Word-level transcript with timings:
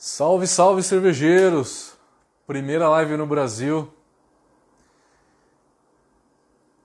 Salve, 0.00 0.46
salve 0.46 0.80
cervejeiros! 0.80 1.96
Primeira 2.46 2.88
live 2.88 3.16
no 3.16 3.26
Brasil. 3.26 3.92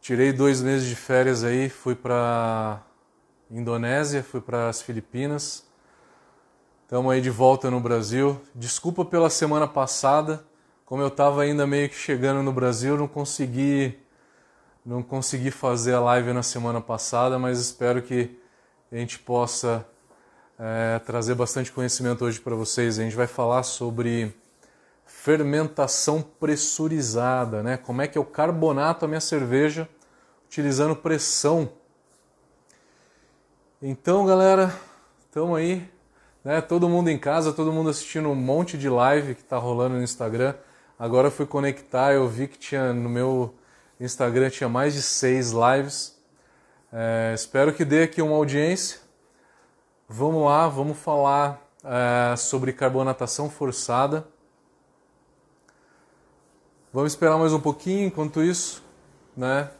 Tirei 0.01 0.33
dois 0.33 0.63
meses 0.63 0.89
de 0.89 0.95
férias 0.95 1.43
aí, 1.43 1.69
fui 1.69 1.93
para 1.93 2.81
Indonésia, 3.51 4.23
fui 4.23 4.41
para 4.41 4.67
as 4.67 4.81
Filipinas. 4.81 5.63
Estamos 6.81 7.13
aí 7.13 7.21
de 7.21 7.29
volta 7.29 7.69
no 7.69 7.79
Brasil. 7.79 8.41
Desculpa 8.55 9.05
pela 9.05 9.29
semana 9.29 9.67
passada, 9.67 10.43
como 10.83 11.03
eu 11.03 11.09
estava 11.09 11.43
ainda 11.43 11.67
meio 11.67 11.89
que 11.89 11.95
chegando 11.95 12.41
no 12.41 12.51
Brasil, 12.51 12.97
não 12.97 13.07
consegui 13.07 13.95
não 14.83 15.03
consegui 15.03 15.51
fazer 15.51 15.93
a 15.93 15.99
live 15.99 16.33
na 16.33 16.41
semana 16.41 16.81
passada, 16.81 17.37
mas 17.37 17.59
espero 17.59 18.01
que 18.01 18.35
a 18.91 18.95
gente 18.95 19.19
possa 19.19 19.87
é, 20.59 20.99
trazer 20.99 21.35
bastante 21.35 21.71
conhecimento 21.71 22.25
hoje 22.25 22.39
para 22.39 22.55
vocês. 22.55 22.99
A 22.99 23.03
gente 23.03 23.15
vai 23.15 23.27
falar 23.27 23.63
sobre 23.63 24.33
fermentação 25.05 26.21
pressurizada, 26.21 27.63
né? 27.63 27.77
Como 27.77 28.01
é 28.01 28.07
que 28.07 28.17
eu 28.17 28.25
carbonato 28.25 29.05
a 29.05 29.07
minha 29.07 29.21
cerveja 29.21 29.87
utilizando 30.53 30.95
pressão. 30.95 31.67
Então, 33.81 34.23
galera, 34.23 34.71
estamos 35.25 35.57
aí, 35.57 35.89
né? 36.43 36.61
Todo 36.61 36.87
mundo 36.87 37.09
em 37.09 37.17
casa, 37.17 37.51
todo 37.51 37.73
mundo 37.73 37.89
assistindo 37.89 38.29
um 38.29 38.35
monte 38.35 38.77
de 38.77 38.87
live 38.87 39.33
que 39.33 39.41
está 39.41 39.57
rolando 39.57 39.95
no 39.95 40.03
Instagram. 40.03 40.53
Agora 40.99 41.31
fui 41.31 41.47
conectar, 41.47 42.13
eu 42.13 42.29
vi 42.29 42.47
que 42.47 42.59
tinha 42.59 42.93
no 42.93 43.09
meu 43.09 43.55
Instagram 43.99 44.51
tinha 44.51 44.69
mais 44.69 44.93
de 44.93 45.01
seis 45.01 45.51
lives. 45.51 46.15
É, 46.91 47.31
espero 47.33 47.73
que 47.73 47.83
dê 47.83 48.03
aqui 48.03 48.21
uma 48.21 48.35
audiência. 48.35 49.02
Vamos 50.09 50.43
lá, 50.43 50.67
vamos 50.67 50.97
falar 50.97 51.61
é, 51.81 52.35
sobre 52.35 52.73
carbonatação 52.73 53.49
forçada. 53.49 54.27
Vamos 56.91 57.13
esperar 57.13 57.37
mais 57.37 57.53
um 57.53 57.59
pouquinho 57.59 58.07
enquanto 58.07 58.43
isso, 58.43 58.83
né? 59.35 59.71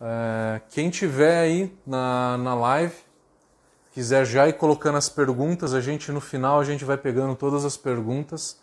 É, 0.00 0.60
quem 0.70 0.90
tiver 0.90 1.38
aí 1.38 1.72
na, 1.86 2.36
na 2.36 2.54
live, 2.56 2.96
quiser 3.92 4.26
já 4.26 4.48
ir 4.48 4.54
colocando 4.54 4.98
as 4.98 5.08
perguntas, 5.08 5.72
a 5.72 5.80
gente 5.80 6.10
no 6.10 6.20
final 6.20 6.58
a 6.58 6.64
gente 6.64 6.84
vai 6.84 6.96
pegando 6.98 7.36
todas 7.36 7.64
as 7.64 7.76
perguntas, 7.76 8.60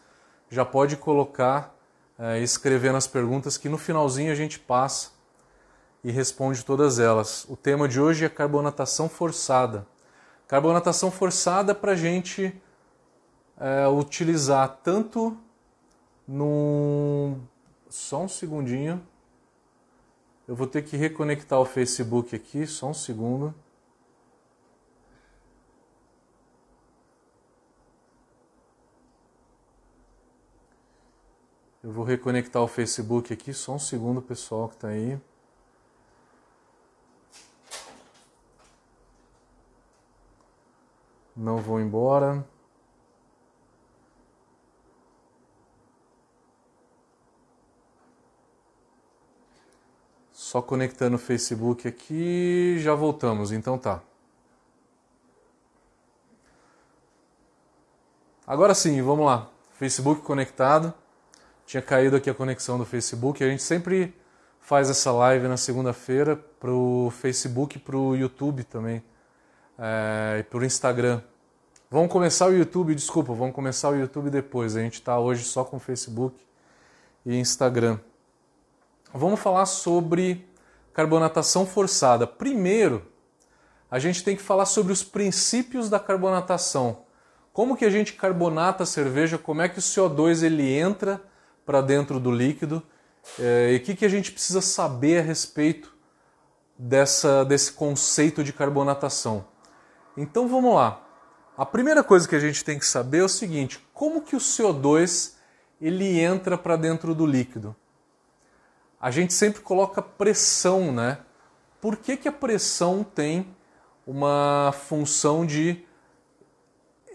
já 0.49 0.65
pode 0.65 0.97
colocar, 0.97 1.73
é, 2.19 2.39
escrevendo 2.39 2.97
as 2.97 3.07
perguntas 3.07 3.57
que 3.57 3.69
no 3.69 3.77
finalzinho 3.77 4.29
a 4.31 4.35
gente 4.35 4.59
passa 4.59 5.11
e 6.03 6.11
responde 6.11 6.65
todas 6.65 6.99
elas. 6.99 7.45
O 7.47 7.55
tema 7.55 7.87
de 7.87 8.01
hoje 8.01 8.25
é 8.25 8.29
carbonatação 8.29 9.07
forçada. 9.07 9.87
Carbonatação 10.49 11.11
forçada 11.11 11.75
para 11.75 11.91
a 11.91 11.95
gente 11.95 12.59
é, 13.55 13.87
utilizar 13.87 14.79
tanto 14.83 15.37
no. 16.27 17.37
Só 17.87 18.23
um 18.23 18.27
segundinho. 18.27 18.99
Eu 20.47 20.55
vou 20.55 20.65
ter 20.65 20.81
que 20.81 20.97
reconectar 20.97 21.59
o 21.59 21.65
Facebook 21.65 22.35
aqui, 22.35 22.65
só 22.65 22.89
um 22.89 22.95
segundo. 22.95 23.53
Eu 31.83 31.91
vou 31.91 32.03
reconectar 32.03 32.63
o 32.63 32.67
Facebook 32.67 33.31
aqui, 33.31 33.53
só 33.53 33.75
um 33.75 33.79
segundo, 33.79 34.19
pessoal 34.19 34.67
que 34.67 34.75
está 34.75 34.87
aí. 34.87 35.19
Não 41.39 41.57
vou 41.57 41.79
embora. 41.79 42.45
Só 50.33 50.61
conectando 50.61 51.15
o 51.15 51.19
Facebook 51.19 51.87
aqui, 51.87 52.77
já 52.79 52.93
voltamos, 52.93 53.51
então 53.51 53.77
tá. 53.77 54.01
Agora 58.45 58.73
sim, 58.73 59.01
vamos 59.01 59.25
lá. 59.25 59.49
Facebook 59.73 60.21
conectado. 60.21 60.93
Tinha 61.65 61.81
caído 61.81 62.15
aqui 62.15 62.29
a 62.29 62.33
conexão 62.33 62.77
do 62.77 62.85
Facebook. 62.85 63.43
A 63.43 63.47
gente 63.47 63.61
sempre 63.63 64.13
faz 64.59 64.89
essa 64.89 65.11
live 65.11 65.47
na 65.47 65.55
segunda-feira 65.55 66.35
para 66.35 66.71
o 66.71 67.11
Facebook 67.11 67.77
e 67.77 67.79
para 67.79 67.95
o 67.95 68.15
YouTube 68.15 68.63
também. 68.63 69.03
É, 69.81 70.45
o 70.51 70.63
Instagram. 70.65 71.21
Vamos 71.89 72.11
começar 72.11 72.47
o 72.47 72.53
YouTube, 72.53 72.93
desculpa, 72.93 73.33
vamos 73.33 73.55
começar 73.55 73.89
o 73.89 73.95
YouTube 73.95 74.29
depois. 74.29 74.75
A 74.75 74.81
gente 74.81 74.95
está 74.95 75.17
hoje 75.17 75.45
só 75.45 75.63
com 75.63 75.79
Facebook 75.79 76.35
e 77.25 77.37
Instagram. 77.37 77.97
Vamos 79.13 79.39
falar 79.39 79.65
sobre 79.65 80.45
carbonatação 80.93 81.65
forçada. 81.65 82.27
Primeiro, 82.27 83.05
a 83.89 83.99
gente 83.99 84.21
tem 84.21 84.35
que 84.35 84.41
falar 84.41 84.65
sobre 84.65 84.91
os 84.91 85.01
princípios 85.01 85.89
da 85.89 85.97
carbonatação. 85.97 87.03
Como 87.53 87.77
que 87.77 87.85
a 87.85 87.89
gente 87.89 88.13
carbonata 88.13 88.83
a 88.83 88.85
cerveja, 88.85 89.37
como 89.37 89.61
é 89.61 89.69
que 89.69 89.79
o 89.79 89.81
CO2 89.81 90.43
ele 90.43 90.69
entra 90.73 91.21
para 91.65 91.79
dentro 91.79 92.19
do 92.19 92.31
líquido 92.31 92.83
é, 93.39 93.71
e 93.71 93.77
o 93.77 93.79
que, 93.79 93.95
que 93.95 94.05
a 94.05 94.09
gente 94.09 94.33
precisa 94.33 94.59
saber 94.59 95.19
a 95.19 95.21
respeito 95.21 95.95
dessa, 96.77 97.45
desse 97.45 97.71
conceito 97.71 98.43
de 98.43 98.51
carbonatação. 98.51 99.45
Então 100.21 100.49
vamos 100.49 100.75
lá. 100.75 101.01
A 101.57 101.65
primeira 101.65 102.03
coisa 102.03 102.27
que 102.27 102.35
a 102.35 102.39
gente 102.39 102.61
tem 102.61 102.77
que 102.77 102.85
saber 102.85 103.19
é 103.19 103.23
o 103.23 103.29
seguinte: 103.29 103.81
como 103.93 104.21
que 104.21 104.35
o 104.35 104.39
CO2 104.39 105.35
ele 105.81 106.19
entra 106.19 106.57
para 106.57 106.75
dentro 106.75 107.15
do 107.15 107.25
líquido? 107.25 107.73
A 108.99 109.09
gente 109.11 109.33
sempre 109.33 109.61
coloca 109.61 110.01
pressão, 110.01 110.91
né? 110.91 111.19
Por 111.79 111.95
que, 111.95 112.17
que 112.17 112.27
a 112.27 112.33
pressão 112.33 113.01
tem 113.01 113.55
uma 114.05 114.73
função 114.87 115.45
de 115.45 115.85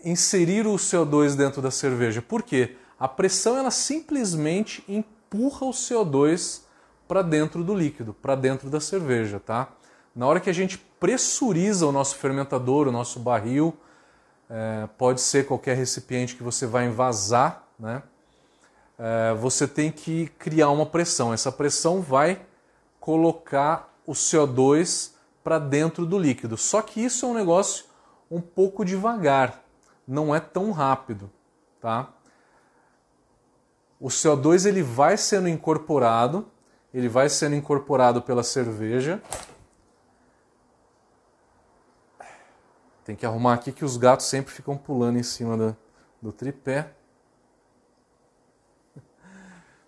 inserir 0.02 0.66
o 0.66 0.76
CO2 0.76 1.36
dentro 1.36 1.60
da 1.60 1.70
cerveja? 1.70 2.22
Por 2.22 2.42
quê? 2.42 2.74
A 2.98 3.06
pressão 3.06 3.58
ela 3.58 3.70
simplesmente 3.70 4.82
empurra 4.88 5.66
o 5.66 5.72
CO2 5.72 6.62
para 7.06 7.20
dentro 7.20 7.62
do 7.62 7.74
líquido, 7.74 8.14
para 8.14 8.34
dentro 8.34 8.70
da 8.70 8.80
cerveja, 8.80 9.38
tá? 9.38 9.68
Na 10.16 10.26
hora 10.26 10.40
que 10.40 10.48
a 10.48 10.54
gente 10.54 10.78
pressuriza 11.04 11.86
o 11.86 11.92
nosso 11.92 12.16
fermentador, 12.16 12.88
o 12.88 12.90
nosso 12.90 13.20
barril, 13.20 13.76
é, 14.48 14.88
pode 14.96 15.20
ser 15.20 15.46
qualquer 15.46 15.76
recipiente 15.76 16.34
que 16.34 16.42
você 16.42 16.66
vai 16.66 16.86
envasar, 16.86 17.62
né? 17.78 18.02
É, 18.98 19.34
você 19.34 19.68
tem 19.68 19.92
que 19.92 20.28
criar 20.38 20.70
uma 20.70 20.86
pressão. 20.86 21.34
Essa 21.34 21.52
pressão 21.52 22.00
vai 22.00 22.40
colocar 22.98 23.94
o 24.06 24.12
CO2 24.12 25.10
para 25.42 25.58
dentro 25.58 26.06
do 26.06 26.18
líquido. 26.18 26.56
Só 26.56 26.80
que 26.80 27.04
isso 27.04 27.26
é 27.26 27.28
um 27.28 27.34
negócio 27.34 27.84
um 28.30 28.40
pouco 28.40 28.82
devagar, 28.82 29.62
não 30.08 30.34
é 30.34 30.40
tão 30.40 30.70
rápido, 30.70 31.30
tá? 31.82 32.08
O 34.00 34.08
CO2 34.08 34.64
ele 34.64 34.82
vai 34.82 35.18
sendo 35.18 35.50
incorporado, 35.50 36.46
ele 36.94 37.10
vai 37.10 37.28
sendo 37.28 37.56
incorporado 37.56 38.22
pela 38.22 38.42
cerveja 38.42 39.20
Tem 43.04 43.14
que 43.14 43.26
arrumar 43.26 43.54
aqui 43.54 43.70
que 43.70 43.84
os 43.84 43.96
gatos 43.96 44.26
sempre 44.26 44.52
ficam 44.52 44.76
pulando 44.76 45.18
em 45.18 45.22
cima 45.22 45.56
do, 45.56 45.76
do 46.22 46.32
tripé. 46.32 46.90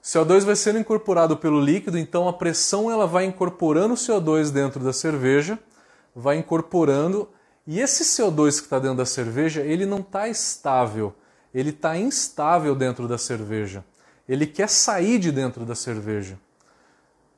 CO2 0.03 0.45
vai 0.45 0.55
sendo 0.55 0.79
incorporado 0.79 1.37
pelo 1.37 1.61
líquido, 1.61 1.99
então 1.99 2.29
a 2.29 2.33
pressão 2.33 2.91
ela 2.91 3.07
vai 3.07 3.25
incorporando 3.25 3.95
o 3.95 3.97
CO2 3.97 4.53
dentro 4.53 4.85
da 4.85 4.93
cerveja, 4.93 5.59
vai 6.15 6.37
incorporando, 6.37 7.29
e 7.67 7.81
esse 7.81 8.05
CO2 8.05 8.59
que 8.59 8.67
está 8.67 8.79
dentro 8.79 8.99
da 8.99 9.07
cerveja, 9.07 9.63
ele 9.63 9.85
não 9.85 9.99
está 9.99 10.29
estável, 10.29 11.13
ele 11.53 11.71
está 11.71 11.97
instável 11.97 12.75
dentro 12.77 13.09
da 13.09 13.19
cerveja. 13.19 13.85
Ele 14.29 14.47
quer 14.47 14.69
sair 14.69 15.19
de 15.19 15.33
dentro 15.33 15.65
da 15.65 15.75
cerveja. 15.75 16.39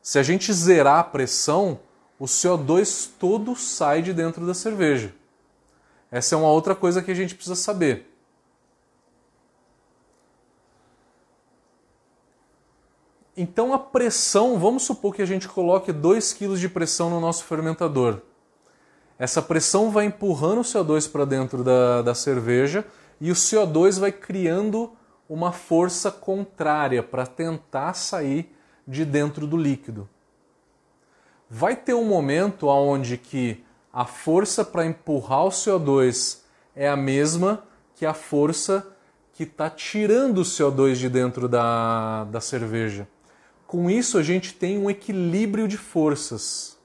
Se 0.02 0.18
a 0.18 0.22
gente 0.22 0.52
zerar 0.52 0.98
a 0.98 1.04
pressão, 1.04 1.80
o 2.18 2.24
CO2 2.24 3.10
todo 3.18 3.54
sai 3.54 4.02
de 4.02 4.12
dentro 4.12 4.46
da 4.46 4.54
cerveja. 4.54 5.14
Essa 6.10 6.34
é 6.34 6.38
uma 6.38 6.50
outra 6.50 6.74
coisa 6.74 7.02
que 7.02 7.10
a 7.10 7.14
gente 7.14 7.34
precisa 7.34 7.56
saber. 7.56 8.06
Então 13.36 13.72
a 13.72 13.78
pressão, 13.78 14.58
vamos 14.58 14.82
supor 14.82 15.14
que 15.14 15.22
a 15.22 15.26
gente 15.26 15.46
coloque 15.46 15.92
2 15.92 16.32
kg 16.32 16.56
de 16.56 16.68
pressão 16.68 17.08
no 17.08 17.20
nosso 17.20 17.44
fermentador. 17.44 18.20
Essa 19.16 19.40
pressão 19.40 19.90
vai 19.90 20.06
empurrando 20.06 20.58
o 20.58 20.64
CO2 20.64 21.10
para 21.10 21.24
dentro 21.24 21.62
da, 21.62 22.02
da 22.02 22.14
cerveja 22.14 22.84
e 23.20 23.30
o 23.30 23.34
CO2 23.34 24.00
vai 24.00 24.10
criando 24.10 24.92
uma 25.28 25.52
força 25.52 26.10
contrária 26.10 27.02
para 27.02 27.26
tentar 27.26 27.94
sair 27.94 28.52
de 28.86 29.04
dentro 29.04 29.46
do 29.46 29.56
líquido. 29.56 30.08
Vai 31.50 31.76
ter 31.76 31.94
um 31.94 32.04
momento 32.04 32.66
onde 32.66 33.16
que 33.16 33.64
a 33.92 34.04
força 34.04 34.64
para 34.64 34.86
empurrar 34.86 35.46
o 35.46 35.50
CO2 35.50 36.40
é 36.74 36.88
a 36.88 36.96
mesma 36.96 37.64
que 37.94 38.06
a 38.06 38.14
força 38.14 38.86
que 39.32 39.44
está 39.44 39.70
tirando 39.70 40.38
o 40.38 40.42
CO2 40.42 40.94
de 40.94 41.08
dentro 41.08 41.48
da, 41.48 42.24
da 42.24 42.40
cerveja. 42.40 43.08
Com 43.66 43.90
isso, 43.90 44.18
a 44.18 44.22
gente 44.22 44.54
tem 44.54 44.78
um 44.78 44.90
equilíbrio 44.90 45.68
de 45.68 45.76
forças. 45.76 46.76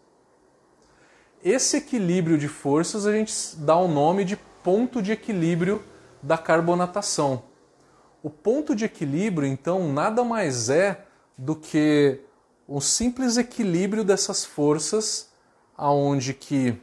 Esse 1.43 1.77
equilíbrio 1.77 2.37
de 2.37 2.47
forças 2.47 3.05
a 3.05 3.11
gente 3.11 3.33
dá 3.57 3.75
o 3.75 3.87
nome 3.87 4.23
de 4.23 4.37
ponto 4.63 5.01
de 5.01 5.11
equilíbrio 5.11 5.83
da 6.21 6.37
carbonatação. 6.37 7.43
O 8.21 8.29
ponto 8.29 8.75
de 8.75 8.85
equilíbrio, 8.85 9.47
então, 9.47 9.91
nada 9.91 10.23
mais 10.23 10.69
é 10.69 11.05
do 11.37 11.55
que 11.55 12.21
um 12.67 12.79
simples 12.79 13.37
equilíbrio 13.37 14.03
dessas 14.03 14.45
forças, 14.45 15.29
aonde 15.77 16.33
que 16.33 16.79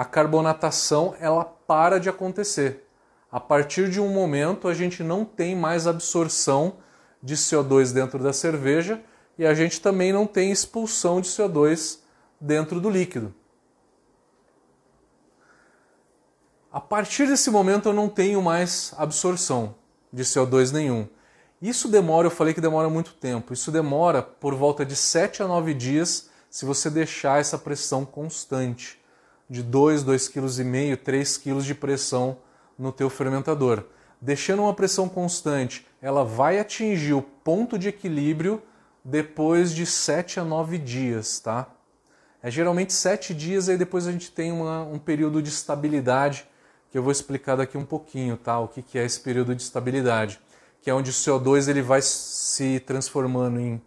a 0.00 0.04
carbonatação 0.06 1.14
ela 1.20 1.44
para 1.44 2.00
de 2.00 2.08
acontecer. 2.08 2.88
A 3.30 3.38
partir 3.38 3.90
de 3.90 4.00
um 4.00 4.08
momento 4.08 4.66
a 4.66 4.72
gente 4.72 5.02
não 5.02 5.26
tem 5.26 5.54
mais 5.54 5.86
absorção 5.86 6.78
de 7.22 7.36
CO2 7.36 7.92
dentro 7.92 8.18
da 8.18 8.32
cerveja 8.32 8.98
e 9.36 9.44
a 9.44 9.52
gente 9.52 9.78
também 9.78 10.10
não 10.10 10.26
tem 10.26 10.50
expulsão 10.50 11.20
de 11.20 11.28
CO2 11.28 11.98
dentro 12.40 12.80
do 12.80 12.88
líquido. 12.88 13.34
A 16.72 16.80
partir 16.80 17.26
desse 17.26 17.50
momento 17.50 17.90
eu 17.90 17.92
não 17.92 18.08
tenho 18.08 18.40
mais 18.40 18.94
absorção 18.96 19.74
de 20.10 20.22
CO2 20.22 20.72
nenhum. 20.72 21.06
Isso 21.60 21.88
demora, 21.88 22.26
eu 22.26 22.30
falei 22.30 22.54
que 22.54 22.60
demora 22.62 22.88
muito 22.88 23.12
tempo. 23.12 23.52
Isso 23.52 23.70
demora 23.70 24.22
por 24.22 24.54
volta 24.54 24.82
de 24.82 24.96
7 24.96 25.42
a 25.42 25.46
9 25.46 25.74
dias 25.74 26.30
se 26.48 26.64
você 26.64 26.88
deixar 26.88 27.38
essa 27.38 27.58
pressão 27.58 28.06
constante 28.06 28.98
de 29.50 29.64
2, 29.64 30.04
2,5 30.04 30.96
kg, 30.96 30.96
3 30.96 31.36
kg 31.36 31.60
de 31.60 31.74
pressão 31.74 32.38
no 32.78 32.92
teu 32.92 33.10
fermentador. 33.10 33.84
Deixando 34.20 34.62
uma 34.62 34.72
pressão 34.72 35.08
constante, 35.08 35.84
ela 36.00 36.24
vai 36.24 36.60
atingir 36.60 37.14
o 37.14 37.22
ponto 37.22 37.76
de 37.76 37.88
equilíbrio 37.88 38.62
depois 39.04 39.74
de 39.74 39.84
7 39.84 40.38
a 40.38 40.44
9 40.44 40.78
dias, 40.78 41.40
tá? 41.40 41.66
É 42.42 42.50
geralmente 42.50 42.92
7 42.92 43.34
dias 43.34 43.68
e 43.68 43.76
depois 43.76 44.06
a 44.06 44.12
gente 44.12 44.30
tem 44.30 44.52
uma, 44.52 44.82
um 44.84 44.98
período 44.98 45.42
de 45.42 45.48
estabilidade 45.48 46.46
que 46.90 46.96
eu 46.96 47.02
vou 47.02 47.12
explicar 47.12 47.56
daqui 47.56 47.76
um 47.76 47.84
pouquinho, 47.84 48.36
tá? 48.36 48.58
O 48.58 48.68
que, 48.68 48.82
que 48.82 48.98
é 48.98 49.04
esse 49.04 49.20
período 49.20 49.54
de 49.54 49.62
estabilidade, 49.62 50.40
que 50.80 50.88
é 50.90 50.94
onde 50.94 51.10
o 51.10 51.12
CO2 51.12 51.68
ele 51.68 51.82
vai 51.82 52.02
se 52.02 52.80
transformando 52.80 53.60
em, 53.60 53.82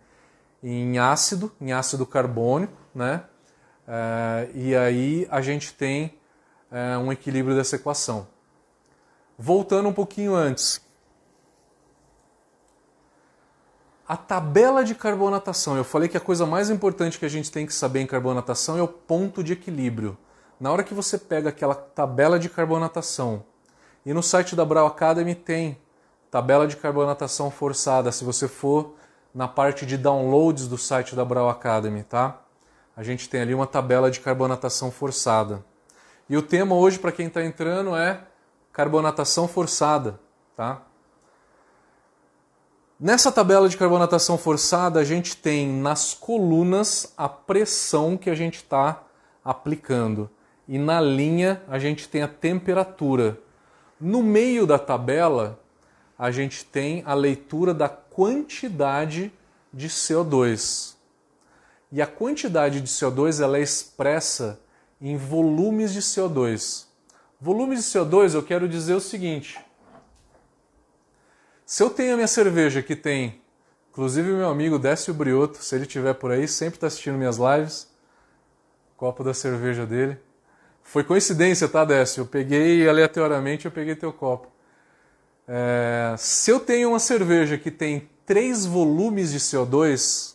em 0.62 0.98
ácido, 0.98 1.52
em 1.60 1.72
ácido 1.72 2.06
carbônico, 2.06 2.74
né? 2.94 3.24
É, 3.88 4.50
e 4.54 4.76
aí 4.76 5.28
a 5.30 5.42
gente 5.42 5.74
tem 5.74 6.18
é, 6.72 6.98
um 6.98 7.12
equilíbrio 7.12 7.56
dessa 7.56 7.76
equação. 7.76 8.28
Voltando 9.38 9.90
um 9.90 9.94
pouquinho 9.94 10.36
antes, 10.36 10.82
a 14.08 14.18
tabela 14.18 14.84
de 14.84 14.94
carbonatação. 14.94 15.76
Eu 15.76 15.84
falei 15.84 16.08
que 16.08 16.18
a 16.18 16.22
coisa 16.22 16.46
mais 16.46 16.70
importante 16.70 17.18
que 17.18 17.26
a 17.26 17.30
gente 17.30 17.52
tem 17.52 17.66
que 17.66 17.74
saber 17.74 18.02
em 18.02 18.08
carbonatação 18.08 18.78
é 18.78 18.82
o 18.82 18.88
ponto 18.88 19.44
de 19.44 19.54
equilíbrio. 19.54 20.18
Na 20.60 20.72
hora 20.72 20.84
que 20.84 20.94
você 20.94 21.18
pega 21.18 21.50
aquela 21.50 21.76
tabela 21.76 22.38
de 22.38 22.50
carbonatação, 22.50 23.44
e 24.06 24.14
no 24.14 24.22
site 24.22 24.56
da 24.56 24.66
Brau 24.66 24.86
Academy 24.86 25.34
tem 25.34 25.78
tabela 26.30 26.68
de 26.68 26.76
carbonatação 26.76 27.50
forçada, 27.50 28.12
se 28.12 28.24
você 28.24 28.48
for 28.48 28.96
na 29.34 29.48
parte 29.48 29.86
de 29.86 29.98
downloads 29.98 30.68
do 30.68 30.78
site 30.78 31.16
da 31.16 31.24
Brau 31.26 31.50
Academy, 31.50 32.04
tá? 32.04 32.40
A 32.96 33.04
gente 33.04 33.28
tem 33.28 33.42
ali 33.42 33.54
uma 33.54 33.68
tabela 33.68 34.12
de 34.12 34.20
carbonatação 34.20 34.92
forçada. 34.92 35.64
E 36.30 36.38
o 36.38 36.42
tema 36.42 36.76
hoje, 36.76 37.00
para 37.00 37.12
quem 37.12 37.28
está 37.28 37.44
entrando, 37.44 37.96
é 37.96 38.22
carbonatação 38.72 39.48
forçada, 39.48 40.20
tá? 40.56 40.82
Nessa 43.00 43.32
tabela 43.32 43.68
de 43.68 43.76
carbonatação 43.76 44.38
forçada, 44.38 45.00
a 45.00 45.04
gente 45.04 45.36
tem 45.36 45.68
nas 45.68 46.14
colunas 46.14 47.14
a 47.18 47.28
pressão 47.28 48.16
que 48.16 48.30
a 48.30 48.36
gente 48.36 48.56
está 48.56 49.04
aplicando 49.44 50.30
e 50.68 50.78
na 50.78 51.02
linha 51.02 51.62
a 51.68 51.78
gente 51.78 52.08
tem 52.08 52.22
a 52.22 52.28
temperatura. 52.28 53.38
No 54.00 54.24
meio 54.24 54.66
da 54.66 54.80
tabela, 54.80 55.60
a 56.18 56.32
gente 56.32 56.64
tem 56.64 57.04
a 57.06 57.14
leitura 57.14 57.74
da 57.74 57.90
quantidade 57.90 59.34
de 59.74 59.90
CO2. 59.90 60.96
E 61.94 62.02
a 62.02 62.08
quantidade 62.08 62.82
de 62.82 62.88
CO2 62.88 63.40
ela 63.40 63.60
é 63.60 63.62
expressa 63.62 64.60
em 65.00 65.16
volumes 65.16 65.94
de 65.94 66.00
CO2. 66.00 66.88
Volumes 67.40 67.84
de 67.84 67.86
CO2 67.86 68.34
eu 68.34 68.42
quero 68.42 68.68
dizer 68.68 68.96
o 68.96 69.00
seguinte: 69.00 69.64
se 71.64 71.84
eu 71.84 71.92
tenho 71.92 72.14
a 72.14 72.16
minha 72.16 72.28
cerveja 72.28 72.82
que 72.82 72.96
tem, 72.96 73.40
inclusive 73.92 74.32
meu 74.32 74.50
amigo 74.50 74.80
Décio 74.80 75.14
Brioto, 75.14 75.64
se 75.64 75.76
ele 75.76 75.84
estiver 75.84 76.16
por 76.16 76.32
aí, 76.32 76.48
sempre 76.48 76.78
está 76.78 76.88
assistindo 76.88 77.16
minhas 77.16 77.38
lives, 77.38 77.88
copo 78.98 79.24
da 79.24 79.36
cerveja 79.36 79.86
dele. 79.86 80.18
Foi 80.82 81.04
coincidência, 81.04 81.70
tá, 81.70 81.86
Décio? 81.86 82.22
Eu 82.22 82.26
peguei 82.26 82.90
aleatoriamente, 82.90 83.66
eu 83.66 83.72
peguei 83.72 83.96
teu 83.96 84.12
copo. 84.12 84.48
É, 85.48 86.16
se 86.18 86.50
eu 86.50 86.60
tenho 86.60 86.90
uma 86.90 87.00
cerveja 87.00 87.56
que 87.56 87.70
tem 87.70 88.10
3 88.26 88.66
volumes 88.66 89.32
de 89.32 89.38
CO2, 89.38 90.33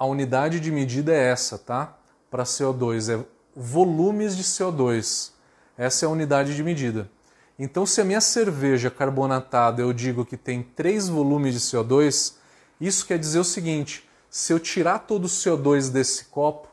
a 0.00 0.06
unidade 0.06 0.60
de 0.60 0.72
medida 0.72 1.12
é 1.12 1.30
essa, 1.30 1.58
tá? 1.58 1.94
Para 2.30 2.44
CO2, 2.44 3.14
é 3.14 3.22
volumes 3.54 4.34
de 4.34 4.42
CO2. 4.42 5.32
Essa 5.76 6.06
é 6.06 6.08
a 6.08 6.10
unidade 6.10 6.56
de 6.56 6.62
medida. 6.62 7.10
Então, 7.58 7.84
se 7.84 8.00
a 8.00 8.04
minha 8.04 8.22
cerveja 8.22 8.90
carbonatada 8.90 9.82
eu 9.82 9.92
digo 9.92 10.24
que 10.24 10.38
tem 10.38 10.62
3 10.62 11.10
volumes 11.10 11.52
de 11.52 11.60
CO2, 11.60 12.36
isso 12.80 13.04
quer 13.04 13.18
dizer 13.18 13.40
o 13.40 13.44
seguinte: 13.44 14.08
se 14.30 14.54
eu 14.54 14.58
tirar 14.58 15.00
todo 15.00 15.26
o 15.26 15.28
CO2 15.28 15.90
desse 15.90 16.24
copo, 16.24 16.68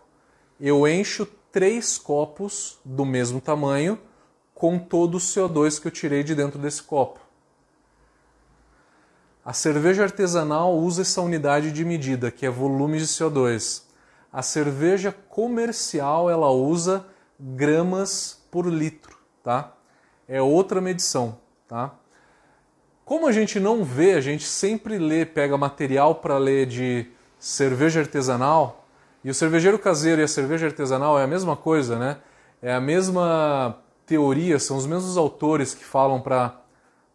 eu 0.58 0.88
encho 0.88 1.28
três 1.52 1.98
copos 1.98 2.80
do 2.86 3.06
mesmo 3.06 3.42
tamanho 3.42 4.00
com 4.56 4.80
todo 4.80 5.16
o 5.16 5.20
CO2 5.20 5.82
que 5.82 5.88
eu 5.90 5.92
tirei 5.92 6.24
de 6.24 6.34
dentro 6.34 6.58
desse 6.58 6.82
copo. 6.82 7.20
A 9.48 9.54
cerveja 9.54 10.04
artesanal 10.04 10.76
usa 10.78 11.04
essa 11.04 11.22
unidade 11.22 11.72
de 11.72 11.86
medida, 11.86 12.30
que 12.30 12.46
é 12.46 12.50
volume 12.50 12.98
de 12.98 13.06
CO2. 13.06 13.84
A 14.30 14.42
cerveja 14.42 15.16
comercial 15.30 16.30
ela 16.30 16.52
usa 16.52 17.06
gramas 17.40 18.46
por 18.52 18.68
litro, 18.68 19.18
tá? 19.42 19.72
É 20.28 20.42
outra 20.42 20.82
medição, 20.82 21.38
tá? 21.66 21.94
Como 23.06 23.26
a 23.26 23.32
gente 23.32 23.58
não 23.58 23.86
vê, 23.86 24.16
a 24.16 24.20
gente 24.20 24.44
sempre 24.44 24.98
lê, 24.98 25.26
pega 25.26 25.58
material 25.58 26.16
para 26.16 26.38
ler 26.38 26.66
de 26.66 27.10
cerveja 27.40 28.02
artesanal, 28.02 28.86
e 29.24 29.30
o 29.30 29.34
cervejeiro 29.34 29.80
caseiro 29.80 30.20
e 30.20 30.26
a 30.26 30.28
cerveja 30.28 30.66
artesanal 30.66 31.18
é 31.18 31.24
a 31.24 31.28
mesma 31.28 31.56
coisa, 31.56 31.98
né? 31.98 32.18
É 32.62 32.74
a 32.74 32.82
mesma 32.82 33.78
teoria, 34.06 34.60
são 34.60 34.76
os 34.76 34.86
mesmos 34.86 35.16
autores 35.16 35.74
que 35.74 35.86
falam 35.86 36.20
para 36.20 36.67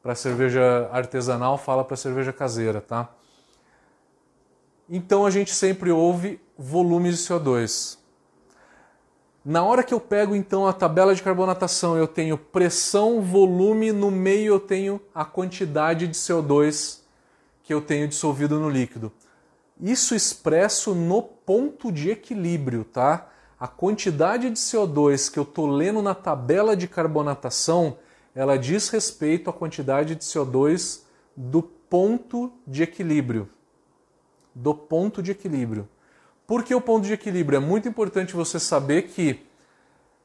para 0.03 0.15
cerveja 0.15 0.89
artesanal, 0.93 1.57
fala 1.57 1.85
para 1.85 1.97
cerveja 1.97 2.33
caseira, 2.33 2.81
tá? 2.81 3.09
Então 4.89 5.25
a 5.25 5.31
gente 5.31 5.55
sempre 5.55 5.91
ouve 5.91 6.41
volumes 6.59 7.19
de 7.19 7.25
CO2. 7.25 7.99
Na 9.45 9.65
hora 9.65 9.83
que 9.83 9.95
eu 9.95 10.01
pego 10.01 10.37
então 10.37 10.67
a 10.67 10.73
tabela 10.73 11.15
de 11.15 11.23
carbonatação, 11.23 11.97
eu 11.97 12.07
tenho 12.07 12.37
pressão, 12.37 13.21
volume, 13.21 13.91
no 13.91 14.11
meio 14.11 14.55
eu 14.55 14.61
tenho 14.61 15.01
a 15.15 15.25
quantidade 15.25 16.07
de 16.07 16.15
CO2 16.15 17.01
que 17.63 17.73
eu 17.73 17.81
tenho 17.81 18.07
dissolvido 18.09 18.59
no 18.59 18.69
líquido. 18.69 19.13
Isso 19.81 20.15
expresso 20.15 20.95
no 20.95 21.23
ponto 21.23 21.91
de 21.91 22.11
equilíbrio, 22.11 22.85
tá? 22.85 23.29
A 23.59 23.67
quantidade 23.67 24.51
de 24.51 24.57
CO2 24.57 25.33
que 25.33 25.39
eu 25.39 25.45
estou 25.45 25.67
lendo 25.67 26.03
na 26.03 26.15
tabela 26.15 26.77
de 26.77 26.87
carbonatação, 26.87 27.97
ela 28.35 28.59
diz 28.59 28.89
respeito 28.89 29.51
à 29.51 29.53
quantidade 29.53 30.15
de 30.15 30.23
CO2 30.23 31.03
do 31.37 31.63
ponto 31.63 32.53
de 32.67 32.83
equilíbrio. 32.83 33.49
Do 34.55 34.75
ponto 34.75 35.23
de 35.23 35.31
equilíbrio. 35.33 35.89
Por 36.47 36.63
que 36.65 36.75
o 36.75 36.81
ponto 36.81 37.07
de 37.07 37.13
equilíbrio? 37.13 37.57
É 37.57 37.61
muito 37.61 37.89
importante 37.89 38.35
você 38.35 38.59
saber 38.59 39.03
que 39.03 39.47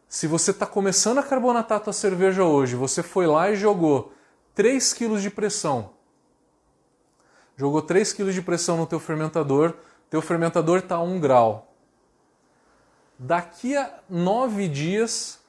se 0.08 0.26
você 0.26 0.52
está 0.52 0.66
começando 0.66 1.18
a 1.18 1.24
carbonatar 1.24 1.78
a 1.78 1.82
tua 1.82 1.94
cerveja 1.94 2.44
hoje, 2.44 2.76
você 2.76 3.04
foi 3.04 3.28
lá 3.28 3.52
e 3.52 3.56
jogou 3.56 4.14
3 4.56 4.94
kg 4.94 5.20
de 5.20 5.30
pressão, 5.30 5.92
jogou 7.58 7.82
3 7.82 8.14
kg 8.14 8.32
de 8.32 8.42
pressão 8.42 8.78
no 8.78 8.88
teu 8.88 9.00
fermentador, 9.00 9.74
teu 10.10 10.22
fermentador 10.22 10.80
está 10.80 10.96
a 10.96 11.02
1 11.02 11.20
grau. 11.20 11.74
Daqui 13.20 13.76
a 13.76 14.00
9 14.10 14.68
dias 14.70 15.40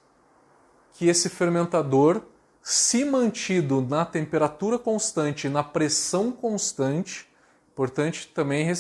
que 0.95 1.07
esse 1.07 1.29
fermentador, 1.29 2.23
se 2.71 3.03
mantido 3.03 3.81
na 3.81 4.05
temperatura 4.05 4.79
constante, 4.79 5.49
na 5.49 5.65
pressão 5.65 6.31
constante, 6.31 7.27
importante 7.73 8.29
também 8.29 8.71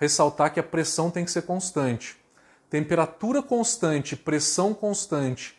ressaltar 0.00 0.54
que 0.54 0.58
a 0.58 0.62
pressão 0.62 1.10
tem 1.10 1.22
que 1.22 1.30
ser 1.30 1.42
constante. 1.42 2.16
Temperatura 2.70 3.42
constante, 3.42 4.16
pressão 4.16 4.72
constante, 4.72 5.54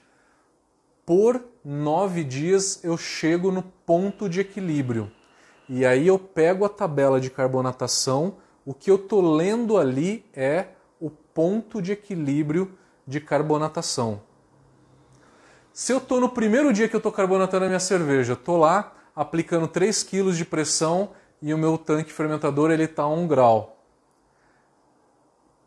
por 1.05 1.39
nove 1.63 2.23
dias 2.23 2.83
eu 2.83 2.97
chego 2.97 3.51
no 3.51 3.61
ponto 3.61 4.27
de 4.27 4.39
equilíbrio. 4.39 5.11
E 5.69 5.85
aí 5.85 6.07
eu 6.07 6.17
pego 6.17 6.65
a 6.65 6.69
tabela 6.69 7.21
de 7.21 7.29
carbonatação, 7.29 8.37
o 8.65 8.73
que 8.73 8.89
eu 8.89 8.95
estou 8.95 9.35
lendo 9.35 9.77
ali 9.77 10.25
é 10.33 10.69
o 10.99 11.11
ponto 11.11 11.79
de 11.79 11.91
equilíbrio 11.91 12.75
de 13.05 13.21
carbonatação. 13.21 14.25
Se 15.77 15.93
eu 15.93 15.99
estou 15.99 16.19
no 16.19 16.27
primeiro 16.27 16.73
dia 16.73 16.89
que 16.89 16.95
eu 16.95 16.97
estou 16.97 17.11
carbonatando 17.11 17.65
a 17.65 17.67
minha 17.67 17.79
cerveja, 17.79 18.33
estou 18.33 18.57
lá 18.57 18.93
aplicando 19.15 19.67
3 19.67 20.01
kg 20.01 20.31
de 20.31 20.43
pressão 20.43 21.11
e 21.39 21.53
o 21.53 21.57
meu 21.57 21.77
tanque 21.77 22.11
fermentador 22.11 22.71
está 22.71 23.03
a 23.03 23.07
1 23.07 23.27
grau. 23.27 23.77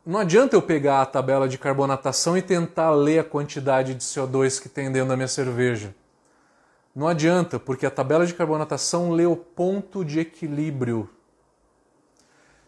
Não 0.05 0.19
adianta 0.19 0.57
eu 0.57 0.63
pegar 0.63 1.01
a 1.01 1.07
tabela 1.07 1.49
de 1.49 1.57
carbonatação 1.57 2.37
e 2.37 2.43
tentar 2.43 2.91
ler 2.91 3.21
a 3.21 3.25
quantidade 3.25 3.95
de 3.95 4.03
CO2 4.03 4.61
que 4.61 4.69
tem 4.69 4.91
dentro 4.91 5.11
da 5.11 5.17
minha 5.17 5.29
cerveja. 5.29 5.95
Não 6.93 7.07
adianta, 7.07 7.61
porque 7.61 7.87
a 7.87 7.91
tabela 7.91 8.27
de 8.27 8.35
carbonatação 8.35 9.13
lê 9.13 9.27
o 9.27 9.37
ponto 9.37 10.05
de 10.05 10.19
equilíbrio. 10.19 11.09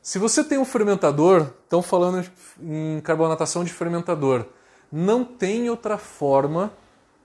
Se 0.01 0.17
você 0.17 0.45
tem 0.45 0.59
um 0.59 0.65
fermentador, 0.65 1.49
estão 1.65 1.83
falando 1.83 2.25
em 2.61 3.01
carbonatação 3.01 3.65
de 3.65 3.73
fermentador, 3.73 4.47
não 4.93 5.25
tem 5.25 5.69
outra 5.69 5.99
forma 5.99 6.73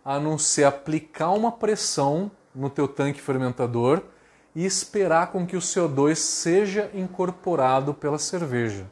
a 0.08 0.22
não 0.22 0.38
ser 0.38 0.64
aplicar 0.64 1.32
uma 1.32 1.52
pressão 1.52 2.32
no 2.56 2.70
teu 2.70 2.88
tanque 2.88 3.20
fermentador 3.20 4.02
e 4.56 4.66
esperar 4.66 5.34
com 5.34 5.46
que 5.46 5.58
o 5.58 5.60
CO2 5.60 6.16
seja 6.16 6.90
incorporado 6.94 7.94
pela 7.94 8.18
cerveja. 8.18 8.90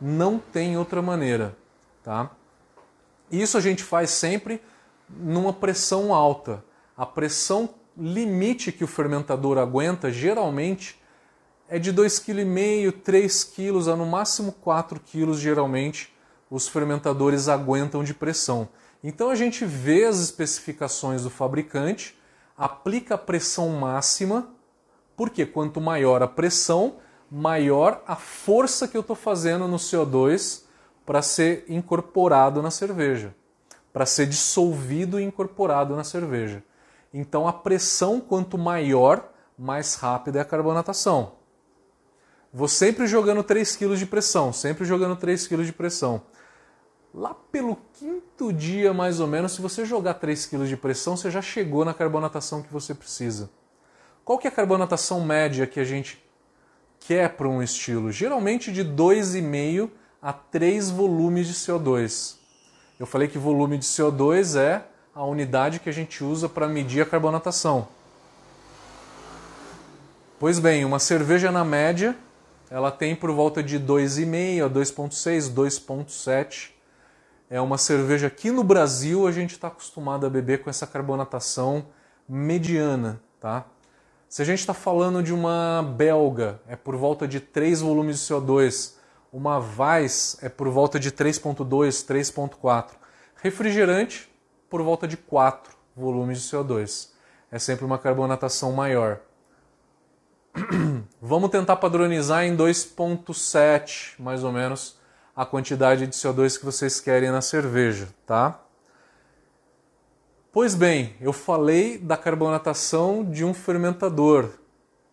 Não 0.00 0.38
tem 0.38 0.78
outra 0.78 1.02
maneira, 1.02 1.56
tá? 2.04 2.30
Isso 3.28 3.58
a 3.58 3.60
gente 3.60 3.82
faz 3.82 4.10
sempre 4.10 4.62
numa 5.10 5.52
pressão 5.52 6.14
alta. 6.14 6.64
A 6.96 7.04
pressão 7.04 7.70
limite 7.98 8.70
que 8.70 8.84
o 8.84 8.88
fermentador 8.88 9.58
aguenta 9.58 10.12
geralmente 10.12 10.96
é 11.68 11.76
de 11.76 11.92
2,5 11.92 12.92
kg, 12.92 12.92
3 13.02 13.44
kg, 13.44 13.90
a 13.90 13.96
no 13.96 14.06
máximo 14.06 14.52
4 14.52 15.00
kg 15.00 15.34
geralmente 15.34 16.14
os 16.48 16.68
fermentadores 16.68 17.48
aguentam 17.48 18.04
de 18.04 18.14
pressão. 18.14 18.68
Então 19.02 19.30
a 19.30 19.34
gente 19.34 19.64
vê 19.64 20.04
as 20.04 20.18
especificações 20.18 21.22
do 21.22 21.30
fabricante, 21.30 22.16
aplica 22.56 23.16
a 23.16 23.18
pressão 23.18 23.68
máxima, 23.70 24.48
porque 25.16 25.44
quanto 25.44 25.80
maior 25.80 26.22
a 26.22 26.28
pressão, 26.28 26.96
maior 27.30 28.02
a 28.06 28.14
força 28.14 28.86
que 28.86 28.96
eu 28.96 29.00
estou 29.00 29.16
fazendo 29.16 29.66
no 29.66 29.76
CO2 29.76 30.62
para 31.04 31.20
ser 31.22 31.64
incorporado 31.68 32.62
na 32.62 32.70
cerveja, 32.70 33.34
para 33.92 34.06
ser 34.06 34.26
dissolvido 34.26 35.18
e 35.18 35.24
incorporado 35.24 35.96
na 35.96 36.04
cerveja. 36.04 36.62
Então 37.12 37.48
a 37.48 37.52
pressão 37.52 38.20
quanto 38.20 38.56
maior, 38.56 39.30
mais 39.58 39.94
rápida 39.94 40.38
é 40.38 40.42
a 40.42 40.44
carbonatação. 40.44 41.32
Vou 42.52 42.68
sempre 42.68 43.06
jogando 43.06 43.42
3 43.42 43.76
kg 43.76 43.96
de 43.96 44.06
pressão, 44.06 44.52
sempre 44.52 44.84
jogando 44.84 45.16
3 45.16 45.46
kg 45.46 45.64
de 45.64 45.72
pressão. 45.72 46.22
Lá 47.14 47.34
pelo 47.50 47.76
quinto 47.98 48.50
dia, 48.50 48.94
mais 48.94 49.20
ou 49.20 49.26
menos, 49.26 49.52
se 49.52 49.60
você 49.60 49.84
jogar 49.84 50.14
3 50.14 50.46
kg 50.46 50.66
de 50.66 50.78
pressão, 50.78 51.14
você 51.14 51.30
já 51.30 51.42
chegou 51.42 51.84
na 51.84 51.92
carbonatação 51.92 52.62
que 52.62 52.72
você 52.72 52.94
precisa. 52.94 53.50
Qual 54.24 54.38
que 54.38 54.46
é 54.46 54.50
a 54.50 54.54
carbonatação 54.54 55.20
média 55.20 55.66
que 55.66 55.78
a 55.78 55.84
gente 55.84 56.22
quer 57.00 57.36
para 57.36 57.46
um 57.46 57.62
estilo? 57.62 58.10
Geralmente 58.10 58.72
de 58.72 58.82
2,5 58.82 59.90
a 60.22 60.32
3 60.32 60.88
volumes 60.88 61.48
de 61.48 61.54
CO2. 61.54 62.36
Eu 62.98 63.06
falei 63.06 63.28
que 63.28 63.36
volume 63.36 63.76
de 63.76 63.84
CO2 63.84 64.58
é 64.58 64.82
a 65.14 65.22
unidade 65.24 65.80
que 65.80 65.90
a 65.90 65.92
gente 65.92 66.24
usa 66.24 66.48
para 66.48 66.66
medir 66.66 67.02
a 67.02 67.06
carbonatação. 67.06 67.88
Pois 70.38 70.58
bem, 70.58 70.84
uma 70.84 70.98
cerveja 70.98 71.52
na 71.52 71.64
média, 71.64 72.16
ela 72.70 72.90
tem 72.90 73.14
por 73.14 73.30
volta 73.32 73.62
de 73.62 73.78
2,5 73.78 74.64
a 74.64 74.70
2,6, 74.70 75.52
2,7 75.52 76.81
é 77.52 77.60
uma 77.60 77.76
cerveja 77.76 78.28
aqui 78.28 78.50
no 78.50 78.64
Brasil 78.64 79.26
a 79.26 79.30
gente 79.30 79.50
está 79.50 79.68
acostumado 79.68 80.24
a 80.24 80.30
beber 80.30 80.62
com 80.62 80.70
essa 80.70 80.86
carbonatação 80.86 81.84
mediana, 82.26 83.20
tá? 83.38 83.66
Se 84.26 84.40
a 84.40 84.44
gente 84.46 84.60
está 84.60 84.72
falando 84.72 85.22
de 85.22 85.34
uma 85.34 85.82
belga, 85.94 86.62
é 86.66 86.76
por 86.76 86.96
volta 86.96 87.28
de 87.28 87.40
3 87.40 87.82
volumes 87.82 88.20
de 88.20 88.22
CO2. 88.24 88.94
Uma 89.30 89.58
Weiss 89.58 90.38
é 90.40 90.48
por 90.48 90.70
volta 90.70 90.98
de 90.98 91.12
3.2, 91.12 91.66
3.4. 92.06 92.92
Refrigerante, 93.36 94.32
por 94.70 94.80
volta 94.80 95.06
de 95.06 95.18
4 95.18 95.76
volumes 95.94 96.40
de 96.40 96.48
CO2. 96.48 97.10
É 97.50 97.58
sempre 97.58 97.84
uma 97.84 97.98
carbonatação 97.98 98.72
maior. 98.72 99.20
Vamos 101.20 101.50
tentar 101.50 101.76
padronizar 101.76 102.44
em 102.44 102.56
2.7, 102.56 104.14
mais 104.18 104.42
ou 104.42 104.50
menos, 104.50 105.01
a 105.34 105.46
quantidade 105.46 106.06
de 106.06 106.12
CO2 106.12 106.58
que 106.58 106.64
vocês 106.64 107.00
querem 107.00 107.30
na 107.30 107.40
cerveja, 107.40 108.08
tá? 108.26 108.60
Pois 110.52 110.74
bem, 110.74 111.16
eu 111.20 111.32
falei 111.32 111.96
da 111.96 112.16
carbonatação 112.16 113.24
de 113.24 113.42
um 113.42 113.54
fermentador, 113.54 114.50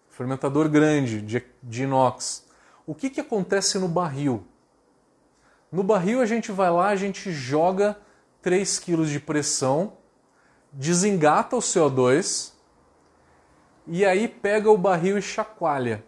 fermentador 0.09 0.67
grande 0.67 1.21
de, 1.21 1.43
de 1.63 1.83
inox. 1.83 2.45
O 2.85 2.93
que, 2.93 3.09
que 3.09 3.21
acontece 3.21 3.79
no 3.79 3.87
barril? 3.87 4.45
No 5.71 5.81
barril 5.81 6.19
a 6.19 6.25
gente 6.25 6.51
vai 6.51 6.69
lá, 6.69 6.87
a 6.87 6.95
gente 6.97 7.31
joga 7.31 7.97
3 8.41 8.79
kg 8.79 9.05
de 9.05 9.19
pressão, 9.19 9.93
desengata 10.73 11.55
o 11.55 11.59
CO2 11.59 12.51
e 13.87 14.05
aí 14.05 14.27
pega 14.27 14.69
o 14.69 14.77
barril 14.77 15.17
e 15.17 15.21
chacoalha. 15.21 16.03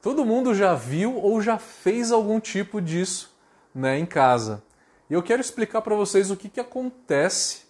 Todo 0.00 0.24
mundo 0.24 0.54
já 0.54 0.74
viu 0.74 1.16
ou 1.16 1.40
já 1.42 1.58
fez 1.58 2.12
algum 2.12 2.38
tipo 2.38 2.80
disso 2.80 3.36
né, 3.74 3.98
em 3.98 4.06
casa. 4.06 4.62
E 5.10 5.14
eu 5.14 5.22
quero 5.22 5.40
explicar 5.40 5.82
para 5.82 5.94
vocês 5.94 6.30
o 6.30 6.36
que, 6.36 6.48
que 6.48 6.60
acontece 6.60 7.62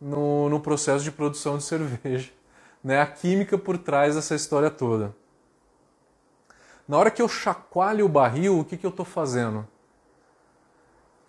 no, 0.00 0.48
no 0.48 0.60
processo 0.60 1.04
de 1.04 1.12
produção 1.12 1.56
de 1.56 1.64
cerveja, 1.64 2.30
né, 2.82 3.00
a 3.00 3.06
química 3.06 3.56
por 3.56 3.78
trás 3.78 4.14
dessa 4.14 4.34
história 4.34 4.70
toda. 4.70 5.14
Na 6.88 6.98
hora 6.98 7.10
que 7.10 7.22
eu 7.22 7.28
chacoalho 7.28 8.04
o 8.04 8.08
barril, 8.08 8.58
o 8.58 8.64
que, 8.64 8.76
que 8.76 8.84
eu 8.84 8.90
estou 8.90 9.06
fazendo? 9.06 9.66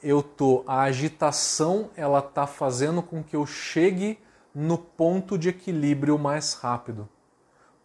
Eu 0.01 0.23
tô, 0.23 0.63
a 0.65 0.81
agitação 0.81 1.91
ela 1.95 2.19
está 2.19 2.47
fazendo 2.47 3.03
com 3.03 3.23
que 3.23 3.35
eu 3.35 3.45
chegue 3.45 4.17
no 4.55 4.77
ponto 4.77 5.37
de 5.37 5.49
equilíbrio 5.49 6.17
mais 6.17 6.55
rápido. 6.55 7.07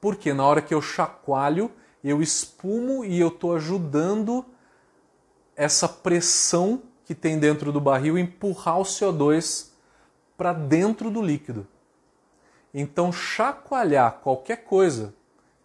Porque 0.01 0.33
na 0.33 0.47
hora 0.47 0.63
que 0.63 0.73
eu 0.73 0.81
chacoalho, 0.81 1.71
eu 2.03 2.23
espumo 2.23 3.05
e 3.05 3.19
eu 3.19 3.29
estou 3.29 3.55
ajudando 3.55 4.45
essa 5.55 5.89
pressão 5.89 6.83
que 7.05 7.15
tem 7.15 7.39
dentro 7.39 7.73
do 7.73 7.81
barril 7.81 8.19
empurrar 8.19 8.79
o 8.79 8.85
CO2 8.85 9.71
para 10.37 10.53
dentro 10.53 11.11
do 11.11 11.23
líquido. 11.23 11.67
Então, 12.75 13.11
chacoalhar 13.11 14.21
qualquer 14.23 14.65
coisa 14.65 15.15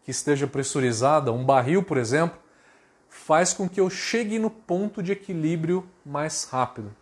que 0.04 0.12
esteja 0.12 0.48
pressurizada, 0.48 1.32
um 1.32 1.44
barril, 1.44 1.84
por 1.84 1.98
exemplo, 1.98 2.40
faz 3.10 3.54
com 3.54 3.68
que 3.68 3.82
eu 3.82 3.90
chegue 3.90 4.40
no 4.40 4.50
ponto 4.50 5.04
de 5.04 5.12
equilíbrio 5.12 5.86
mais 6.06 6.46
rápido. 6.46 6.96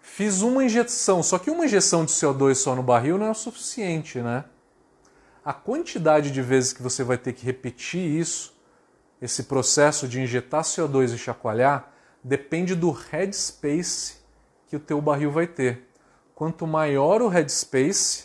Fiz 0.00 0.42
uma 0.42 0.64
injeção, 0.64 1.22
só 1.22 1.38
que 1.38 1.50
uma 1.50 1.64
injeção 1.64 2.04
de 2.04 2.10
CO2 2.10 2.56
só 2.56 2.74
no 2.74 2.82
barril 2.82 3.16
não 3.16 3.26
é 3.26 3.30
o 3.30 3.34
suficiente, 3.34 4.18
né? 4.18 4.44
A 5.44 5.52
quantidade 5.52 6.30
de 6.30 6.40
vezes 6.40 6.72
que 6.72 6.82
você 6.82 7.02
vai 7.02 7.18
ter 7.18 7.32
que 7.32 7.44
repetir 7.44 8.00
isso, 8.00 8.54
esse 9.20 9.44
processo 9.44 10.06
de 10.06 10.20
injetar 10.20 10.62
CO2 10.62 11.14
e 11.14 11.18
chacoalhar, 11.18 11.92
depende 12.22 12.74
do 12.74 12.90
headspace 12.90 14.16
que 14.68 14.76
o 14.76 14.80
teu 14.80 15.00
barril 15.00 15.30
vai 15.30 15.46
ter. 15.46 15.88
Quanto 16.34 16.66
maior 16.66 17.20
o 17.22 17.28
headspace, 17.28 18.24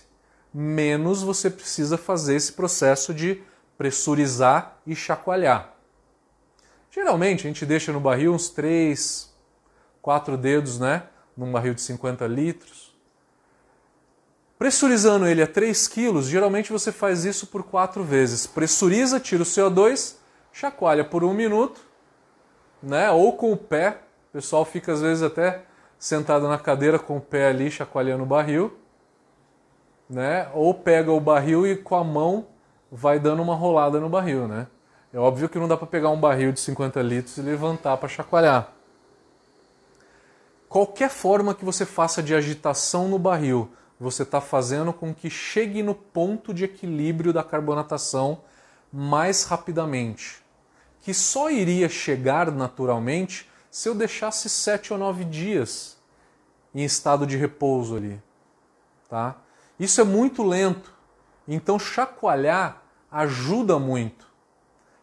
menos 0.53 1.21
você 1.21 1.49
precisa 1.49 1.97
fazer 1.97 2.35
esse 2.35 2.53
processo 2.53 3.13
de 3.13 3.43
pressurizar 3.77 4.79
e 4.85 4.95
chacoalhar. 4.95 5.75
Geralmente 6.89 7.45
a 7.45 7.49
gente 7.49 7.65
deixa 7.65 7.91
no 7.91 7.99
barril 7.99 8.33
uns 8.33 8.49
3, 8.49 9.31
4 10.01 10.37
dedos, 10.37 10.79
né? 10.79 11.03
Num 11.35 11.51
barril 11.51 11.73
de 11.73 11.81
50 11.81 12.25
litros. 12.25 12.86
Pressurizando 14.57 15.27
ele 15.27 15.43
a 15.43 15.47
3 15.47 15.87
kg, 15.87 16.21
geralmente 16.23 16.71
você 16.71 16.91
faz 16.91 17.25
isso 17.25 17.45
por 17.47 17.63
quatro 17.63 18.03
vezes. 18.03 18.47
Pressuriza, 18.47 19.19
tira 19.19 19.43
o 19.43 19.45
CO2, 19.45 20.15
chacoalha 20.51 21.03
por 21.03 21.23
um 21.23 21.33
minuto, 21.33 21.79
né? 22.81 23.11
ou 23.11 23.33
com 23.33 23.51
o 23.51 23.57
pé. 23.57 23.99
O 24.29 24.33
pessoal 24.33 24.65
fica 24.65 24.91
às 24.91 25.01
vezes 25.01 25.21
até 25.21 25.61
sentado 25.99 26.47
na 26.47 26.57
cadeira 26.57 26.97
com 26.97 27.17
o 27.17 27.21
pé 27.21 27.49
ali 27.49 27.69
chacoalhando 27.69 28.23
o 28.23 28.25
barril. 28.25 28.75
Né? 30.09 30.49
Ou 30.53 30.73
pega 30.73 31.11
o 31.11 31.19
barril 31.19 31.67
e 31.67 31.75
com 31.75 31.95
a 31.95 32.03
mão 32.03 32.47
vai 32.91 33.19
dando 33.19 33.43
uma 33.43 33.53
rolada 33.53 33.99
no 33.99 34.09
barril. 34.09 34.47
Né? 34.47 34.65
É 35.13 35.19
óbvio 35.19 35.47
que 35.47 35.59
não 35.59 35.67
dá 35.67 35.77
para 35.77 35.85
pegar 35.85 36.09
um 36.09 36.19
barril 36.19 36.51
de 36.51 36.59
50 36.59 36.99
litros 37.01 37.37
e 37.37 37.41
levantar 37.41 37.95
para 37.97 38.09
chacoalhar. 38.09 38.71
qualquer 40.67 41.09
forma 41.09 41.53
que 41.53 41.63
você 41.63 41.85
faça 41.85 42.23
de 42.23 42.33
agitação 42.33 43.07
no 43.07 43.19
barril, 43.19 43.69
você 43.99 44.23
está 44.23 44.39
fazendo 44.39 44.93
com 44.93 45.13
que 45.13 45.29
chegue 45.29 45.81
no 45.81 45.95
ponto 45.95 46.53
de 46.53 46.63
equilíbrio 46.63 47.33
da 47.33 47.43
carbonatação 47.43 48.41
mais 48.93 49.43
rapidamente, 49.43 50.43
que 51.01 51.13
só 51.13 51.49
iria 51.49 51.89
chegar 51.89 52.51
naturalmente 52.51 53.49
se 53.69 53.89
eu 53.89 53.95
deixasse 53.95 54.49
sete 54.49 54.93
ou 54.93 54.99
nove 54.99 55.25
dias 55.25 55.97
em 56.73 56.83
estado 56.83 57.25
de 57.25 57.37
repouso 57.37 57.95
ali. 57.95 58.21
Tá? 59.09 59.35
Isso 59.79 59.99
é 59.99 60.03
muito 60.03 60.43
lento, 60.43 60.93
então 61.47 61.79
chacoalhar 61.79 62.83
ajuda 63.11 63.79
muito. 63.79 64.27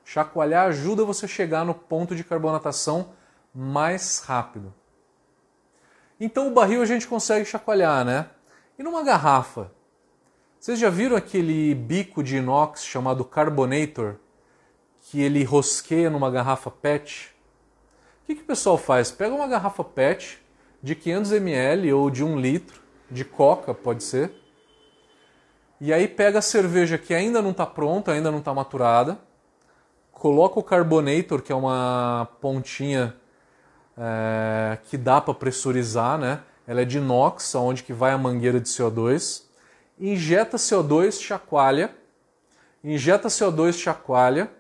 Chacoalhar 0.05 0.67
ajuda 0.67 1.05
você 1.05 1.27
chegar 1.27 1.65
no 1.65 1.75
ponto 1.75 2.15
de 2.15 2.23
carbonatação 2.23 3.11
mais 3.55 4.21
rápido. 4.21 4.73
Então 6.21 6.49
o 6.49 6.51
barril 6.51 6.83
a 6.83 6.87
gente 6.87 7.07
consegue 7.09 7.45
chacoalhar, 7.45 8.05
né? 8.05 8.29
E 8.79 8.83
numa 8.83 9.03
garrafa? 9.03 9.71
Vocês 10.59 10.79
já 10.79 10.91
viram 10.91 11.17
aquele 11.17 11.75
bico 11.75 12.23
de 12.23 12.39
inox 12.39 12.85
chamado 12.85 13.25
carbonator? 13.25 14.17
Que 15.03 15.21
ele 15.21 15.45
rosqueia 15.45 16.11
numa 16.11 16.31
garrafa 16.31 16.71
PET? 16.71 17.35
O 18.23 18.27
que, 18.27 18.35
que 18.35 18.43
o 18.43 18.47
pessoal 18.47 18.77
faz? 18.77 19.13
Pega 19.13 19.35
uma 19.35 19.47
garrafa 19.47 19.85
PET 19.85 20.43
de 20.83 20.95
500 20.95 21.33
ml 21.33 21.93
ou 21.93 22.11
de 22.11 22.25
1 22.25 22.39
litro, 22.39 22.83
de 23.11 23.25
coca 23.25 23.73
pode 23.73 24.03
ser, 24.03 24.33
e 25.81 25.93
aí 25.93 26.09
pega 26.09 26.39
a 26.39 26.43
cerveja 26.43 26.99
que 26.99 27.15
ainda 27.15 27.43
não 27.43 27.51
está 27.51 27.67
pronta, 27.67 28.13
ainda 28.13 28.31
não 28.31 28.39
está 28.39 28.53
maturada, 28.55 29.19
coloca 30.13 30.59
o 30.59 30.63
carbonator, 30.63 31.43
que 31.43 31.53
é 31.53 31.55
uma 31.55 32.29
pontinha 32.41 33.15
é, 33.97 34.79
que 34.85 34.97
dá 34.97 35.21
para 35.21 35.35
pressurizar, 35.35 36.19
né? 36.19 36.41
Ela 36.67 36.83
é 36.83 36.85
de 36.85 36.99
inox, 36.99 37.55
aonde 37.55 37.83
que 37.83 37.93
vai 37.93 38.13
a 38.13 38.19
mangueira 38.19 38.61
de 38.61 38.69
CO2. 38.69 39.43
Injeta 39.99 40.57
CO2, 40.57 41.21
chacoalha. 41.21 41.95
Injeta 42.83 43.29
CO2, 43.29 43.75
chacoalha. 43.75 44.51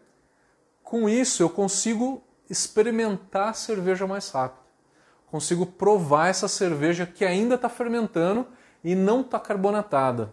Com 0.83 1.09
isso 1.09 1.43
eu 1.43 1.49
consigo 1.49 2.23
experimentar 2.49 3.49
a 3.49 3.55
cerveja 3.55 4.07
mais 4.07 4.31
rápido. 4.31 4.63
Consigo 5.27 5.67
provar 5.67 6.29
essa 6.29 6.47
cerveja 6.47 7.07
que 7.07 7.25
ainda 7.25 7.57
está 7.57 7.69
fermentando 7.69 8.47
e 8.85 8.95
não 8.95 9.23
está 9.23 9.41
carbonatada. 9.41 10.33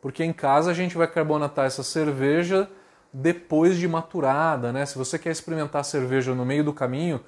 Porque 0.00 0.24
em 0.24 0.32
casa 0.32 0.70
a 0.70 0.74
gente 0.74 0.96
vai 0.96 1.06
carbonatar 1.06 1.66
essa 1.66 1.82
cerveja 1.82 2.68
depois 3.12 3.76
de 3.76 3.86
maturada, 3.86 4.72
né? 4.72 4.86
Se 4.86 4.96
você 4.96 5.18
quer 5.18 5.30
experimentar 5.30 5.82
a 5.82 5.84
cerveja 5.84 6.34
no 6.34 6.44
meio 6.44 6.64
do 6.64 6.72
caminho, 6.72 7.22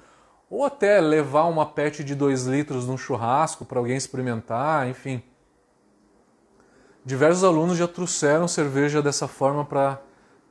ou 0.51 0.65
até 0.65 0.99
levar 0.99 1.45
uma 1.45 1.65
PET 1.65 2.03
de 2.03 2.13
2 2.13 2.45
litros 2.45 2.85
num 2.85 2.97
churrasco 2.97 3.63
para 3.63 3.79
alguém 3.79 3.95
experimentar, 3.95 4.85
enfim. 4.89 5.23
Diversos 7.05 7.45
alunos 7.45 7.77
já 7.77 7.87
trouxeram 7.87 8.49
cerveja 8.49 9.01
dessa 9.01 9.29
forma 9.29 9.63
para 9.63 10.01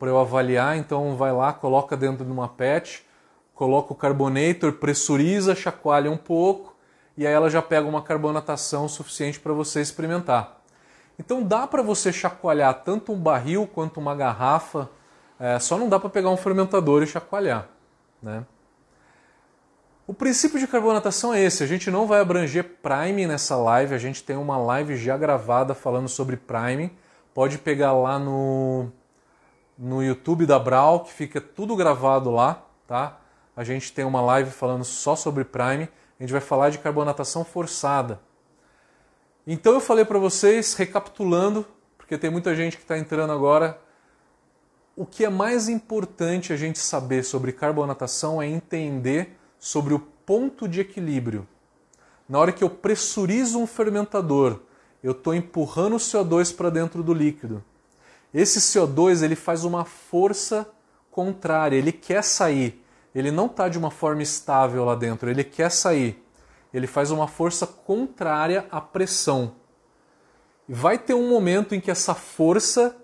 eu 0.00 0.18
avaliar, 0.18 0.78
então 0.78 1.14
vai 1.16 1.30
lá, 1.32 1.52
coloca 1.52 1.98
dentro 1.98 2.24
de 2.24 2.32
uma 2.32 2.48
PET, 2.48 3.06
coloca 3.54 3.92
o 3.92 3.96
carbonator, 3.96 4.72
pressuriza, 4.72 5.54
chacoalha 5.54 6.10
um 6.10 6.16
pouco 6.16 6.74
e 7.14 7.26
aí 7.26 7.34
ela 7.34 7.50
já 7.50 7.60
pega 7.60 7.86
uma 7.86 8.00
carbonatação 8.00 8.88
suficiente 8.88 9.38
para 9.38 9.52
você 9.52 9.82
experimentar. 9.82 10.62
Então 11.18 11.42
dá 11.42 11.66
para 11.66 11.82
você 11.82 12.10
chacoalhar 12.10 12.82
tanto 12.84 13.12
um 13.12 13.18
barril 13.18 13.66
quanto 13.66 14.00
uma 14.00 14.14
garrafa, 14.14 14.88
é, 15.38 15.58
só 15.58 15.76
não 15.76 15.90
dá 15.90 16.00
para 16.00 16.08
pegar 16.08 16.30
um 16.30 16.38
fermentador 16.38 17.02
e 17.02 17.06
chacoalhar. 17.06 17.68
Né? 18.22 18.46
O 20.10 20.12
princípio 20.12 20.58
de 20.58 20.66
carbonatação 20.66 21.32
é 21.32 21.40
esse. 21.40 21.62
A 21.62 21.68
gente 21.68 21.88
não 21.88 22.04
vai 22.04 22.20
abranger 22.20 22.64
Prime 22.82 23.28
nessa 23.28 23.54
live. 23.54 23.94
A 23.94 23.98
gente 23.98 24.24
tem 24.24 24.36
uma 24.36 24.56
live 24.56 24.96
já 24.96 25.16
gravada 25.16 25.72
falando 25.72 26.08
sobre 26.08 26.36
Prime. 26.36 26.92
Pode 27.32 27.58
pegar 27.58 27.92
lá 27.92 28.18
no, 28.18 28.90
no 29.78 30.02
YouTube 30.02 30.46
da 30.46 30.58
Brau, 30.58 31.04
que 31.04 31.12
fica 31.12 31.40
tudo 31.40 31.76
gravado 31.76 32.28
lá, 32.28 32.66
tá? 32.88 33.20
A 33.54 33.62
gente 33.62 33.92
tem 33.92 34.04
uma 34.04 34.20
live 34.20 34.50
falando 34.50 34.82
só 34.82 35.14
sobre 35.14 35.44
Prime. 35.44 35.88
A 36.18 36.22
gente 36.24 36.32
vai 36.32 36.40
falar 36.40 36.70
de 36.70 36.78
carbonatação 36.78 37.44
forçada. 37.44 38.20
Então 39.46 39.74
eu 39.74 39.80
falei 39.80 40.04
para 40.04 40.18
vocês, 40.18 40.74
recapitulando, 40.74 41.64
porque 41.96 42.18
tem 42.18 42.30
muita 42.30 42.52
gente 42.56 42.76
que 42.76 42.82
está 42.82 42.98
entrando 42.98 43.32
agora, 43.32 43.80
o 44.96 45.06
que 45.06 45.24
é 45.24 45.30
mais 45.30 45.68
importante 45.68 46.52
a 46.52 46.56
gente 46.56 46.80
saber 46.80 47.22
sobre 47.22 47.52
carbonatação 47.52 48.42
é 48.42 48.48
entender 48.48 49.36
sobre 49.60 49.92
o 49.92 50.00
ponto 50.00 50.66
de 50.66 50.80
equilíbrio. 50.80 51.46
Na 52.26 52.38
hora 52.38 52.50
que 52.50 52.64
eu 52.64 52.70
pressurizo 52.70 53.58
um 53.58 53.66
fermentador, 53.66 54.60
eu 55.02 55.12
estou 55.12 55.34
empurrando 55.34 55.94
o 55.94 55.98
CO2 55.98 56.56
para 56.56 56.70
dentro 56.70 57.02
do 57.02 57.12
líquido. 57.12 57.62
Esse 58.32 58.58
CO2 58.60 59.22
ele 59.22 59.36
faz 59.36 59.64
uma 59.64 59.84
força 59.84 60.68
contrária, 61.10 61.76
ele 61.76 61.92
quer 61.92 62.24
sair. 62.24 62.82
Ele 63.14 63.30
não 63.30 63.46
está 63.46 63.68
de 63.68 63.76
uma 63.76 63.90
forma 63.90 64.22
estável 64.22 64.84
lá 64.84 64.94
dentro, 64.94 65.28
ele 65.28 65.44
quer 65.44 65.70
sair. 65.70 66.24
Ele 66.72 66.86
faz 66.86 67.10
uma 67.10 67.26
força 67.26 67.66
contrária 67.66 68.66
à 68.70 68.80
pressão. 68.80 69.54
E 70.68 70.72
vai 70.72 70.96
ter 70.96 71.14
um 71.14 71.28
momento 71.28 71.74
em 71.74 71.80
que 71.80 71.90
essa 71.90 72.14
força 72.14 72.96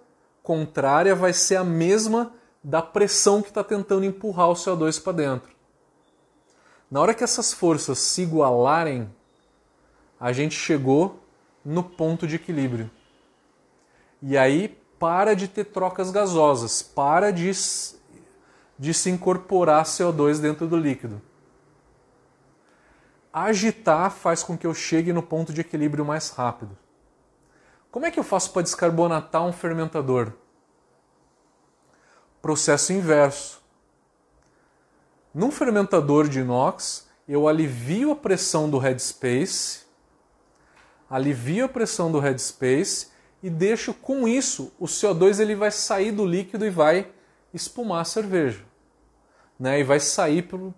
contrária 0.43 1.15
vai 1.15 1.33
ser 1.33 1.57
a 1.57 1.65
mesma 1.65 2.33
da 2.63 2.81
pressão 2.81 3.43
que 3.43 3.49
está 3.49 3.65
tentando 3.65 4.05
empurrar 4.05 4.49
o 4.49 4.55
CO2 4.55 5.03
para 5.03 5.13
dentro. 5.13 5.56
Na 6.91 7.01
hora 7.01 7.15
que 7.15 7.25
essas 7.25 7.53
forças 7.53 7.99
se 7.99 8.23
igualarem, 8.23 9.11
a 10.21 10.33
gente 10.33 10.55
chegou 10.55 11.21
no 11.65 11.83
ponto 11.83 12.27
de 12.27 12.37
equilíbrio. 12.37 12.91
E 14.23 14.37
aí 14.39 14.69
para 14.99 15.35
de 15.35 15.49
ter 15.49 15.65
trocas 15.65 16.11
gasosas, 16.11 16.83
para 16.83 17.31
de, 17.31 17.51
de 18.79 18.95
se 18.95 19.11
incorporar 19.11 19.85
CO2 19.85 20.41
dentro 20.41 20.67
do 20.67 20.77
líquido. 20.77 21.21
Agitar 23.33 24.11
faz 24.11 24.43
com 24.43 24.57
que 24.57 24.67
eu 24.67 24.73
chegue 24.73 25.13
no 25.13 25.23
ponto 25.23 25.53
de 25.53 25.61
equilíbrio 25.61 26.05
mais 26.05 26.31
rápido. 26.31 26.77
Como 27.91 28.07
é 28.07 28.11
que 28.11 28.19
eu 28.19 28.25
faço 28.25 28.53
para 28.53 28.63
descarbonatar 28.63 29.45
um 29.45 29.53
fermentador? 29.53 30.33
Processo 32.41 32.93
inverso. 32.93 33.63
Num 35.37 35.51
fermentador 35.51 36.31
de 36.31 36.41
inox, 36.41 37.07
eu 37.29 37.47
alivio 37.47 38.13
a 38.13 38.17
pressão 38.17 38.71
do 38.71 38.79
headspace, 38.79 39.81
alivio 41.11 41.67
a 41.67 41.69
pressão 41.69 42.11
do 42.11 42.19
headspace 42.19 43.09
e 43.43 43.51
deixo 43.51 43.93
com 43.93 44.27
isso 44.27 44.73
o 44.81 44.87
CO2 44.87 45.39
ele 45.39 45.55
vai 45.55 45.71
sair 45.71 46.11
do 46.11 46.25
líquido 46.25 46.65
e 46.65 46.71
vai 46.71 47.09
espumar 47.53 48.01
a 48.01 48.05
cerveja. 48.07 48.65
Né? 49.61 49.81
E 49.81 49.85
vai 49.85 50.01
sair 50.01 50.41
pelo, 50.41 50.75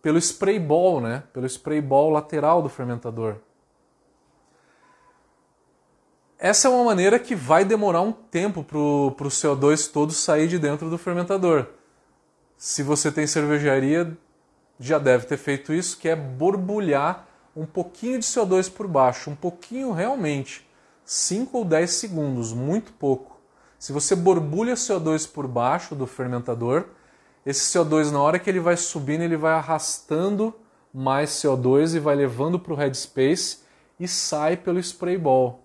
pelo 0.00 0.16
spray 0.16 0.58
ball, 0.58 1.02
né? 1.02 1.24
pelo 1.30 1.44
spray 1.44 1.82
ball 1.82 2.08
lateral 2.08 2.62
do 2.62 2.70
fermentador. 2.70 3.36
Essa 6.38 6.68
é 6.68 6.70
uma 6.70 6.82
maneira 6.82 7.18
que 7.18 7.34
vai 7.34 7.62
demorar 7.62 8.00
um 8.00 8.12
tempo 8.12 8.64
para 8.64 8.78
o 8.78 9.14
CO2 9.28 9.92
todo 9.92 10.14
sair 10.14 10.48
de 10.48 10.58
dentro 10.58 10.88
do 10.88 10.96
fermentador 10.96 11.76
se 12.58 12.82
você 12.82 13.12
tem 13.12 13.24
cervejaria, 13.24 14.18
já 14.80 14.98
deve 14.98 15.26
ter 15.26 15.36
feito 15.36 15.72
isso, 15.72 15.96
que 15.96 16.08
é 16.08 16.16
borbulhar 16.16 17.28
um 17.54 17.64
pouquinho 17.64 18.18
de 18.18 18.24
CO2 18.24 18.68
por 18.70 18.88
baixo, 18.88 19.30
um 19.30 19.36
pouquinho 19.36 19.92
realmente, 19.92 20.68
5 21.04 21.56
ou 21.56 21.64
10 21.64 21.88
segundos, 21.88 22.52
muito 22.52 22.92
pouco. 22.92 23.40
Se 23.78 23.92
você 23.92 24.16
borbulha 24.16 24.74
CO2 24.74 25.30
por 25.30 25.46
baixo 25.46 25.94
do 25.94 26.04
fermentador, 26.04 26.86
esse 27.46 27.78
CO2 27.78 28.10
na 28.10 28.20
hora 28.20 28.40
que 28.40 28.50
ele 28.50 28.58
vai 28.58 28.76
subindo, 28.76 29.22
ele 29.22 29.36
vai 29.36 29.52
arrastando 29.52 30.52
mais 30.92 31.30
CO2 31.30 31.94
e 31.94 32.00
vai 32.00 32.16
levando 32.16 32.58
para 32.58 32.72
o 32.72 32.76
headspace 32.76 33.58
e 34.00 34.08
sai 34.08 34.56
pelo 34.56 34.80
spray 34.80 35.16
ball. 35.16 35.64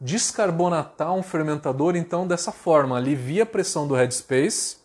Descarbonatar 0.00 1.14
um 1.14 1.22
fermentador 1.22 1.94
então 1.94 2.26
dessa 2.26 2.50
forma, 2.50 2.96
alivia 2.96 3.44
a 3.44 3.46
pressão 3.46 3.86
do 3.86 3.94
headspace 3.94 4.77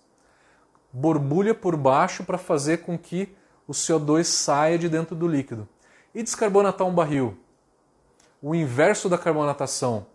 borbulha 0.93 1.55
por 1.55 1.75
baixo 1.75 2.23
para 2.23 2.37
fazer 2.37 2.83
com 2.83 2.97
que 2.97 3.35
o 3.67 3.71
CO2 3.71 4.25
saia 4.25 4.77
de 4.77 4.87
dentro 4.87 5.15
do 5.15 5.27
líquido. 5.27 5.67
E 6.13 6.21
descarbonatar 6.21 6.85
um 6.85 6.93
barril? 6.93 7.35
O 8.39 8.53
inverso 8.53 9.09
da 9.09 9.17
carbonatação. 9.17 10.05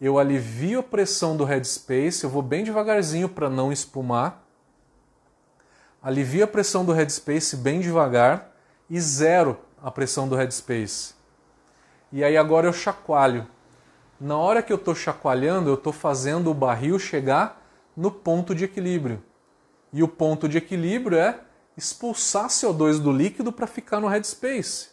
Eu 0.00 0.18
alivio 0.18 0.80
a 0.80 0.82
pressão 0.82 1.36
do 1.36 1.44
headspace, 1.44 2.24
eu 2.24 2.30
vou 2.30 2.42
bem 2.42 2.64
devagarzinho 2.64 3.28
para 3.28 3.48
não 3.48 3.70
espumar. 3.70 4.44
Alivio 6.02 6.44
a 6.44 6.48
pressão 6.48 6.84
do 6.84 6.92
headspace 6.92 7.56
bem 7.56 7.80
devagar 7.80 8.52
e 8.90 9.00
zero 9.00 9.58
a 9.82 9.90
pressão 9.90 10.28
do 10.28 10.34
headspace. 10.34 11.14
E 12.10 12.24
aí 12.24 12.36
agora 12.36 12.66
eu 12.66 12.72
chacoalho. 12.72 13.46
Na 14.20 14.36
hora 14.36 14.62
que 14.62 14.72
eu 14.72 14.76
estou 14.76 14.94
chacoalhando, 14.94 15.70
eu 15.70 15.74
estou 15.74 15.92
fazendo 15.92 16.50
o 16.50 16.54
barril 16.54 16.98
chegar 16.98 17.62
no 17.96 18.10
ponto 18.10 18.54
de 18.54 18.64
equilíbrio. 18.64 19.22
E 19.92 20.02
o 20.02 20.08
ponto 20.08 20.48
de 20.48 20.58
equilíbrio 20.58 21.18
é 21.18 21.40
expulsar 21.76 22.48
CO2 22.48 22.98
do 22.98 23.12
líquido 23.12 23.52
para 23.52 23.66
ficar 23.66 24.00
no 24.00 24.08
headspace. 24.08 24.88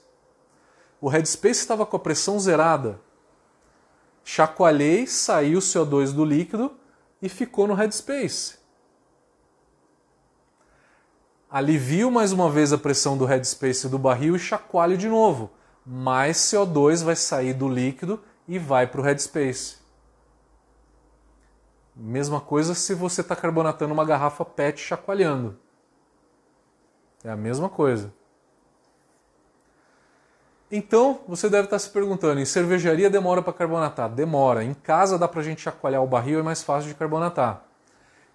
o 1.02 1.10
headspace 1.10 1.60
estava 1.60 1.86
com 1.86 1.98
a 1.98 2.00
pressão 2.00 2.40
zerada. 2.40 3.00
Chacoalhei, 4.24 5.06
saiu 5.06 5.60
o 5.60 5.62
CO2 5.62 6.12
do 6.12 6.24
líquido 6.24 6.76
e 7.22 7.30
ficou 7.30 7.68
no 7.68 7.74
headspace. 7.74 8.56
Alivio 11.50 12.12
mais 12.12 12.32
uma 12.32 12.50
vez 12.50 12.74
a 12.74 12.78
pressão 12.78 13.18
do 13.18 13.26
headspace 13.26 13.88
do 13.88 14.00
barril 14.00 14.36
e 14.36 14.40
chacoalho 14.40 14.98
de 14.98 15.08
novo. 15.08 15.52
Mais 15.86 16.38
CO2 16.38 17.04
vai 17.04 17.16
sair 17.16 17.54
do 17.54 17.70
líquido 17.70 18.22
e 18.48 18.58
vai 18.58 18.88
para 18.88 19.02
o 19.02 19.04
headspace. 19.04 19.78
Mesma 21.96 22.42
coisa 22.42 22.76
se 22.76 22.94
você 22.94 23.22
está 23.22 23.36
carbonatando 23.36 23.94
uma 23.94 24.04
garrafa 24.04 24.44
PET 24.44 24.82
chacoalhando. 24.82 25.58
É 27.24 27.30
a 27.30 27.36
mesma 27.36 27.70
coisa. 27.70 28.14
Então, 30.70 31.22
você 31.28 31.50
deve 31.50 31.66
estar 31.66 31.76
tá 31.76 31.80
se 31.80 31.90
perguntando, 31.90 32.42
em 32.42 32.46
cervejaria 32.46 33.10
demora 33.10 33.42
para 33.42 33.54
carbonatar? 33.54 34.10
Demora. 34.10 34.64
Em 34.64 34.74
casa 34.74 35.18
dá 35.18 35.28
para 35.28 35.40
a 35.40 35.44
gente 35.44 35.62
chacoalhar 35.62 36.04
o 36.04 36.08
barril, 36.08 36.40
é 36.40 36.44
mais 36.44 36.62
fácil 36.62 36.90
de 36.90 36.96
carbonatar. 36.96 37.64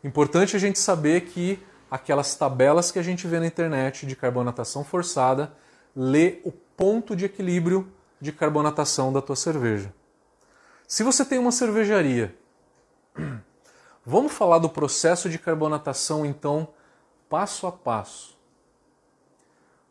Importante 0.02 0.56
a 0.56 0.58
gente 0.58 0.78
saber 0.78 1.22
que 1.22 1.62
aquelas 1.90 2.34
tabelas 2.34 2.90
que 2.90 2.98
a 2.98 3.02
gente 3.02 3.26
vê 3.26 3.38
na 3.38 3.46
internet 3.46 4.06
de 4.06 4.16
carbonatação 4.16 4.84
forçada 4.84 5.52
lê 5.94 6.38
o 6.44 6.52
ponto 6.52 7.14
de 7.14 7.26
equilíbrio 7.26 7.86
de 8.20 8.32
carbonatação 8.32 9.12
da 9.12 9.20
tua 9.20 9.36
cerveja. 9.36 9.92
Se 10.86 11.02
você 11.02 11.24
tem 11.24 11.38
uma 11.38 11.52
cervejaria 11.52 12.34
Vamos 14.10 14.32
falar 14.32 14.58
do 14.58 14.68
processo 14.68 15.30
de 15.30 15.38
carbonatação 15.38 16.26
então, 16.26 16.66
passo 17.28 17.64
a 17.68 17.70
passo. 17.70 18.36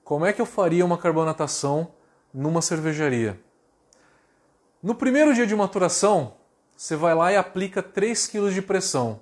Como 0.03 0.25
é 0.25 0.33
que 0.33 0.41
eu 0.41 0.45
faria 0.45 0.83
uma 0.83 0.97
carbonatação 0.97 1.93
numa 2.33 2.61
cervejaria? 2.61 3.39
No 4.83 4.93
primeiro 4.93 5.33
dia 5.33 5.47
de 5.47 5.55
maturação, 5.55 6.33
você 6.75 6.97
vai 6.97 7.15
lá 7.15 7.31
e 7.31 7.37
aplica 7.37 7.81
3 7.81 8.27
kg 8.27 8.53
de 8.53 8.61
pressão. 8.61 9.21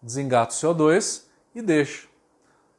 Desengata 0.00 0.54
o 0.54 0.56
CO2 0.56 1.24
e 1.56 1.60
deixa. 1.60 2.06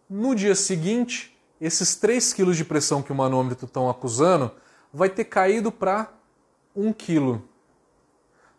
No 0.10 0.34
dia 0.34 0.56
seguinte, 0.56 1.38
esses 1.60 1.98
3 1.98 2.32
kg 2.32 2.54
de 2.54 2.64
pressão 2.64 3.04
que 3.04 3.12
o 3.12 3.16
manômetro 3.16 3.66
estão 3.66 3.90
acusando 3.90 4.50
vai 4.94 5.10
ter 5.10 5.26
caído 5.26 5.70
para 5.70 6.14
1 6.74 6.94
kg. 6.94 7.42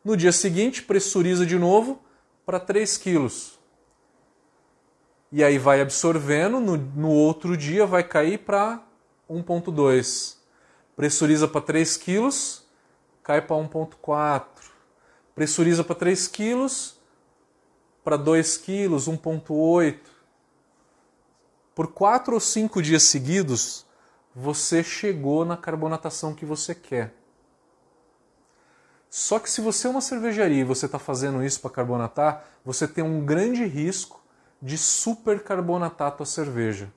No 0.07 0.17
dia 0.17 0.31
seguinte, 0.31 0.85
pressuriza 0.85 1.45
de 1.45 1.59
novo 1.59 2.01
para 2.45 2.61
3 2.61 2.97
quilos. 2.97 3.59
E 5.33 5.43
aí 5.43 5.59
vai 5.59 5.81
absorvendo, 5.81 6.61
no, 6.61 6.77
no 6.77 7.11
outro 7.11 7.57
dia 7.57 7.85
vai 7.85 8.05
cair 8.05 8.39
para 8.39 8.81
1,2. 9.29 10.37
Pressuriza 10.95 11.49
para 11.49 11.61
3 11.61 11.97
quilos, 11.97 12.65
cai 13.21 13.43
para 13.43 13.57
1,4. 13.57 14.45
Pressuriza 15.35 15.83
para 15.83 15.97
3 15.97 16.29
quilos, 16.29 17.01
para 18.05 18.17
2 18.17 18.59
quilos, 18.59 19.09
1,8. 19.09 19.99
Por 21.75 21.89
4 21.89 22.33
ou 22.33 22.39
5 22.39 22.81
dias 22.81 23.03
seguidos, 23.03 23.85
você 24.33 24.85
chegou 24.85 25.45
na 25.45 25.57
carbonatação 25.57 26.33
que 26.33 26.45
você 26.45 26.77
quer. 26.77 27.13
Só 29.19 29.39
que 29.39 29.49
se 29.49 29.63
você 29.63 29.87
é 29.87 29.91
uma 29.91 30.03
cervejaria 30.03 30.61
e 30.61 30.65
você 30.65 30.85
está 30.85 30.99
fazendo 30.99 31.43
isso 31.43 31.59
para 31.63 31.71
carbonatar, 31.71 32.45
você 32.63 32.87
tem 32.87 33.03
um 33.03 33.25
grande 33.25 33.65
risco 33.65 34.23
de 34.61 34.77
supercarbonatar 34.77 36.09
a 36.09 36.11
tua 36.11 36.27
cerveja. 36.27 36.93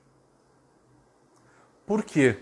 Por 1.86 2.04
quê? 2.04 2.36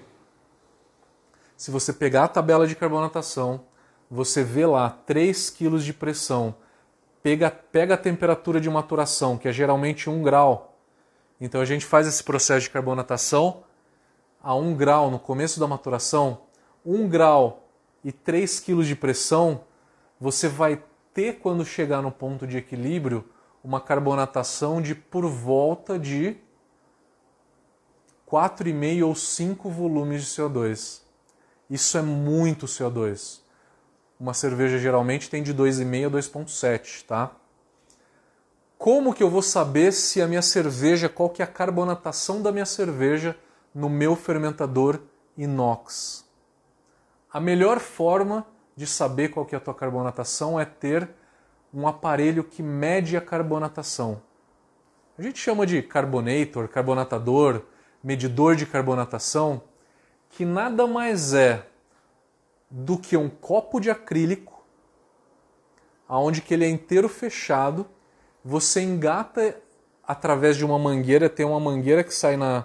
Se 1.57 1.71
você 1.71 1.93
pegar 1.93 2.25
a 2.25 2.29
tabela 2.29 2.67
de 2.67 2.75
carbonatação, 2.75 3.67
você 4.11 4.43
vê 4.43 4.67
lá 4.67 4.99
3 5.07 5.51
kg 5.51 5.79
de 5.79 5.93
pressão, 5.93 6.57
pega, 7.23 7.49
pega 7.49 7.95
a 7.95 7.99
temperatura 7.99 8.61
de 8.61 8.69
maturação, 8.69 9.39
que 9.39 9.47
é 9.47 9.53
geralmente 9.53 10.11
1 10.11 10.25
grau. 10.25 10.77
Então 11.41 11.61
a 11.61 11.65
gente 11.65 11.87
faz 11.87 12.09
esse 12.09 12.25
processo 12.25 12.63
de 12.63 12.71
carbonatação 12.71 13.63
a 14.43 14.57
1 14.57 14.75
grau 14.75 15.09
no 15.09 15.21
começo 15.21 15.61
da 15.61 15.69
maturação, 15.69 16.41
1 16.85 17.09
grau 17.09 17.69
e 18.03 18.11
3 18.11 18.59
kg 18.59 18.83
de 18.83 18.97
pressão, 18.97 19.68
você 20.21 20.49
vai 20.49 20.83
ter, 21.15 21.39
quando 21.41 21.65
chegar 21.65 22.03
no 22.03 22.11
ponto 22.11 22.47
de 22.47 22.57
equilíbrio, 22.57 23.25
uma 23.63 23.81
carbonatação 23.81 24.81
de 24.81 24.95
por 24.95 25.27
volta 25.27 25.99
de 25.99 26.37
4,5 28.31 29.07
ou 29.07 29.15
5 29.15 29.71
volumes 29.71 30.23
de 30.23 30.29
CO2. 30.29 31.03
Isso 31.71 31.99
é 31.99 32.03
muito 32.03 32.67
CO2. 32.67 33.41
Uma 34.19 34.35
cerveja 34.35 34.79
geralmente 34.79 35.31
tem 35.31 35.43
de 35.43 35.55
2,5 35.55 36.07
a 36.07 36.11
2,7, 36.11 37.05
tá? 37.07 37.33
Como 38.77 39.13
que 39.13 39.23
eu 39.23 39.31
vou 39.31 39.43
saber 39.43 39.93
se 39.93 40.23
a 40.23 40.29
minha 40.29 40.43
cerveja, 40.43 41.09
qual 41.09 41.31
que 41.31 41.43
é 41.43 41.45
a 41.45 41.49
carbonatação 41.49 42.41
da 42.41 42.53
minha 42.53 42.67
cerveja 42.67 43.37
no 43.75 43.89
meu 43.89 44.15
fermentador 44.15 45.01
inox? 45.37 46.25
A 47.33 47.41
melhor 47.41 47.81
forma 47.81 48.47
de 48.79 48.87
saber 48.87 49.31
qual 49.31 49.45
que 49.45 49.57
é 49.57 49.59
a 49.59 49.61
tua 49.61 49.75
carbonatação 49.75 50.59
é 50.59 50.65
ter 50.65 51.09
um 51.75 51.89
aparelho 51.89 52.45
que 52.45 52.63
mede 52.63 53.17
a 53.17 53.21
carbonatação. 53.21 54.23
A 55.19 55.23
gente 55.23 55.41
chama 55.41 55.67
de 55.67 55.83
carbonator, 55.83 56.69
carbonatador, 56.69 57.63
medidor 58.05 58.55
de 58.55 58.65
carbonatação, 58.65 59.63
que 60.31 60.45
nada 60.45 60.87
mais 60.87 61.35
é 61.35 61.67
do 62.71 62.97
que 62.97 63.17
um 63.17 63.29
copo 63.29 63.81
de 63.81 63.91
acrílico, 63.91 64.65
aonde 66.07 66.41
que 66.41 66.55
ele 66.55 66.65
é 66.65 66.69
inteiro 66.69 67.09
fechado, 67.09 67.85
você 68.45 68.81
engata 68.81 69.61
através 70.07 70.57
de 70.57 70.65
uma 70.65 70.79
mangueira, 70.79 71.29
tem 71.29 71.45
uma 71.45 71.59
mangueira 71.59 72.05
que 72.05 72.15
sai 72.15 72.37
na, 72.37 72.65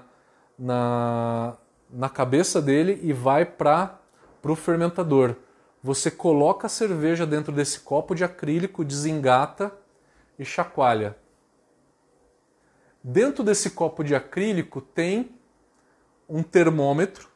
na, 0.59 1.57
na 1.89 2.07
cabeça 2.07 2.61
dele 2.61 2.99
e 3.01 3.11
vai 3.11 3.47
para 3.47 3.99
o 4.43 4.55
fermentador. 4.55 5.37
Você 5.83 6.09
coloca 6.09 6.67
a 6.67 6.69
cerveja 6.69 7.27
dentro 7.27 7.51
desse 7.51 7.81
copo 7.81 8.15
de 8.15 8.23
acrílico, 8.23 8.85
desengata 8.85 9.69
e 10.39 10.45
chacoalha. 10.45 11.17
Dentro 13.03 13.43
desse 13.43 13.71
copo 13.71 14.01
de 14.01 14.15
acrílico 14.15 14.79
tem 14.79 15.35
um 16.29 16.41
termômetro 16.41 17.27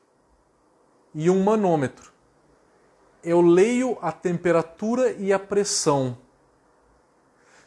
e 1.14 1.30
um 1.30 1.44
manômetro. 1.44 2.14
Eu 3.22 3.42
leio 3.42 3.98
a 4.02 4.14
temperatura 4.14 5.12
e 5.12 5.34
a 5.34 5.40
pressão. 5.40 6.18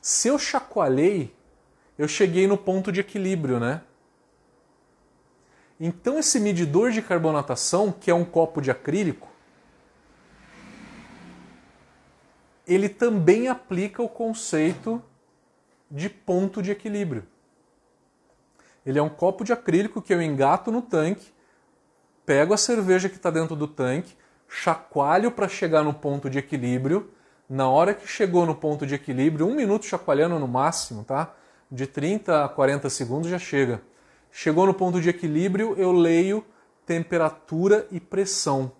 Se 0.00 0.28
eu 0.28 0.38
chacoalhei, 0.38 1.36
eu 1.98 2.08
cheguei 2.08 2.46
no 2.46 2.56
ponto 2.56 2.90
de 2.90 3.00
equilíbrio, 3.00 3.60
né? 3.60 3.82
Então, 5.78 6.18
esse 6.18 6.40
medidor 6.40 6.90
de 6.90 7.02
carbonatação, 7.02 7.92
que 7.92 8.10
é 8.10 8.14
um 8.14 8.24
copo 8.24 8.62
de 8.62 8.70
acrílico, 8.70 9.29
ele 12.70 12.88
também 12.88 13.48
aplica 13.48 14.00
o 14.00 14.08
conceito 14.08 15.02
de 15.90 16.08
ponto 16.08 16.62
de 16.62 16.70
equilíbrio. 16.70 17.26
Ele 18.86 18.96
é 18.96 19.02
um 19.02 19.08
copo 19.08 19.42
de 19.42 19.52
acrílico 19.52 20.00
que 20.00 20.14
eu 20.14 20.22
engato 20.22 20.70
no 20.70 20.80
tanque, 20.80 21.32
pego 22.24 22.54
a 22.54 22.56
cerveja 22.56 23.08
que 23.08 23.16
está 23.16 23.28
dentro 23.28 23.56
do 23.56 23.66
tanque, 23.66 24.16
chacoalho 24.48 25.32
para 25.32 25.48
chegar 25.48 25.82
no 25.82 25.92
ponto 25.92 26.30
de 26.30 26.38
equilíbrio. 26.38 27.10
Na 27.48 27.68
hora 27.68 27.92
que 27.92 28.06
chegou 28.06 28.46
no 28.46 28.54
ponto 28.54 28.86
de 28.86 28.94
equilíbrio, 28.94 29.48
um 29.48 29.54
minuto 29.54 29.84
chacoalhando 29.84 30.38
no 30.38 30.46
máximo, 30.46 31.02
tá? 31.02 31.34
De 31.68 31.88
30 31.88 32.44
a 32.44 32.48
40 32.48 32.88
segundos 32.88 33.28
já 33.28 33.38
chega. 33.38 33.82
Chegou 34.30 34.64
no 34.64 34.74
ponto 34.74 35.00
de 35.00 35.08
equilíbrio, 35.08 35.74
eu 35.76 35.90
leio 35.90 36.44
temperatura 36.86 37.88
e 37.90 37.98
pressão. 37.98 38.70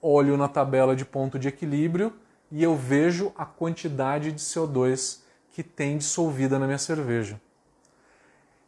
Olho 0.00 0.38
na 0.38 0.48
tabela 0.48 0.96
de 0.96 1.04
ponto 1.04 1.38
de 1.38 1.48
equilíbrio 1.48 2.12
e 2.50 2.62
eu 2.62 2.76
vejo 2.76 3.32
a 3.36 3.44
quantidade 3.44 4.32
de 4.32 4.40
CO2 4.40 5.20
que 5.50 5.62
tem 5.62 5.98
dissolvida 5.98 6.58
na 6.58 6.66
minha 6.66 6.78
cerveja. 6.78 7.40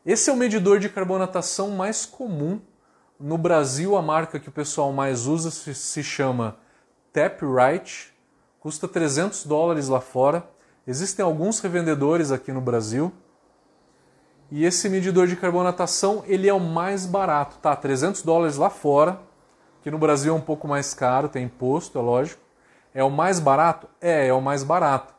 Esse 0.04 0.30
é 0.30 0.32
o 0.32 0.36
medidor 0.36 0.78
de 0.78 0.88
carbonatação 0.88 1.70
mais 1.70 2.06
comum. 2.06 2.60
No 3.20 3.36
Brasil, 3.36 3.96
a 3.96 4.02
marca 4.02 4.40
que 4.40 4.48
o 4.48 4.52
pessoal 4.52 4.92
mais 4.92 5.26
usa 5.26 5.50
se 5.50 6.02
chama 6.02 6.56
Taprite, 7.12 8.14
custa 8.60 8.88
300 8.88 9.44
dólares 9.44 9.88
lá 9.88 10.00
fora. 10.00 10.48
Existem 10.86 11.24
alguns 11.24 11.60
revendedores 11.60 12.30
aqui 12.32 12.52
no 12.52 12.60
Brasil 12.60 13.12
e 14.50 14.64
esse 14.64 14.88
medidor 14.88 15.26
de 15.26 15.36
carbonatação, 15.36 16.22
ele 16.26 16.48
é 16.48 16.54
o 16.54 16.60
mais 16.60 17.04
barato, 17.04 17.58
tá? 17.58 17.76
300 17.76 18.22
dólares 18.22 18.56
lá 18.56 18.70
fora, 18.70 19.20
que 19.82 19.90
no 19.90 19.98
Brasil 19.98 20.32
é 20.32 20.36
um 20.36 20.40
pouco 20.40 20.66
mais 20.66 20.94
caro, 20.94 21.28
tem 21.28 21.44
imposto, 21.44 21.98
é 21.98 22.02
lógico. 22.02 22.40
É 22.98 23.04
o 23.04 23.10
mais 23.10 23.38
barato? 23.38 23.88
É, 24.00 24.26
é 24.26 24.32
o 24.32 24.40
mais 24.42 24.64
barato. 24.64 25.14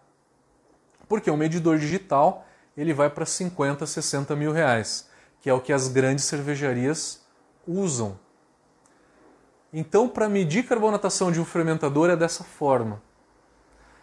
Porque 1.07 1.31
o 1.31 1.37
medidor 1.37 1.79
digital, 1.79 2.45
ele 2.75 2.93
vai 2.93 3.09
para 3.09 3.25
50, 3.25 3.87
60 3.87 4.35
mil 4.35 4.51
reais, 4.51 5.09
que 5.39 5.49
é 5.49 5.53
o 5.53 5.61
que 5.61 5.71
as 5.71 5.87
grandes 5.87 6.25
cervejarias 6.25 7.25
usam. 7.65 8.19
Então, 9.71 10.09
para 10.09 10.27
medir 10.27 10.67
carbonatação 10.67 11.31
de 11.31 11.39
um 11.39 11.45
fermentador 11.45 12.09
é 12.09 12.17
dessa 12.17 12.43
forma. 12.43 13.01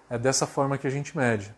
É 0.09 0.17
dessa 0.17 0.47
forma 0.47 0.79
que 0.79 0.87
a 0.87 0.91
gente 0.91 1.15
mede. 1.15 1.55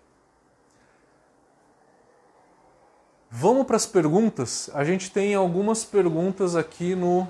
Vamos 3.30 3.64
para 3.64 3.76
as 3.76 3.86
perguntas. 3.86 4.68
A 4.74 4.82
gente 4.82 5.12
tem 5.12 5.36
algumas 5.36 5.84
perguntas 5.84 6.56
aqui 6.56 6.96
no 6.96 7.28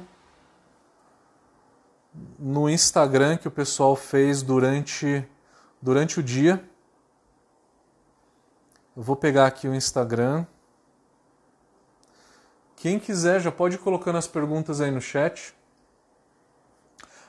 no 2.38 2.68
Instagram 2.68 3.36
que 3.36 3.48
o 3.48 3.50
pessoal 3.50 3.96
fez 3.96 4.42
durante 4.42 5.26
durante 5.80 6.20
o 6.20 6.22
dia. 6.22 6.62
Eu 8.96 9.02
vou 9.02 9.16
pegar 9.16 9.46
aqui 9.46 9.68
o 9.68 9.74
Instagram. 9.74 10.44
Quem 12.76 12.98
quiser 12.98 13.40
já 13.40 13.50
pode 13.50 13.76
ir 13.76 13.78
colocando 13.78 14.18
as 14.18 14.26
perguntas 14.26 14.80
aí 14.80 14.90
no 14.90 15.00
chat. 15.00 15.54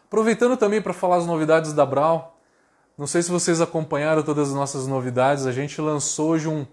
Aproveitando 0.05 0.57
também 0.57 0.81
para 0.81 0.93
falar 0.93 1.17
as 1.17 1.25
novidades 1.25 1.73
da 1.73 1.85
Brau. 1.85 2.39
Não 2.97 3.05
sei 3.07 3.21
se 3.21 3.31
vocês 3.31 3.61
acompanharam 3.61 4.23
todas 4.23 4.49
as 4.49 4.55
nossas 4.55 4.87
novidades. 4.87 5.45
A 5.45 5.51
gente 5.51 5.79
lançou 5.79 6.31
hoje 6.31 6.47
um 6.47 6.65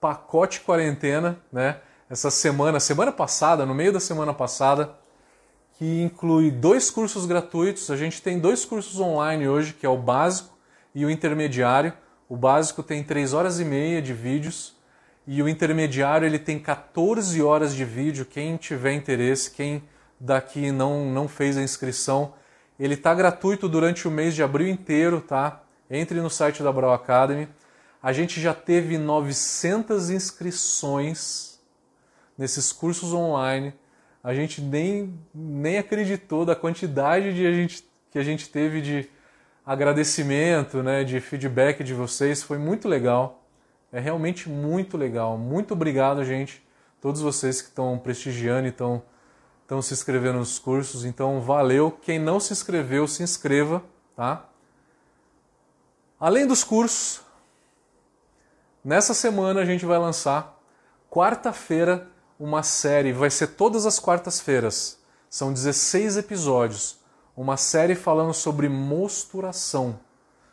pacote 0.00 0.60
quarentena, 0.60 1.38
né? 1.52 1.80
Essa 2.08 2.30
semana, 2.30 2.78
semana 2.78 3.10
passada, 3.10 3.66
no 3.66 3.74
meio 3.74 3.92
da 3.92 3.98
semana 3.98 4.32
passada, 4.32 4.96
que 5.78 6.02
inclui 6.02 6.50
dois 6.50 6.90
cursos 6.90 7.26
gratuitos. 7.26 7.90
A 7.90 7.96
gente 7.96 8.22
tem 8.22 8.38
dois 8.38 8.64
cursos 8.64 8.98
online 8.98 9.48
hoje, 9.48 9.72
que 9.74 9.84
é 9.84 9.88
o 9.88 9.96
básico 9.96 10.56
e 10.94 11.04
o 11.04 11.10
intermediário. 11.10 11.92
O 12.28 12.36
básico 12.36 12.82
tem 12.82 13.04
3 13.04 13.32
horas 13.32 13.60
e 13.60 13.64
meia 13.64 14.02
de 14.02 14.12
vídeos 14.12 14.74
e 15.26 15.42
o 15.42 15.48
intermediário 15.48 16.26
ele 16.26 16.38
tem 16.38 16.58
14 16.58 17.40
horas 17.42 17.74
de 17.74 17.84
vídeo. 17.84 18.24
Quem 18.24 18.56
tiver 18.56 18.92
interesse, 18.94 19.50
quem 19.50 19.82
daqui 20.18 20.72
não, 20.72 21.06
não 21.06 21.28
fez 21.28 21.56
a 21.56 21.62
inscrição, 21.62 22.34
ele 22.80 22.94
está 22.94 23.14
gratuito 23.14 23.68
durante 23.68 24.08
o 24.08 24.10
mês 24.10 24.34
de 24.34 24.42
abril 24.42 24.68
inteiro, 24.68 25.20
tá? 25.20 25.62
Entre 25.90 26.20
no 26.20 26.30
site 26.30 26.62
da 26.62 26.72
Brau 26.72 26.92
Academy. 26.92 27.48
A 28.02 28.12
gente 28.12 28.40
já 28.40 28.54
teve 28.54 28.98
900 28.98 30.10
inscrições 30.10 31.60
nesses 32.36 32.72
cursos 32.72 33.12
online. 33.12 33.74
A 34.26 34.34
gente 34.34 34.60
nem, 34.60 35.16
nem 35.32 35.78
acreditou 35.78 36.44
da 36.44 36.56
quantidade 36.56 37.32
de 37.32 37.46
a 37.46 37.52
gente, 37.52 37.88
que 38.10 38.18
a 38.18 38.24
gente 38.24 38.48
teve 38.48 38.80
de 38.80 39.08
agradecimento, 39.64 40.82
né, 40.82 41.04
de 41.04 41.20
feedback 41.20 41.84
de 41.84 41.94
vocês. 41.94 42.42
Foi 42.42 42.58
muito 42.58 42.88
legal. 42.88 43.44
É 43.92 44.00
realmente 44.00 44.48
muito 44.48 44.96
legal. 44.96 45.38
Muito 45.38 45.74
obrigado, 45.74 46.24
gente. 46.24 46.60
Todos 47.00 47.20
vocês 47.20 47.62
que 47.62 47.68
estão 47.68 47.96
prestigiando 48.00 48.66
e 48.66 48.70
estão, 48.70 49.00
estão 49.62 49.80
se 49.80 49.94
inscrevendo 49.94 50.40
nos 50.40 50.58
cursos. 50.58 51.04
Então, 51.04 51.40
valeu. 51.40 51.92
Quem 51.92 52.18
não 52.18 52.40
se 52.40 52.52
inscreveu, 52.52 53.06
se 53.06 53.22
inscreva, 53.22 53.80
tá? 54.16 54.44
Além 56.18 56.48
dos 56.48 56.64
cursos, 56.64 57.20
nessa 58.84 59.14
semana 59.14 59.60
a 59.60 59.64
gente 59.64 59.86
vai 59.86 59.98
lançar 59.98 60.60
quarta-feira 61.08 62.08
uma 62.38 62.62
série, 62.62 63.12
vai 63.12 63.30
ser 63.30 63.48
todas 63.48 63.86
as 63.86 63.98
quartas-feiras. 63.98 64.98
São 65.28 65.52
16 65.52 66.16
episódios, 66.16 66.98
uma 67.36 67.56
série 67.56 67.94
falando 67.94 68.32
sobre 68.32 68.68
mosturação. 68.68 69.98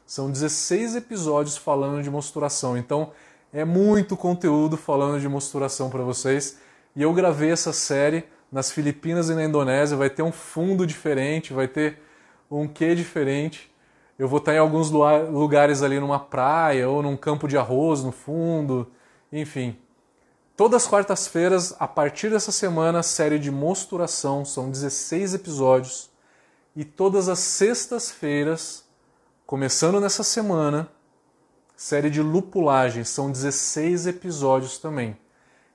São 0.06 0.30
16 0.32 0.96
episódios 0.96 1.58
falando 1.58 2.04
de 2.04 2.10
mosturação. 2.10 2.78
Então, 2.78 3.12
é 3.52 3.64
muito 3.64 4.18
conteúdo 4.18 4.78
falando 4.78 5.20
de 5.20 5.28
mosturação 5.28 5.90
para 5.90 6.04
vocês. 6.04 6.58
E 6.96 7.02
eu 7.02 7.14
gravei 7.14 7.52
essa 7.52 7.74
série 7.74 8.26
nas 8.52 8.72
Filipinas 8.72 9.30
e 9.30 9.36
na 9.36 9.44
Indonésia, 9.44 9.98
vai 9.98 10.10
ter 10.10 10.22
um 10.22 10.32
fundo 10.32 10.86
diferente, 10.86 11.54
vai 11.54 11.68
ter 11.68 12.00
um 12.50 12.68
quê 12.68 12.94
diferente 12.94 13.74
eu 14.18 14.28
vou 14.28 14.38
estar 14.38 14.54
em 14.54 14.60
alguns 14.60 14.92
lugares 14.92 15.82
ali 15.82 16.00
numa 16.00 16.20
praia 16.20 16.88
ou 16.88 17.02
num 17.02 17.18
campo 17.18 17.48
de 17.48 17.58
arroz 17.58 18.04
no 18.04 18.12
fundo, 18.12 18.92
enfim. 19.32 19.76
Todas 20.56 20.84
as 20.84 20.88
quartas-feiras, 20.88 21.76
a 21.80 21.88
partir 21.88 22.30
dessa 22.30 22.52
semana, 22.52 23.02
série 23.02 23.40
de 23.40 23.50
mosturação, 23.50 24.46
são 24.46 24.70
16 24.70 25.34
episódios. 25.34 26.12
E 26.76 26.86
todas 26.86 27.28
as 27.28 27.40
sextas-feiras, 27.40 28.84
começando 29.48 30.00
nessa 30.00 30.24
semana, 30.24 30.88
série 31.76 32.10
de 32.10 32.22
lupulagem, 32.22 33.04
são 33.04 33.32
16 33.32 34.06
episódios 34.06 34.78
também. 34.78 35.18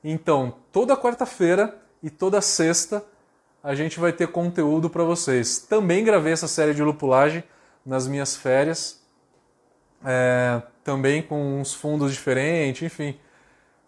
Então, 0.03 0.55
toda 0.71 0.97
quarta-feira 0.97 1.77
e 2.01 2.09
toda 2.09 2.41
sexta 2.41 3.05
a 3.62 3.75
gente 3.75 3.99
vai 3.99 4.12
ter 4.12 4.29
conteúdo 4.29 4.88
para 4.88 5.03
vocês. 5.03 5.59
Também 5.59 6.05
gravei 6.05 6.33
essa 6.33 6.47
série 6.47 6.73
de 6.73 6.83
lupulagem 6.85 7.43
nas 7.85 8.07
minhas 8.07 8.37
férias, 8.37 9.01
é, 10.05 10.62
também 10.85 11.21
com 11.21 11.61
uns 11.61 11.75
fundos 11.75 12.12
diferentes, 12.12 12.83
enfim. 12.83 13.19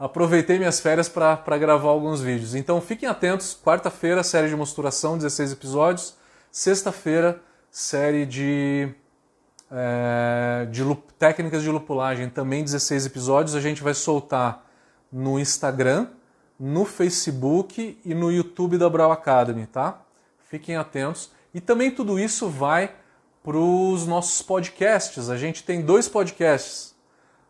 Aproveitei 0.01 0.59
minhas 0.59 0.81
férias 0.81 1.11
para 1.11 1.59
gravar 1.59 1.91
alguns 1.91 2.23
vídeos. 2.23 2.55
Então 2.55 2.81
fiquem 2.81 3.07
atentos, 3.07 3.55
quarta-feira, 3.63 4.23
série 4.23 4.49
de 4.49 4.57
mosturação, 4.57 5.19
16 5.19 5.53
episódios. 5.53 6.15
Sexta-feira, 6.51 7.39
série 7.71 8.25
de, 8.25 8.89
é, 9.71 10.67
de 10.71 10.83
técnicas 11.19 11.63
de 11.63 11.69
lupulagem, 11.69 12.31
também 12.31 12.65
16 12.65 13.05
episódios. 13.05 13.55
A 13.55 13.61
gente 13.61 13.83
vai 13.83 13.93
soltar 13.93 14.65
no 15.13 15.39
Instagram, 15.39 16.07
no 16.59 16.87
Facebook 16.87 18.01
e 18.03 18.15
no 18.15 18.33
YouTube 18.33 18.79
da 18.79 18.89
Brau 18.89 19.13
Academy, 19.13 19.67
tá? 19.67 20.01
Fiquem 20.49 20.77
atentos. 20.77 21.31
E 21.53 21.61
também 21.61 21.91
tudo 21.91 22.19
isso 22.19 22.49
vai 22.49 22.95
para 23.45 23.59
os 23.59 24.07
nossos 24.07 24.41
podcasts. 24.41 25.29
A 25.29 25.37
gente 25.37 25.63
tem 25.63 25.83
dois 25.83 26.09
podcasts 26.09 26.95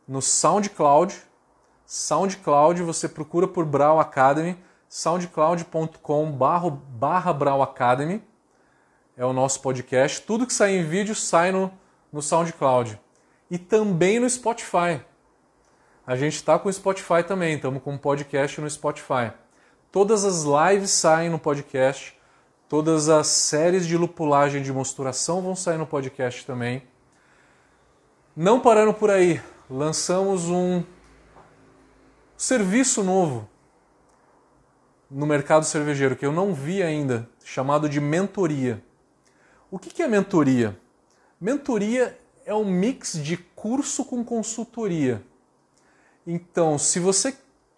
no 0.09 0.21
SoundCloud. 0.21 1.30
SoundCloud, 1.91 2.85
você 2.85 3.09
procura 3.09 3.49
por 3.49 3.65
Brau 3.65 3.99
Academy, 3.99 4.57
soundcloud.com 4.89 6.31
barra 6.31 7.33
Brau 7.33 7.61
Academy. 7.61 8.23
É 9.17 9.25
o 9.25 9.33
nosso 9.33 9.61
podcast. 9.61 10.23
Tudo 10.23 10.47
que 10.47 10.53
sai 10.53 10.77
em 10.77 10.85
vídeo 10.85 11.17
sai 11.17 11.51
no, 11.51 11.69
no 12.13 12.23
SoundCloud. 12.23 13.01
E 13.51 13.59
também 13.59 14.21
no 14.21 14.31
Spotify. 14.31 15.01
A 16.07 16.15
gente 16.15 16.37
está 16.37 16.57
com 16.61 16.69
o 16.69 16.73
Spotify 16.73 17.25
também, 17.27 17.57
estamos 17.57 17.83
com 17.83 17.93
um 17.95 17.99
podcast 17.99 18.61
no 18.61 18.71
Spotify. 18.71 19.33
Todas 19.91 20.25
as 20.25 20.45
lives 20.45 20.91
saem 20.91 21.29
no 21.29 21.41
podcast 21.41 22.17
Todas 22.69 23.09
as 23.09 23.27
séries 23.27 23.85
de 23.85 23.97
lupulagem 23.97 24.63
de 24.63 24.73
mosturação 24.73 25.43
vão 25.43 25.57
sair 25.57 25.77
no 25.77 25.89
podcast 25.89 26.47
também. 26.47 26.85
Não 28.37 28.61
parando 28.61 28.95
por 28.95 29.11
aí, 29.11 29.43
lançamos 29.69 30.49
um 30.49 30.85
serviço 32.41 33.05
novo 33.05 33.47
no 35.11 35.27
mercado 35.27 35.67
cervejeiro 35.67 36.17
que 36.17 36.25
eu 36.25 36.33
não 36.33 36.55
vi 36.55 36.83
ainda, 36.83 37.29
chamado 37.45 37.87
de 37.87 38.01
mentoria. 38.01 38.83
O 39.71 39.79
que 39.79 40.03
é 40.03 40.09
mentoria? 40.09 40.75
Mentoria 41.39 42.19
é 42.47 42.55
um 42.55 42.65
mix 42.65 43.13
de 43.23 43.37
curso 43.37 44.07
com 44.07 44.25
consultoria. 44.25 45.23
Então, 46.27 46.79
se 46.79 46.99
você 46.99 47.37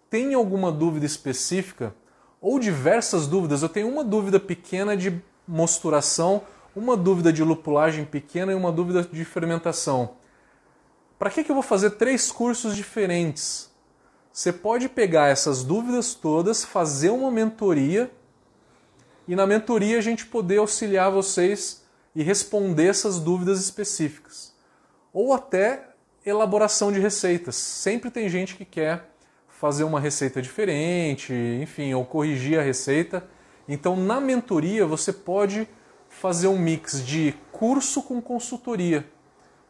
tem 0.09 0.33
alguma 0.33 0.71
dúvida 0.71 1.05
específica, 1.05 1.93
ou 2.39 2.57
diversas 2.57 3.27
dúvidas. 3.27 3.63
Eu 3.63 3.69
tenho 3.69 3.89
uma 3.89 4.03
dúvida 4.03 4.39
pequena 4.39 4.95
de 4.95 5.21
mosturação, 5.45 6.43
uma 6.73 6.95
dúvida 6.95 7.33
de 7.33 7.43
lupulagem 7.43 8.05
pequena 8.05 8.53
e 8.53 8.55
uma 8.55 8.71
dúvida 8.71 9.03
de 9.03 9.25
fermentação. 9.25 10.15
Para 11.19 11.29
que, 11.29 11.43
que 11.43 11.51
eu 11.51 11.55
vou 11.55 11.63
fazer 11.63 11.91
três 11.91 12.31
cursos 12.31 12.75
diferentes? 12.75 13.72
Você 14.33 14.51
pode 14.51 14.89
pegar 14.89 15.27
essas 15.27 15.63
dúvidas 15.63 16.15
todas, 16.15 16.65
fazer 16.65 17.11
uma 17.11 17.29
mentoria 17.29 18.09
e 19.27 19.35
na 19.35 19.45
mentoria 19.45 19.99
a 19.99 20.01
gente 20.01 20.25
poder 20.25 20.57
auxiliar 20.57 21.11
vocês 21.11 21.83
e 22.15 22.23
responder 22.23 22.87
essas 22.87 23.19
dúvidas 23.19 23.59
específicas. 23.61 24.51
Ou 25.13 25.35
até 25.35 25.89
elaboração 26.25 26.91
de 26.91 26.99
receitas. 26.99 27.55
Sempre 27.55 28.09
tem 28.09 28.27
gente 28.27 28.55
que 28.55 28.65
quer 28.65 29.07
fazer 29.47 29.83
uma 29.83 29.99
receita 29.99 30.41
diferente, 30.41 31.31
enfim, 31.61 31.93
ou 31.93 32.03
corrigir 32.03 32.59
a 32.59 32.63
receita. 32.63 33.23
Então, 33.69 33.95
na 33.95 34.19
mentoria, 34.19 34.83
você 34.83 35.13
pode 35.13 35.69
fazer 36.09 36.47
um 36.47 36.57
mix 36.57 37.05
de 37.05 37.35
curso 37.51 38.01
com 38.01 38.19
consultoria. 38.19 39.05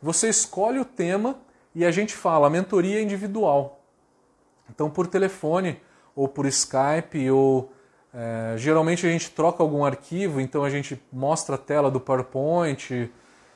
Você 0.02 0.30
escolhe 0.30 0.80
o 0.80 0.86
tema 0.86 1.38
e 1.76 1.84
a 1.84 1.92
gente 1.92 2.14
fala, 2.14 2.48
a 2.48 2.50
mentoria 2.50 3.00
é 3.00 3.02
individual. 3.04 3.83
Então, 4.70 4.90
por 4.90 5.08
telefone 5.08 5.80
ou 6.16 6.28
por 6.28 6.46
Skype, 6.46 7.30
ou 7.32 7.72
é, 8.14 8.56
geralmente 8.58 9.06
a 9.06 9.10
gente 9.10 9.32
troca 9.32 9.64
algum 9.64 9.84
arquivo, 9.84 10.40
então 10.40 10.64
a 10.64 10.70
gente 10.70 11.02
mostra 11.12 11.56
a 11.56 11.58
tela 11.58 11.90
do 11.90 12.00
PowerPoint. 12.00 13.12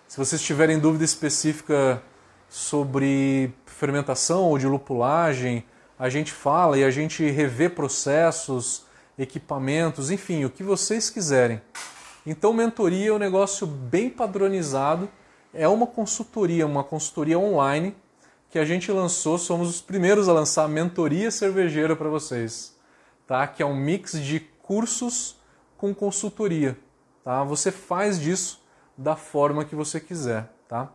Se 0.08 0.18
vocês 0.18 0.42
tiverem 0.42 0.80
dúvida 0.80 1.04
específica 1.04 2.02
sobre 2.50 3.54
fermentação 3.66 4.46
ou 4.46 4.58
de 4.58 4.66
lupulagem, 4.66 5.64
a 6.00 6.10
gente 6.10 6.32
fala 6.32 6.78
e 6.78 6.84
a 6.84 6.90
gente 6.90 7.30
revê 7.30 7.70
processos, 7.70 8.86
equipamentos, 9.18 10.12
enfim, 10.12 10.46
o 10.46 10.50
que 10.50 10.64
vocês 10.64 11.10
quiserem. 11.10 11.62
Então, 12.26 12.54
mentoria 12.54 13.10
é 13.10 13.14
um 13.14 13.18
negócio 13.18 13.66
bem 13.66 14.10
padronizado, 14.10 15.10
é 15.54 15.68
uma 15.68 15.88
consultoria, 15.88 16.66
uma 16.66 16.84
consultoria 16.84 17.40
online 17.40 17.96
que 18.58 18.62
a 18.62 18.66
gente 18.66 18.92
lançou, 18.92 19.38
somos 19.38 19.70
os 19.70 19.82
primeiros 19.82 20.28
a 20.28 20.34
lançar 20.34 20.64
a 20.64 20.68
mentoria 20.68 21.30
cervejeira 21.30 21.96
para 21.96 22.10
vocês, 22.10 22.76
tá? 23.28 23.46
Que 23.46 23.62
é 23.62 23.66
um 23.68 23.76
mix 23.76 24.20
de 24.20 24.40
cursos 24.40 25.36
com 25.78 25.94
consultoria, 25.94 26.76
tá? 27.24 27.44
Você 27.44 27.72
faz 27.72 28.20
disso 28.20 28.60
da 28.98 29.16
forma 29.16 29.64
que 29.64 29.76
você 29.76 30.00
quiser, 30.00 30.52
tá? 30.68 30.92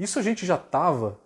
Isso 0.00 0.18
a 0.18 0.22
gente 0.22 0.44
já 0.44 0.56
estava 0.56 1.16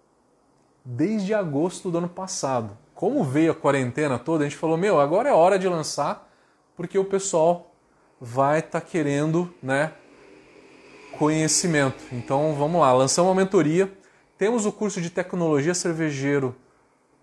desde 0.85 1.33
agosto 1.33 1.91
do 1.91 1.97
ano 1.97 2.11
passado. 2.11 2.77
Como 2.95 3.25
veio 3.25 3.53
a 3.53 3.55
quarentena 3.55 4.19
toda, 4.19 4.45
a 4.45 4.47
gente 4.47 4.59
falou: 4.59 4.77
meu, 4.77 5.01
agora 5.01 5.31
é 5.31 5.33
hora 5.33 5.59
de 5.59 5.67
lançar, 5.67 6.31
porque 6.77 6.99
o 6.99 7.07
pessoal 7.07 7.75
vai 8.21 8.59
estar 8.59 8.83
tá 8.83 8.87
querendo 8.87 9.51
né, 9.63 9.95
conhecimento. 11.19 12.05
Então 12.13 12.55
vamos 12.55 12.83
lá, 12.83 12.93
lançamos 12.93 13.31
uma 13.31 13.43
mentoria. 13.43 13.91
Temos 14.45 14.67
o 14.67 14.73
curso 14.73 15.01
de 15.01 15.09
tecnologia 15.09 15.73
cervejeiro 15.73 16.55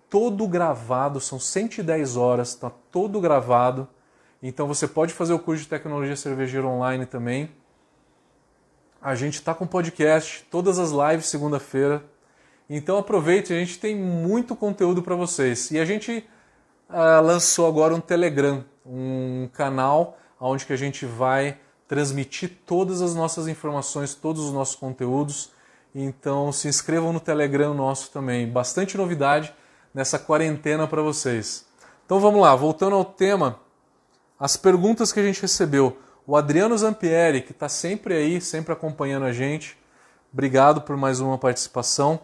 todo 0.10 0.48
gravado, 0.48 1.22
são 1.22 1.40
110 1.40 2.18
horas, 2.18 2.48
está 2.50 2.68
todo 2.68 3.22
gravado. 3.22 3.88
Então 4.42 4.68
você 4.68 4.88
pode 4.88 5.14
fazer 5.14 5.32
o 5.32 5.38
curso 5.38 5.62
de 5.62 5.70
tecnologia 5.70 6.16
cervejeira 6.16 6.66
online 6.66 7.06
também. 7.06 7.52
A 9.00 9.14
gente 9.14 9.36
está 9.36 9.54
com 9.54 9.68
podcast, 9.68 10.48
todas 10.50 10.80
as 10.80 10.90
lives 10.90 11.28
segunda-feira. 11.28 12.04
Então 12.68 12.98
aproveite, 12.98 13.54
a 13.54 13.60
gente 13.60 13.78
tem 13.78 13.96
muito 13.96 14.56
conteúdo 14.56 15.04
para 15.04 15.14
vocês. 15.14 15.70
E 15.70 15.78
a 15.78 15.86
gente 15.86 16.28
uh, 16.90 17.22
lançou 17.24 17.68
agora 17.68 17.94
um 17.94 18.02
Telegram, 18.02 18.66
um 18.84 19.48
canal 19.54 20.18
onde 20.40 20.66
que 20.66 20.74
a 20.74 20.76
gente 20.76 21.06
vai 21.06 21.60
transmitir 21.88 22.58
todas 22.66 23.00
as 23.00 23.14
nossas 23.14 23.48
informações, 23.48 24.16
todos 24.16 24.44
os 24.44 24.52
nossos 24.52 24.76
conteúdos. 24.76 25.52
Então 25.94 26.52
se 26.52 26.68
inscrevam 26.68 27.12
no 27.12 27.20
Telegram 27.20 27.74
nosso 27.74 28.12
também. 28.12 28.48
Bastante 28.48 28.98
novidade 28.98 29.54
nessa 29.94 30.18
quarentena 30.18 30.88
para 30.88 31.02
vocês. 31.02 31.66
Então 32.06 32.20
vamos 32.20 32.42
lá, 32.42 32.56
voltando 32.56 32.96
ao 32.96 33.06
tema, 33.06 33.60
as 34.40 34.58
perguntas 34.58 35.12
que 35.12 35.20
a 35.20 35.24
gente 35.24 35.42
recebeu. 35.42 35.98
O 36.26 36.36
Adriano 36.36 36.78
Zampieri, 36.78 37.42
que 37.42 37.52
está 37.52 37.68
sempre 37.68 38.14
aí, 38.14 38.40
sempre 38.40 38.74
acompanhando 38.74 39.26
a 39.26 39.34
gente, 39.34 39.78
obrigado 40.32 40.82
por 40.82 40.96
mais 40.96 41.20
uma 41.20 41.38
participação. 41.38 42.22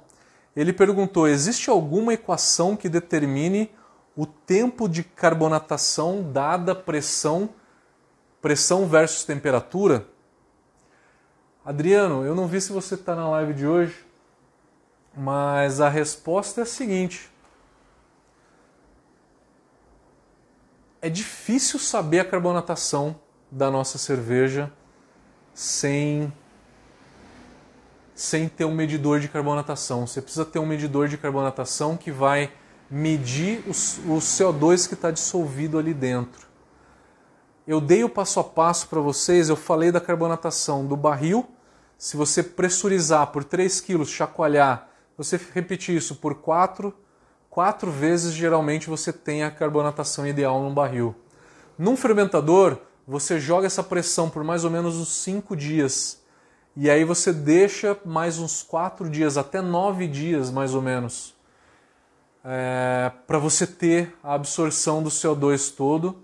Ele 0.56 0.72
perguntou: 0.72 1.28
existe 1.28 1.70
alguma 1.70 2.14
equação 2.14 2.76
que 2.76 2.90
determine 2.90 3.70
o 4.16 4.26
tempo 4.26 4.88
de 4.90 5.04
carbonatação 5.04 6.32
dada 6.32 6.74
pressão, 6.74 7.50
pressão 8.42 8.88
versus 8.88 9.24
temperatura? 9.24 10.08
Adriano, 11.68 12.24
eu 12.24 12.34
não 12.34 12.48
vi 12.48 12.62
se 12.62 12.72
você 12.72 12.96
está 12.96 13.14
na 13.14 13.30
live 13.30 13.54
de 13.54 13.68
hoje, 13.68 13.94
mas 15.14 15.82
a 15.82 15.90
resposta 15.90 16.62
é 16.62 16.64
a 16.64 16.66
seguinte: 16.66 17.30
é 21.02 21.10
difícil 21.10 21.78
saber 21.78 22.22
a 22.22 22.24
carbonatação 22.24 23.20
da 23.52 23.70
nossa 23.70 23.98
cerveja 23.98 24.72
sem 25.54 26.32
sem 28.16 28.48
ter 28.48 28.64
um 28.64 28.74
medidor 28.74 29.20
de 29.20 29.28
carbonatação. 29.28 30.08
Você 30.08 30.22
precisa 30.22 30.46
ter 30.46 30.60
um 30.60 30.66
medidor 30.66 31.10
de 31.10 31.18
carbonatação 31.18 31.98
que 31.98 32.12
vai 32.12 32.50
medir 32.90 33.60
o, 33.68 33.72
o 34.14 34.20
CO2 34.20 34.88
que 34.88 34.94
está 34.94 35.12
dissolvido 35.12 35.78
ali 35.78 35.94
dentro. 35.94 36.48
Eu 37.68 37.82
dei 37.82 38.06
o 38.06 38.10
passo 38.10 38.40
a 38.40 38.44
passo 38.46 38.88
para 38.88 39.02
vocês, 39.02 39.50
eu 39.50 39.58
falei 39.58 39.92
da 39.92 40.00
carbonatação 40.00 40.86
do 40.86 40.96
barril. 40.96 41.46
Se 41.98 42.16
você 42.16 42.44
pressurizar 42.44 43.28
por 43.28 43.44
3 43.44 43.82
kg, 43.82 44.06
chacoalhar, 44.06 44.90
você 45.18 45.40
repetir 45.54 45.96
isso 45.96 46.16
por 46.16 46.36
4, 46.36 46.94
4 47.50 47.92
vezes, 47.92 48.34
geralmente 48.34 48.90
você 48.90 49.12
tem 49.12 49.44
a 49.44 49.52
carbonatação 49.52 50.28
ideal 50.28 50.62
num 50.62 50.74
barril. 50.74 51.16
Num 51.78 51.98
fermentador, 51.98 52.78
você 53.08 53.40
joga 53.40 53.66
essa 53.66 53.82
pressão 53.82 54.30
por 54.30 54.44
mais 54.44 54.64
ou 54.64 54.70
menos 54.70 54.96
uns 54.96 55.10
5 55.10 55.56
dias 55.56 56.22
e 56.80 56.92
aí 56.92 57.04
você 57.04 57.34
deixa 57.34 57.98
mais 58.06 58.38
uns 58.38 58.62
quatro 58.62 59.10
dias, 59.10 59.36
até 59.36 59.64
nove 59.64 60.08
dias 60.08 60.52
mais 60.52 60.76
ou 60.76 60.82
menos, 60.84 61.34
é, 62.46 63.12
para 63.26 63.40
você 63.40 63.66
ter 63.66 64.16
a 64.24 64.36
absorção 64.36 65.02
do 65.02 65.10
CO2 65.10 65.74
todo 65.76 66.24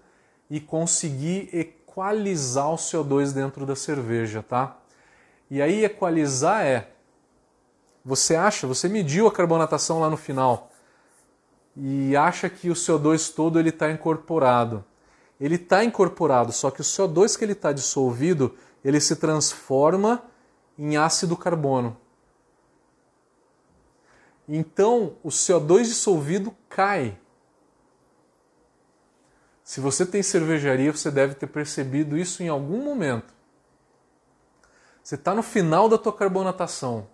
e 0.52 0.60
conseguir 0.60 1.50
equalizar 1.52 2.70
o 2.70 2.76
CO2 2.76 3.34
dentro 3.34 3.66
da 3.66 3.76
cerveja, 3.76 4.46
tá? 4.48 4.78
E 5.54 5.62
aí 5.62 5.86
equalizar 5.86 6.66
é, 6.66 6.89
você 8.04 8.36
acha, 8.36 8.66
você 8.66 8.89
mediu 8.89 9.28
a 9.28 9.32
carbonatação 9.32 10.00
lá 10.00 10.10
no 10.10 10.18
final 10.18 10.72
e 11.78 12.16
acha 12.18 12.50
que 12.50 12.72
o 12.72 12.74
CO2 12.74 13.32
todo 13.36 13.60
ele 13.60 13.70
está 13.70 13.92
incorporado. 13.92 14.84
Ele 15.39 15.54
está 15.54 15.84
incorporado, 15.84 16.52
só 16.52 16.72
que 16.72 16.82
o 16.82 16.84
CO2 16.84 17.38
que 17.38 17.46
ele 17.46 17.52
está 17.52 17.72
dissolvido, 17.72 18.58
ele 18.84 19.00
se 19.00 19.16
transforma 19.16 20.24
em 20.76 20.98
ácido 20.98 21.38
carbono. 21.38 21.96
Então 24.50 25.18
o 25.22 25.30
CO2 25.30 25.84
dissolvido 25.84 26.52
cai. 26.68 27.16
Se 29.63 29.80
você 29.80 30.04
tem 30.04 30.24
cervejaria, 30.24 30.92
você 30.92 31.12
deve 31.12 31.36
ter 31.36 31.46
percebido 31.46 32.18
isso 32.18 32.42
em 32.42 32.48
algum 32.48 32.84
momento. 32.84 33.42
Você 35.04 35.16
está 35.16 35.36
no 35.36 35.44
final 35.44 35.89
da 35.89 35.98
tua 35.98 36.13
carbonatação, 36.13 37.08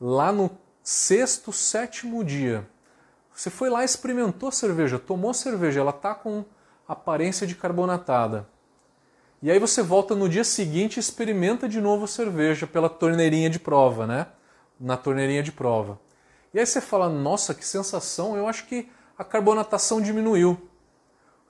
lá 0.00 0.32
no 0.32 0.50
sexto, 0.82 1.52
sétimo 1.52 2.24
dia. 2.24 2.66
Você 3.34 3.50
foi 3.50 3.68
lá, 3.68 3.84
experimentou 3.84 4.50
cerveja, 4.50 4.98
tomou 4.98 5.34
cerveja, 5.34 5.80
ela 5.80 5.90
está 5.90 6.14
com 6.14 6.42
aparência 6.88 7.46
de 7.46 7.54
carbonatada. 7.54 8.48
E 9.42 9.50
aí 9.50 9.58
você 9.58 9.82
volta 9.82 10.14
no 10.14 10.26
dia 10.26 10.42
seguinte 10.42 10.96
e 10.96 11.00
experimenta 11.00 11.68
de 11.68 11.82
novo 11.82 12.08
cerveja 12.08 12.66
pela 12.66 12.88
torneirinha 12.88 13.50
de 13.50 13.58
prova, 13.58 14.06
né? 14.06 14.28
Na 14.80 14.96
torneirinha 14.96 15.42
de 15.42 15.52
prova. 15.52 16.00
E 16.54 16.58
aí 16.58 16.64
você 16.64 16.80
fala, 16.80 17.10
nossa, 17.10 17.52
que 17.52 17.66
sensação, 17.66 18.38
eu 18.38 18.48
acho 18.48 18.64
que 18.66 18.88
a 19.18 19.22
carbonatação 19.22 20.00
diminuiu. 20.00 20.52
O 20.52 20.58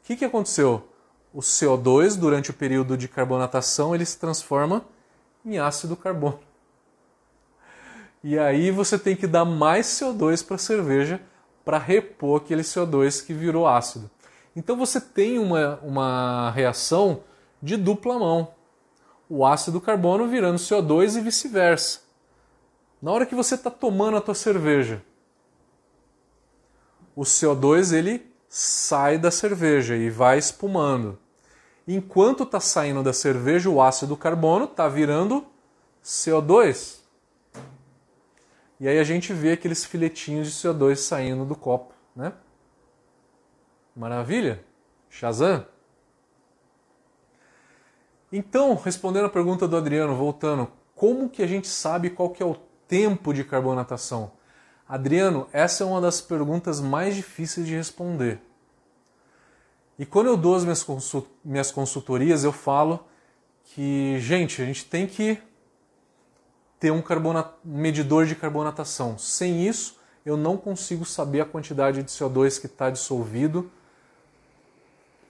que, 0.02 0.16
que 0.16 0.24
aconteceu? 0.24 0.88
O 1.32 1.38
CO2, 1.38 2.16
durante 2.16 2.50
o 2.50 2.54
período 2.54 2.96
de 2.96 3.06
carbonatação, 3.06 3.94
ele 3.94 4.04
se 4.04 4.18
transforma 4.18 4.84
em 5.46 5.58
ácido 5.58 5.96
carbono. 5.96 6.40
E 8.22 8.36
aí 8.38 8.72
você 8.72 8.98
tem 8.98 9.14
que 9.14 9.26
dar 9.26 9.44
mais 9.44 9.86
CO2 9.86 10.44
para 10.44 10.56
a 10.56 10.58
cerveja 10.58 11.20
para 11.64 11.78
repor 11.78 12.40
aquele 12.40 12.62
CO2 12.62 13.24
que 13.24 13.32
virou 13.32 13.66
ácido. 13.66 14.10
Então 14.54 14.76
você 14.76 15.00
tem 15.00 15.38
uma, 15.38 15.78
uma 15.82 16.50
reação 16.50 17.20
de 17.62 17.76
dupla 17.76 18.18
mão. 18.18 18.54
O 19.28 19.46
ácido 19.46 19.80
carbono 19.80 20.26
virando 20.26 20.58
CO2 20.58 21.16
e 21.16 21.20
vice-versa. 21.20 22.00
Na 23.00 23.12
hora 23.12 23.26
que 23.26 23.34
você 23.34 23.54
está 23.54 23.70
tomando 23.70 24.16
a 24.16 24.20
tua 24.20 24.34
cerveja, 24.34 25.02
o 27.14 27.22
CO2 27.22 27.92
ele 27.92 28.26
sai 28.48 29.18
da 29.18 29.30
cerveja 29.30 29.94
e 29.96 30.10
vai 30.10 30.38
espumando. 30.38 31.18
Enquanto 31.86 32.42
está 32.42 32.58
saindo 32.58 33.02
da 33.02 33.12
cerveja, 33.12 33.70
o 33.70 33.80
ácido 33.80 34.16
carbono 34.16 34.64
está 34.64 34.88
virando 34.88 35.46
CO2. 36.02 37.00
E 38.80 38.88
aí 38.88 38.98
a 38.98 39.04
gente 39.04 39.32
vê 39.32 39.52
aqueles 39.52 39.84
filetinhos 39.84 40.48
de 40.48 40.54
CO2 40.54 40.96
saindo 40.96 41.44
do 41.44 41.54
copo, 41.54 41.94
né? 42.14 42.32
Maravilha? 43.94 44.62
Shazam? 45.08 45.64
Então, 48.30 48.74
respondendo 48.74 49.26
a 49.26 49.30
pergunta 49.30 49.66
do 49.66 49.76
Adriano, 49.76 50.14
voltando, 50.14 50.70
como 50.94 51.30
que 51.30 51.42
a 51.42 51.46
gente 51.46 51.68
sabe 51.68 52.10
qual 52.10 52.30
que 52.30 52.42
é 52.42 52.46
o 52.46 52.56
tempo 52.86 53.32
de 53.32 53.44
carbonatação? 53.44 54.32
Adriano, 54.88 55.48
essa 55.52 55.84
é 55.84 55.86
uma 55.86 56.00
das 56.00 56.20
perguntas 56.20 56.80
mais 56.80 57.14
difíceis 57.14 57.66
de 57.66 57.74
responder. 57.74 58.40
E 59.98 60.04
quando 60.04 60.26
eu 60.26 60.36
dou 60.36 60.54
as 60.54 60.62
minhas, 60.62 60.82
consult 60.82 61.26
minhas 61.44 61.70
consultorias, 61.70 62.44
eu 62.44 62.52
falo 62.52 63.06
que, 63.64 64.18
gente, 64.20 64.60
a 64.60 64.64
gente 64.64 64.84
tem 64.84 65.06
que 65.06 65.38
ter 66.78 66.90
um, 66.90 67.02
medidor 67.64 68.26
de 68.26 68.34
carbonatação. 68.34 69.18
Sem 69.18 69.66
isso, 69.66 69.98
eu 70.24 70.36
não 70.36 70.56
consigo 70.56 71.04
saber 71.04 71.40
a 71.40 71.44
quantidade 71.46 72.02
de 72.02 72.10
CO2 72.10 72.60
que 72.60 72.66
está 72.66 72.90
dissolvido 72.90 73.70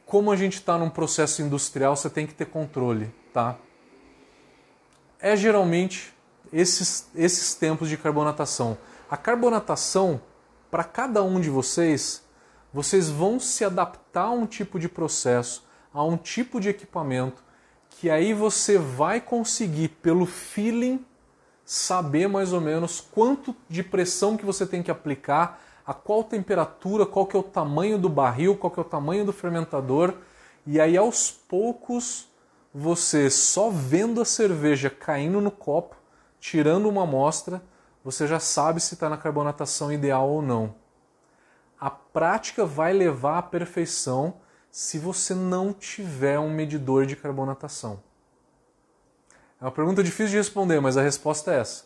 como 0.07 0.31
a 0.31 0.37
gente 0.37 0.55
está 0.55 0.79
num 0.79 0.89
processo 0.89 1.43
industrial, 1.43 1.97
você 1.97 2.09
tem 2.09 2.29
que 2.29 2.33
ter 2.33 2.47
controle, 2.47 3.13
tá? 3.33 3.59
É 5.19 5.35
geralmente 5.37 6.15
esses, 6.53 7.09
esses 7.13 7.57
tempos 7.57 7.89
de 7.89 7.97
carbonatação. 7.97 8.79
A 9.11 9.17
carbonatação, 9.17 10.21
para 10.71 10.85
cada 10.85 11.25
um 11.25 11.41
de 11.41 11.51
vocês, 11.51 12.23
vocês 12.77 13.09
vão 13.09 13.41
se 13.41 13.65
adaptar 13.65 14.25
a 14.25 14.31
um 14.33 14.45
tipo 14.45 14.79
de 14.79 14.87
processo, 14.87 15.65
a 15.95 16.05
um 16.05 16.19
tipo 16.19 16.61
de 16.61 16.69
equipamento 16.69 17.43
que 17.89 18.11
aí 18.11 18.35
você 18.35 18.77
vai 18.77 19.19
conseguir, 19.19 19.89
pelo 19.89 20.27
feeling, 20.27 21.03
saber 21.65 22.29
mais 22.29 22.53
ou 22.53 22.61
menos 22.61 23.01
quanto 23.01 23.57
de 23.67 23.83
pressão 23.83 24.37
que 24.37 24.45
você 24.45 24.67
tem 24.67 24.83
que 24.83 24.91
aplicar, 24.91 25.59
a 25.87 25.95
qual 25.95 26.23
temperatura, 26.23 27.07
qual 27.07 27.25
que 27.25 27.35
é 27.35 27.41
o 27.41 27.43
tamanho 27.43 27.97
do 27.97 28.11
barril, 28.11 28.55
qual 28.59 28.71
que 28.71 28.79
é 28.79 28.83
o 28.83 28.85
tamanho 28.85 29.25
do 29.25 29.33
fermentador, 29.33 30.13
e 30.67 30.79
aí 30.79 30.99
aos 30.99 31.31
poucos 31.31 32.29
você 32.75 33.31
só 33.31 33.71
vendo 33.71 34.21
a 34.21 34.27
cerveja 34.27 34.91
caindo 34.91 35.41
no 35.41 35.51
copo, 35.51 35.97
tirando 36.39 36.91
uma 36.91 37.05
amostra, 37.05 37.63
você 38.05 38.27
já 38.27 38.39
sabe 38.39 38.83
se 38.83 38.93
está 38.93 39.09
na 39.09 39.17
carbonatação 39.17 39.91
ideal 39.91 40.29
ou 40.29 40.43
não. 40.43 40.75
A 41.79 41.91
prática 41.91 42.65
vai 42.65 42.93
levar 42.93 43.39
à 43.39 43.43
perfeição 43.43 44.39
se 44.71 44.99
você 44.99 45.35
não 45.35 45.73
tiver 45.73 46.39
um 46.39 46.51
medidor 46.51 47.07
de 47.07 47.17
carbonatação? 47.17 48.03
É 49.61 49.65
uma 49.65 49.71
pergunta 49.71 50.03
difícil 50.03 50.33
de 50.33 50.37
responder, 50.37 50.81
mas 50.81 50.97
a 50.97 51.03
resposta 51.03 51.53
é 51.53 51.61
essa. 51.61 51.85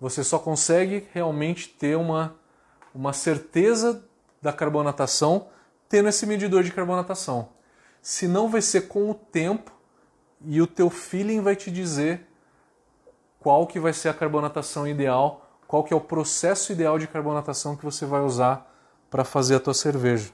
Você 0.00 0.22
só 0.22 0.38
consegue 0.38 1.08
realmente 1.12 1.68
ter 1.68 1.96
uma, 1.96 2.36
uma 2.94 3.12
certeza 3.12 4.04
da 4.42 4.52
carbonatação 4.52 5.48
tendo 5.88 6.08
esse 6.08 6.26
medidor 6.26 6.62
de 6.62 6.72
carbonatação. 6.72 7.48
Se 8.02 8.28
não 8.28 8.48
vai 8.48 8.60
ser 8.60 8.82
com 8.82 9.10
o 9.10 9.14
tempo 9.14 9.72
e 10.44 10.60
o 10.60 10.66
teu 10.66 10.90
feeling 10.90 11.40
vai 11.40 11.56
te 11.56 11.70
dizer 11.70 12.26
qual 13.40 13.66
que 13.66 13.80
vai 13.80 13.92
ser 13.92 14.08
a 14.08 14.14
carbonatação 14.14 14.86
ideal, 14.86 15.45
qual 15.66 15.82
que 15.82 15.92
é 15.92 15.96
o 15.96 16.00
processo 16.00 16.72
ideal 16.72 16.98
de 16.98 17.06
carbonatação 17.06 17.76
que 17.76 17.84
você 17.84 18.06
vai 18.06 18.20
usar 18.20 18.72
para 19.10 19.24
fazer 19.24 19.56
a 19.56 19.60
tua 19.60 19.74
cerveja. 19.74 20.30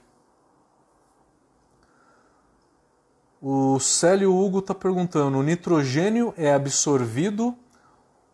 O 3.41 3.80
Célio 3.80 4.35
Hugo 4.35 4.61
está 4.61 4.74
perguntando: 4.74 5.39
o 5.39 5.43
nitrogênio 5.43 6.33
é 6.37 6.53
absorvido 6.53 7.57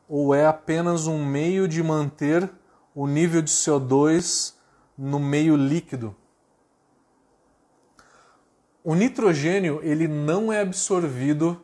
ou 0.08 0.34
é 0.34 0.46
apenas 0.46 1.06
um 1.06 1.24
meio 1.24 1.66
de 1.66 1.82
manter 1.82 2.50
o 2.94 3.06
nível 3.06 3.40
de 3.40 3.50
CO2 3.50 4.54
no 4.96 5.18
meio 5.18 5.56
líquido? 5.56 6.14
O 8.84 8.94
nitrogênio 8.94 9.80
ele 9.82 10.08
não 10.08 10.52
é 10.52 10.60
absorvido 10.60 11.62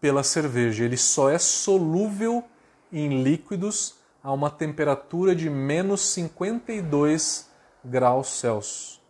pela 0.00 0.22
cerveja, 0.22 0.84
ele 0.84 0.96
só 0.96 1.30
é 1.30 1.38
solúvel 1.38 2.44
em 2.92 3.22
líquidos 3.22 3.96
a 4.24 4.32
uma 4.32 4.50
temperatura 4.50 5.36
de 5.36 5.50
menos 5.50 6.00
52 6.00 7.50
graus 7.84 8.28
Celsius. 8.28 9.00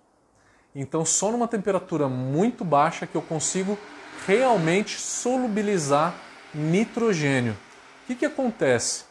Então, 0.75 1.05
só 1.05 1.31
numa 1.31 1.47
temperatura 1.47 2.09
muito 2.09 2.65
baixa 2.65 3.07
que 3.07 3.15
eu 3.15 3.23
consigo 3.23 3.79
realmente 4.27 5.01
solubilizar 5.01 6.15
nitrogênio. 6.53 7.53
O 8.03 8.07
que, 8.09 8.17
que 8.17 8.27
acontece? 8.27 9.05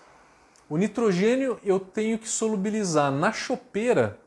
O 0.69 0.75
nitrogênio 0.75 1.57
eu 1.63 1.79
tenho 1.79 2.19
que 2.19 2.27
solubilizar 2.27 3.09
na 3.09 3.31
chopeira 3.31 4.19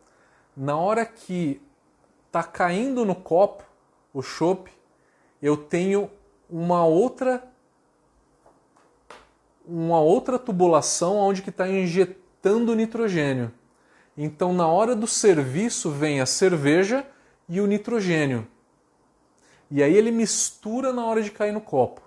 na 0.57 0.77
hora 0.79 1.05
que 1.05 1.61
está 2.27 2.43
caindo 2.43 3.05
no 3.05 3.15
copo 3.15 3.63
o 4.15 4.23
chope, 4.23 4.71
eu 5.43 5.59
tenho 5.59 6.11
uma 6.49 6.87
outra 6.87 7.47
uma 9.67 10.01
outra 10.01 10.39
tubulação 10.39 11.17
onde 11.17 11.43
que 11.43 11.51
está 11.51 11.69
injetando 11.69 12.75
nitrogênio. 12.75 13.53
Então, 14.17 14.53
na 14.53 14.67
hora 14.67 14.95
do 14.95 15.07
serviço 15.07 15.91
vem 15.91 16.21
a 16.21 16.27
cerveja 16.27 17.07
e 17.49 17.61
o 17.61 17.67
nitrogênio. 17.67 18.47
E 19.71 19.83
aí 19.83 19.95
ele 19.95 20.11
mistura 20.11 20.93
na 20.93 21.05
hora 21.05 21.23
de 21.23 21.31
cair 21.31 21.53
no 21.53 21.61
copo. 21.61 22.01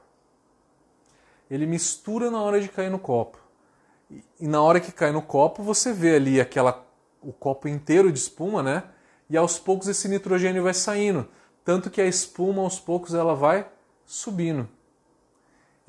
Ele 1.52 1.66
mistura 1.66 2.32
na 2.32 2.42
hora 2.42 2.62
de 2.62 2.70
cair 2.70 2.90
no 2.90 3.00
copo. 3.00 3.38
E 4.40 4.48
na 4.48 4.62
hora 4.62 4.80
que 4.80 4.92
cai 4.92 5.12
no 5.12 5.22
copo, 5.22 5.62
você 5.62 5.94
vê 5.94 6.16
ali 6.16 6.40
aquela 6.42 6.86
o 7.22 7.34
copo 7.34 7.68
inteiro 7.68 8.12
de 8.12 8.18
espuma, 8.18 8.64
né? 8.64 8.84
E 9.30 9.38
aos 9.38 9.60
poucos 9.60 9.88
esse 9.88 10.08
nitrogênio 10.08 10.64
vai 10.64 10.74
saindo, 10.74 11.28
tanto 11.64 11.90
que 11.90 12.02
a 12.02 12.06
espuma 12.06 12.62
aos 12.64 12.80
poucos 12.80 13.14
ela 13.14 13.36
vai 13.36 13.68
subindo. 14.06 14.68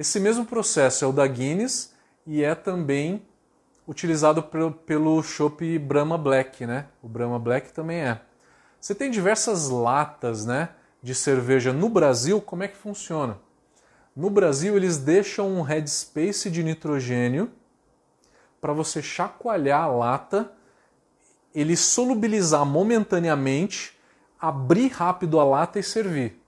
Esse 0.00 0.18
mesmo 0.18 0.46
processo 0.46 1.04
é 1.04 1.08
o 1.08 1.12
da 1.12 1.26
Guinness 1.26 1.92
e 2.26 2.42
é 2.42 2.54
também 2.54 3.22
utilizado 3.86 4.42
pelo, 4.42 4.72
pelo 4.72 5.22
chopp 5.22 5.78
Brahma 5.78 6.16
Black, 6.16 6.64
né? 6.64 6.86
O 7.02 7.06
Brahma 7.06 7.38
Black 7.38 7.70
também 7.70 7.98
é. 7.98 8.18
Você 8.80 8.94
tem 8.94 9.10
diversas 9.10 9.68
latas 9.68 10.46
né, 10.46 10.70
de 11.02 11.14
cerveja 11.14 11.70
no 11.70 11.86
Brasil, 11.90 12.40
como 12.40 12.62
é 12.62 12.68
que 12.68 12.78
funciona? 12.78 13.38
No 14.16 14.30
Brasil, 14.30 14.74
eles 14.74 14.96
deixam 14.96 15.50
um 15.50 15.60
headspace 15.60 16.48
de 16.48 16.62
nitrogênio 16.64 17.52
para 18.58 18.72
você 18.72 19.02
chacoalhar 19.02 19.82
a 19.82 19.86
lata, 19.86 20.50
ele 21.54 21.76
solubilizar 21.76 22.64
momentaneamente, 22.64 23.94
abrir 24.40 24.88
rápido 24.88 25.38
a 25.38 25.44
lata 25.44 25.78
e 25.78 25.82
servir. 25.82 26.39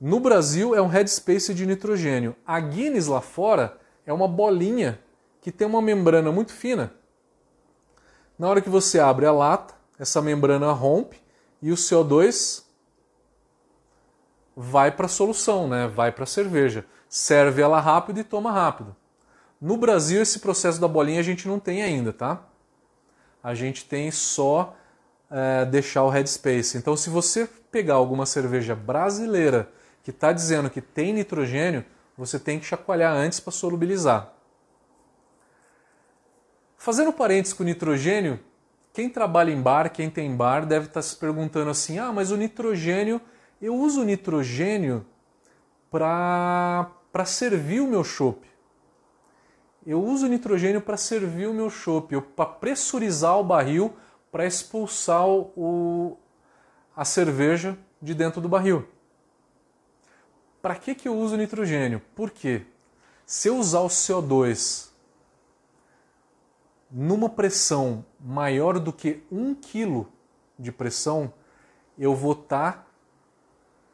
No 0.00 0.20
Brasil 0.20 0.74
é 0.74 0.82
um 0.82 0.88
headspace 0.88 1.54
de 1.54 1.66
nitrogênio. 1.66 2.36
A 2.46 2.60
Guinness 2.60 3.06
lá 3.06 3.20
fora 3.20 3.78
é 4.04 4.12
uma 4.12 4.28
bolinha 4.28 5.00
que 5.40 5.50
tem 5.50 5.66
uma 5.66 5.80
membrana 5.80 6.30
muito 6.30 6.52
fina 6.52 6.92
na 8.38 8.48
hora 8.48 8.60
que 8.60 8.68
você 8.68 9.00
abre 9.00 9.26
a 9.26 9.32
lata, 9.32 9.74
essa 9.98 10.20
membrana 10.20 10.70
rompe 10.72 11.20
e 11.62 11.72
o 11.72 11.74
CO2 11.74 12.64
vai 14.54 14.90
para 14.90 15.06
a 15.06 15.08
solução, 15.08 15.68
né? 15.68 15.86
vai 15.88 16.12
para 16.12 16.24
a 16.24 16.26
cerveja. 16.26 16.84
Serve 17.08 17.62
ela 17.62 17.80
rápido 17.80 18.20
e 18.20 18.24
toma 18.24 18.52
rápido. 18.52 18.94
No 19.60 19.76
Brasil, 19.76 20.20
esse 20.20 20.38
processo 20.38 20.80
da 20.80 20.88
bolinha 20.88 21.20
a 21.20 21.22
gente 21.22 21.48
não 21.48 21.58
tem 21.58 21.82
ainda, 21.82 22.12
tá? 22.12 22.42
A 23.42 23.54
gente 23.54 23.86
tem 23.86 24.10
só 24.10 24.76
é, 25.30 25.64
deixar 25.64 26.04
o 26.04 26.10
headspace. 26.10 26.76
Então, 26.76 26.96
se 26.96 27.08
você 27.08 27.48
pegar 27.70 27.94
alguma 27.94 28.26
cerveja 28.26 28.74
brasileira 28.74 29.70
que 30.06 30.12
está 30.12 30.30
dizendo 30.30 30.70
que 30.70 30.80
tem 30.80 31.12
nitrogênio, 31.12 31.84
você 32.16 32.38
tem 32.38 32.60
que 32.60 32.64
chacoalhar 32.64 33.12
antes 33.12 33.40
para 33.40 33.50
solubilizar. 33.50 34.32
Fazendo 36.76 37.12
parênteses 37.12 37.52
com 37.52 37.64
o 37.64 37.66
nitrogênio, 37.66 38.38
quem 38.92 39.10
trabalha 39.10 39.50
em 39.50 39.60
bar, 39.60 39.90
quem 39.90 40.08
tem 40.08 40.32
bar, 40.36 40.64
deve 40.64 40.86
estar 40.86 41.02
se 41.02 41.16
perguntando 41.16 41.70
assim: 41.70 41.98
ah, 41.98 42.12
mas 42.12 42.30
o 42.30 42.36
nitrogênio, 42.36 43.20
eu 43.60 43.74
uso 43.74 44.02
o 44.02 44.04
nitrogênio 44.04 45.04
para 45.90 46.86
servir 47.24 47.80
o 47.80 47.88
meu 47.88 48.04
chopp. 48.04 48.46
Eu 49.84 50.00
uso 50.00 50.26
o 50.26 50.28
nitrogênio 50.28 50.80
para 50.80 50.96
servir 50.96 51.48
o 51.48 51.52
meu 51.52 51.68
chopp, 51.68 52.20
para 52.36 52.46
pressurizar 52.46 53.36
o 53.40 53.42
barril 53.42 53.92
para 54.30 54.46
expulsar 54.46 55.26
o, 55.26 56.16
a 56.94 57.04
cerveja 57.04 57.76
de 58.00 58.14
dentro 58.14 58.40
do 58.40 58.48
barril. 58.48 58.86
Para 60.66 60.74
que, 60.74 60.96
que 60.96 61.06
eu 61.06 61.16
uso 61.16 61.36
nitrogênio? 61.36 62.02
Por 62.12 62.28
quê? 62.28 62.66
Se 63.24 63.46
eu 63.46 63.56
usar 63.56 63.82
o 63.82 63.86
CO2 63.86 64.88
numa 66.90 67.30
pressão 67.30 68.04
maior 68.18 68.80
do 68.80 68.92
que 68.92 69.22
1 69.30 69.54
kg 69.54 70.08
de 70.58 70.72
pressão, 70.72 71.32
eu 71.96 72.16
vou 72.16 72.32
estar 72.32 72.72
tá 72.72 72.86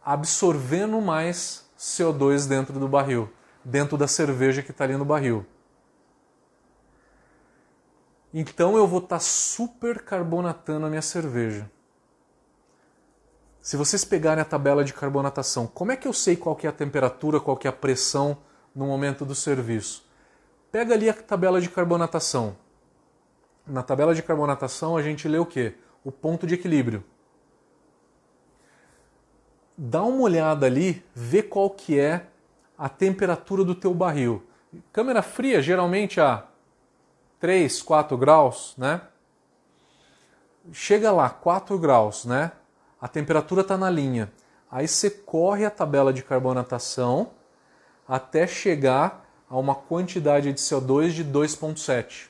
absorvendo 0.03 0.99
mais 1.03 1.71
CO2 1.79 2.49
dentro 2.49 2.81
do 2.81 2.89
barril, 2.89 3.31
dentro 3.63 3.99
da 3.99 4.09
cerveja 4.09 4.63
que 4.63 4.71
está 4.71 4.85
ali 4.85 4.97
no 4.97 5.05
barril. 5.05 5.45
Então 8.33 8.79
eu 8.79 8.87
vou 8.87 9.01
estar 9.01 9.17
tá 9.17 9.21
super 9.21 10.03
carbonatando 10.03 10.87
a 10.87 10.89
minha 10.89 11.03
cerveja. 11.03 11.71
Se 13.63 13.77
vocês 13.77 14.05
pegarem 14.05 14.43
a 14.43 14.45
tabela 14.45 14.83
de 14.83 14.93
carbonatação, 14.93 15.69
como 15.69 15.93
é 15.93 15.97
que 15.97 16.09
eu 16.09 16.13
sei 16.13 16.35
qual 16.35 16.57
que 16.57 16.67
é 16.67 16.71
a 16.71 16.73
temperatura, 16.73 17.39
qual 17.39 17.57
que 17.57 17.69
é 17.69 17.71
a 17.71 17.73
pressão 17.73 18.39
no 18.75 18.87
momento 18.87 19.25
do 19.25 19.37
serviço? 19.37 20.05
Pega 20.73 20.95
ali 20.95 21.09
a 21.09 21.15
tabela 21.15 21.61
de 21.61 21.71
carbonatação. 21.71 22.57
Na 23.65 23.81
tabela 23.81 24.17
de 24.17 24.23
carbonatação 24.23 24.97
a 24.97 25.03
gente 25.03 25.29
lê 25.29 25.39
o 25.39 25.47
quê? 25.47 25.77
O 26.03 26.11
ponto 26.11 26.45
de 26.45 26.55
equilíbrio. 26.55 27.05
Dá 29.79 30.03
uma 30.03 30.23
olhada 30.23 30.67
ali, 30.67 31.05
vê 31.15 31.41
qual 31.41 31.71
que 31.71 32.01
é 32.01 32.27
a 32.77 32.89
temperatura 32.89 33.63
do 33.63 33.77
teu 33.77 33.95
barril. 33.95 34.43
Câmera 34.93 35.23
fria 35.23 35.63
geralmente 35.63 36.21
a 36.21 36.49
3, 37.39 37.81
4 37.81 38.19
graus, 38.19 38.75
né? 38.77 39.03
Chega 40.73 41.13
lá, 41.13 41.31
4 41.31 41.79
graus, 41.79 42.25
né? 42.25 42.51
A 43.03 43.09
temperatura 43.09 43.63
está 43.63 43.77
na 43.77 43.91
linha. 43.91 44.33
Aí 44.71 44.87
você 44.87 45.11
corre 45.11 45.67
a 45.67 45.71
tabela 45.71 46.13
de 46.13 46.23
carbonatação 46.23 47.33
até 48.07 48.47
chegar 48.47 49.29
a 49.51 49.59
uma 49.59 49.75
quantidade 49.75 50.53
de 50.53 50.61
CO2 50.61 51.09
de 51.09 51.25
2,7. 51.25 52.29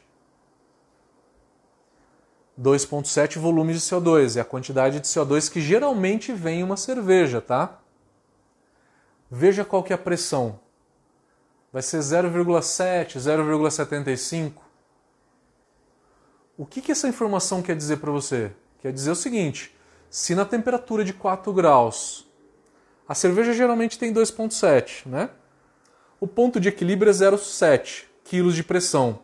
2,7 2.59 3.39
volume 3.39 3.75
de 3.75 3.81
CO2, 3.81 4.37
é 4.37 4.41
a 4.41 4.45
quantidade 4.45 4.99
de 4.99 5.07
CO2 5.07 5.51
que 5.51 5.61
geralmente 5.61 6.33
vem 6.33 6.61
em 6.61 6.63
uma 6.63 6.77
cerveja, 6.77 7.41
tá? 7.41 7.79
Veja 9.31 9.65
qual 9.65 9.83
que 9.83 9.93
é 9.93 9.97
a 9.97 9.99
pressão. 9.99 10.59
Vai 11.73 11.83
ser 11.83 11.99
0,7, 11.99 13.19
0,75. 13.19 14.53
O 16.57 16.65
que, 16.65 16.81
que 16.83 16.93
essa 16.93 17.09
informação 17.09 17.63
quer 17.63 17.77
dizer 17.77 17.99
para 17.99 18.11
você? 18.11 18.53
Quer 18.81 18.93
dizer 18.93 19.11
o 19.11 19.17
seguinte: 19.17 19.75
se 20.13 20.35
na 20.35 20.45
temperatura 20.45 21.03
de 21.03 21.15
4 21.15 21.51
graus, 21.55 22.29
a 23.09 23.15
cerveja 23.15 23.55
geralmente 23.55 23.99
tem 23.99 24.13
2,7, 24.13 25.07
né? 25.07 25.31
O 26.21 26.27
ponto 26.27 26.61
de 26.61 26.69
equilíbrio 26.69 27.09
é 27.09 27.15
0,7 27.15 28.05
kg 28.23 28.53
de 28.53 28.63
pressão. 28.63 29.21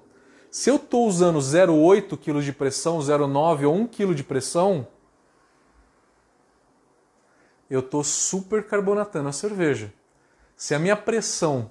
Se 0.51 0.71
eu 0.71 0.77
estou 0.77 1.07
usando 1.07 1.39
0,8 1.41 2.17
kg 2.17 2.41
de 2.41 2.55
pressão, 2.55 2.99
0,9 3.01 3.69
ou 3.69 3.75
1 3.75 3.87
kg 3.87 4.15
de 4.15 4.25
pressão, 4.25 4.87
eu 7.69 7.81
estou 7.81 8.03
supercarbonatando 8.03 9.29
a 9.29 9.33
cerveja. 9.33 9.93
Se 10.57 10.75
a 10.75 10.79
minha 10.79 10.97
pressão 10.97 11.71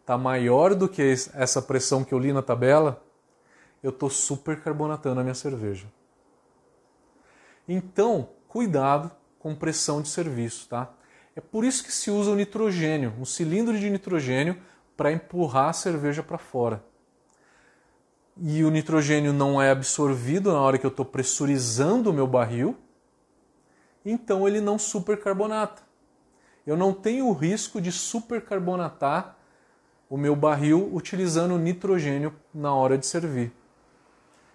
está 0.00 0.16
maior 0.16 0.74
do 0.74 0.88
que 0.88 1.02
essa 1.34 1.60
pressão 1.60 2.02
que 2.02 2.14
eu 2.14 2.18
li 2.18 2.32
na 2.32 2.40
tabela, 2.40 3.04
eu 3.82 3.90
estou 3.90 4.08
supercarbonatando 4.08 5.20
a 5.20 5.22
minha 5.22 5.34
cerveja. 5.34 5.86
Então, 7.68 8.28
cuidado 8.48 9.10
com 9.38 9.54
pressão 9.54 10.02
de 10.02 10.08
serviço, 10.08 10.68
tá? 10.68 10.92
É 11.36 11.40
por 11.40 11.64
isso 11.64 11.82
que 11.82 11.92
se 11.92 12.10
usa 12.10 12.30
o 12.30 12.36
nitrogênio, 12.36 13.12
um 13.18 13.24
cilindro 13.24 13.78
de 13.78 13.90
nitrogênio 13.90 14.56
para 14.96 15.12
empurrar 15.12 15.70
a 15.70 15.72
cerveja 15.72 16.22
para 16.22 16.38
fora 16.38 16.82
e 18.36 18.64
o 18.64 18.70
nitrogênio 18.70 19.32
não 19.32 19.60
é 19.60 19.70
absorvido 19.70 20.52
na 20.52 20.60
hora 20.60 20.78
que 20.78 20.84
eu 20.84 20.90
estou 20.90 21.04
pressurizando 21.04 22.10
o 22.10 22.12
meu 22.12 22.26
barril, 22.26 22.76
então 24.04 24.46
ele 24.46 24.60
não 24.60 24.78
supercarbonata. 24.78 25.82
Eu 26.66 26.76
não 26.76 26.92
tenho 26.92 27.28
o 27.28 27.32
risco 27.32 27.80
de 27.80 27.92
supercarbonatar 27.92 29.36
o 30.08 30.16
meu 30.16 30.34
barril 30.34 30.90
utilizando 30.92 31.58
nitrogênio 31.58 32.34
na 32.52 32.74
hora 32.74 32.98
de 32.98 33.06
servir. 33.06 33.52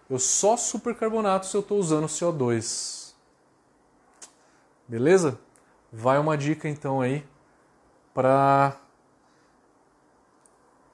Eu 0.10 0.18
só 0.18 0.58
supercarbonato 0.58 1.46
se 1.46 1.56
eu 1.56 1.62
estou 1.62 1.78
usando 1.78 2.08
CO2. 2.08 3.14
Beleza? 4.88 5.40
Vai 5.94 6.18
uma 6.18 6.36
dica 6.36 6.68
então 6.68 7.00
aí 7.00 7.24
para 8.14 8.76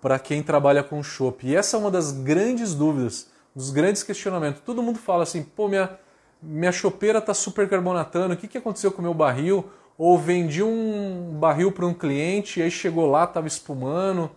para 0.01 0.19
quem 0.19 0.43
trabalha 0.43 0.83
com 0.83 1.01
chopp. 1.01 1.47
E 1.47 1.55
essa 1.55 1.75
é 1.75 1.79
uma 1.79 1.89
das 1.89 2.11
grandes 2.11 2.75
dúvidas, 2.75 3.31
dos 3.55 3.71
grandes 3.71 4.03
questionamentos. 4.03 4.61
Todo 4.63 4.83
mundo 4.83 4.99
fala 4.99 5.23
assim, 5.23 5.41
pô, 5.41 5.67
minha, 5.67 5.97
minha 6.39 6.71
chopeira 6.71 7.17
está 7.17 7.33
supercarbonatando, 7.33 8.35
o 8.35 8.37
que, 8.37 8.47
que 8.47 8.59
aconteceu 8.59 8.91
com 8.91 8.99
o 8.99 9.01
meu 9.01 9.15
barril? 9.15 9.67
Ou 9.97 10.15
vendi 10.19 10.61
um 10.61 11.35
barril 11.39 11.71
para 11.71 11.87
um 11.87 11.93
cliente 11.93 12.59
e 12.59 12.63
aí 12.63 12.69
chegou 12.69 13.09
lá, 13.09 13.23
estava 13.23 13.47
espumando. 13.47 14.29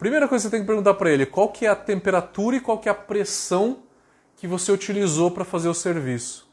Primeira 0.00 0.26
coisa 0.26 0.42
que 0.42 0.50
você 0.50 0.56
tem 0.56 0.62
que 0.62 0.66
perguntar 0.66 0.94
para 0.94 1.10
ele, 1.10 1.24
qual 1.24 1.50
que 1.50 1.64
é 1.66 1.68
a 1.68 1.76
temperatura 1.76 2.56
e 2.56 2.60
qual 2.60 2.78
que 2.78 2.88
é 2.88 2.92
a 2.92 2.94
pressão 2.94 3.84
que 4.34 4.48
você 4.48 4.72
utilizou 4.72 5.30
para 5.30 5.44
fazer 5.44 5.68
o 5.68 5.74
serviço. 5.74 6.50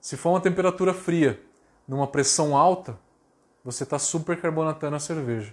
Se 0.00 0.16
for 0.16 0.30
uma 0.30 0.40
temperatura 0.40 0.94
fria, 0.94 1.42
numa 1.88 2.06
pressão 2.06 2.56
alta, 2.56 2.96
você 3.64 3.82
está 3.82 3.98
supercarbonatando 3.98 4.94
a 4.94 5.00
cerveja 5.00 5.52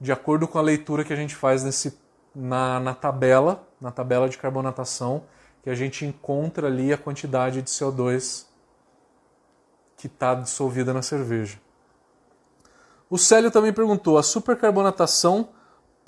de 0.00 0.12
acordo 0.12 0.46
com 0.46 0.58
a 0.58 0.62
leitura 0.62 1.04
que 1.04 1.12
a 1.12 1.16
gente 1.16 1.34
faz 1.34 1.64
nesse, 1.64 1.98
na, 2.34 2.78
na 2.78 2.94
tabela, 2.94 3.66
na 3.80 3.90
tabela 3.90 4.28
de 4.28 4.38
carbonatação, 4.38 5.24
que 5.62 5.70
a 5.70 5.74
gente 5.74 6.04
encontra 6.04 6.68
ali 6.68 6.92
a 6.92 6.98
quantidade 6.98 7.62
de 7.62 7.68
CO2 7.68 8.46
que 9.96 10.06
está 10.06 10.34
dissolvida 10.34 10.94
na 10.94 11.02
cerveja. 11.02 11.58
O 13.10 13.18
Célio 13.18 13.50
também 13.50 13.72
perguntou: 13.72 14.18
a 14.18 14.22
supercarbonatação 14.22 15.48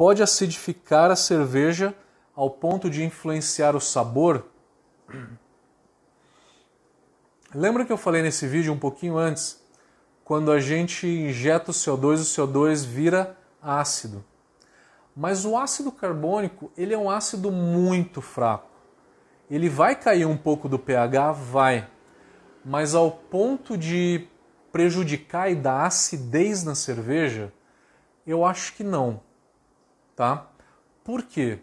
pode 0.00 0.22
acidificar 0.22 1.10
a 1.10 1.14
cerveja 1.14 1.94
ao 2.34 2.48
ponto 2.48 2.88
de 2.88 3.04
influenciar 3.04 3.76
o 3.76 3.80
sabor? 3.82 4.46
Lembra 7.54 7.84
que 7.84 7.92
eu 7.92 7.98
falei 7.98 8.22
nesse 8.22 8.46
vídeo 8.46 8.72
um 8.72 8.78
pouquinho 8.78 9.18
antes? 9.18 9.62
Quando 10.24 10.50
a 10.52 10.58
gente 10.58 11.06
injeta 11.06 11.70
o 11.70 11.74
CO2, 11.74 12.14
o 12.14 12.48
CO2 12.48 12.82
vira 12.82 13.36
ácido. 13.60 14.24
Mas 15.14 15.44
o 15.44 15.54
ácido 15.54 15.92
carbônico, 15.92 16.72
ele 16.78 16.94
é 16.94 16.98
um 16.98 17.10
ácido 17.10 17.52
muito 17.52 18.22
fraco. 18.22 18.70
Ele 19.50 19.68
vai 19.68 19.94
cair 19.94 20.24
um 20.24 20.34
pouco 20.34 20.66
do 20.66 20.78
pH, 20.78 21.32
vai. 21.32 21.86
Mas 22.64 22.94
ao 22.94 23.10
ponto 23.10 23.76
de 23.76 24.26
prejudicar 24.72 25.52
e 25.52 25.54
dar 25.54 25.84
acidez 25.84 26.64
na 26.64 26.74
cerveja, 26.74 27.52
eu 28.26 28.46
acho 28.46 28.72
que 28.72 28.82
não. 28.82 29.28
Tá? 30.20 30.48
Por 31.02 31.22
quê? 31.22 31.60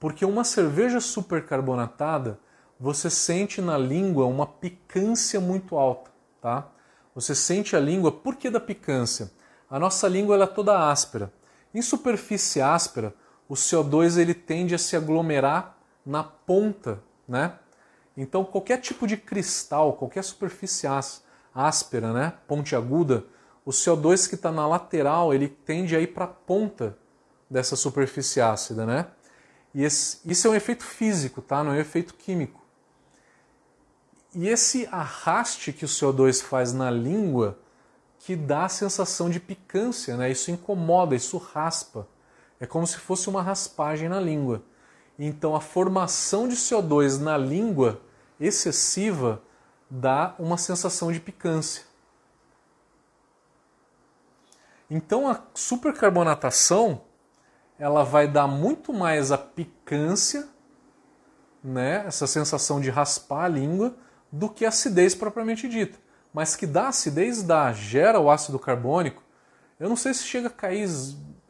Porque 0.00 0.24
uma 0.24 0.42
cerveja 0.42 1.00
supercarbonatada, 1.00 2.40
você 2.76 3.08
sente 3.08 3.60
na 3.60 3.78
língua 3.78 4.26
uma 4.26 4.44
picância 4.48 5.40
muito 5.40 5.76
alta, 5.76 6.10
tá? 6.40 6.66
Você 7.14 7.36
sente 7.36 7.76
a 7.76 7.78
língua, 7.78 8.10
por 8.10 8.34
que 8.34 8.50
da 8.50 8.58
picância? 8.58 9.30
A 9.70 9.78
nossa 9.78 10.08
língua 10.08 10.42
é 10.42 10.46
toda 10.48 10.90
áspera. 10.90 11.32
Em 11.72 11.80
superfície 11.80 12.60
áspera, 12.60 13.14
o 13.48 13.54
CO2 13.54 14.18
ele 14.18 14.34
tende 14.34 14.74
a 14.74 14.78
se 14.78 14.96
aglomerar 14.96 15.78
na 16.04 16.24
ponta, 16.24 17.00
né? 17.28 17.60
Então 18.16 18.44
qualquer 18.44 18.80
tipo 18.80 19.06
de 19.06 19.16
cristal, 19.16 19.92
qualquer 19.92 20.24
superfície 20.24 20.88
áspera, 21.54 22.12
né, 22.12 22.32
pontiaguda, 22.48 23.24
o 23.64 23.70
CO2 23.70 24.28
que 24.28 24.34
está 24.34 24.50
na 24.50 24.66
lateral 24.66 25.32
ele 25.32 25.46
tende 25.46 25.94
a 25.94 26.00
ir 26.00 26.08
para 26.08 26.24
a 26.24 26.28
ponta 26.28 26.98
dessa 27.50 27.76
superfície 27.76 28.40
ácida, 28.40 28.84
né? 28.84 29.06
E 29.74 29.84
esse, 29.84 30.18
isso 30.24 30.46
é 30.46 30.50
um 30.50 30.54
efeito 30.54 30.84
físico, 30.84 31.40
tá? 31.40 31.62
Não 31.62 31.72
é 31.72 31.76
um 31.76 31.80
efeito 31.80 32.14
químico. 32.14 32.60
E 34.34 34.48
esse 34.48 34.86
arraste 34.90 35.72
que 35.72 35.84
o 35.84 35.88
CO2 35.88 36.42
faz 36.42 36.72
na 36.72 36.90
língua 36.90 37.58
que 38.20 38.36
dá 38.36 38.64
a 38.64 38.68
sensação 38.68 39.30
de 39.30 39.40
picância, 39.40 40.16
né? 40.16 40.30
Isso 40.30 40.50
incomoda, 40.50 41.14
isso 41.14 41.38
raspa. 41.38 42.06
É 42.60 42.66
como 42.66 42.86
se 42.86 42.98
fosse 42.98 43.28
uma 43.28 43.42
raspagem 43.42 44.08
na 44.08 44.20
língua. 44.20 44.62
Então 45.18 45.54
a 45.54 45.60
formação 45.60 46.48
de 46.48 46.56
CO2 46.56 47.18
na 47.18 47.36
língua 47.36 48.00
excessiva 48.38 49.42
dá 49.90 50.34
uma 50.38 50.58
sensação 50.58 51.10
de 51.10 51.20
picância. 51.20 51.84
Então 54.90 55.28
a 55.28 55.42
supercarbonatação 55.54 57.02
ela 57.78 58.04
vai 58.04 58.26
dar 58.26 58.46
muito 58.46 58.92
mais 58.92 59.30
a 59.30 59.38
picância, 59.38 60.48
né, 61.62 62.04
essa 62.06 62.26
sensação 62.26 62.80
de 62.80 62.90
raspar 62.90 63.44
a 63.44 63.48
língua, 63.48 63.94
do 64.30 64.48
que 64.48 64.64
a 64.64 64.68
acidez 64.68 65.14
propriamente 65.14 65.68
dita 65.68 65.98
mas 66.32 66.54
que 66.54 66.66
dá 66.66 66.88
acidez, 66.88 67.42
dá, 67.42 67.72
gera 67.72 68.20
o 68.20 68.30
ácido 68.30 68.58
carbônico. 68.58 69.22
Eu 69.78 69.88
não 69.88 69.96
sei 69.96 70.12
se 70.14 70.24
chega 70.24 70.48
a 70.48 70.50
cair 70.50 70.86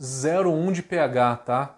0,1 0.01 0.73
de 0.73 0.83
pH, 0.83 1.37
tá? 1.39 1.75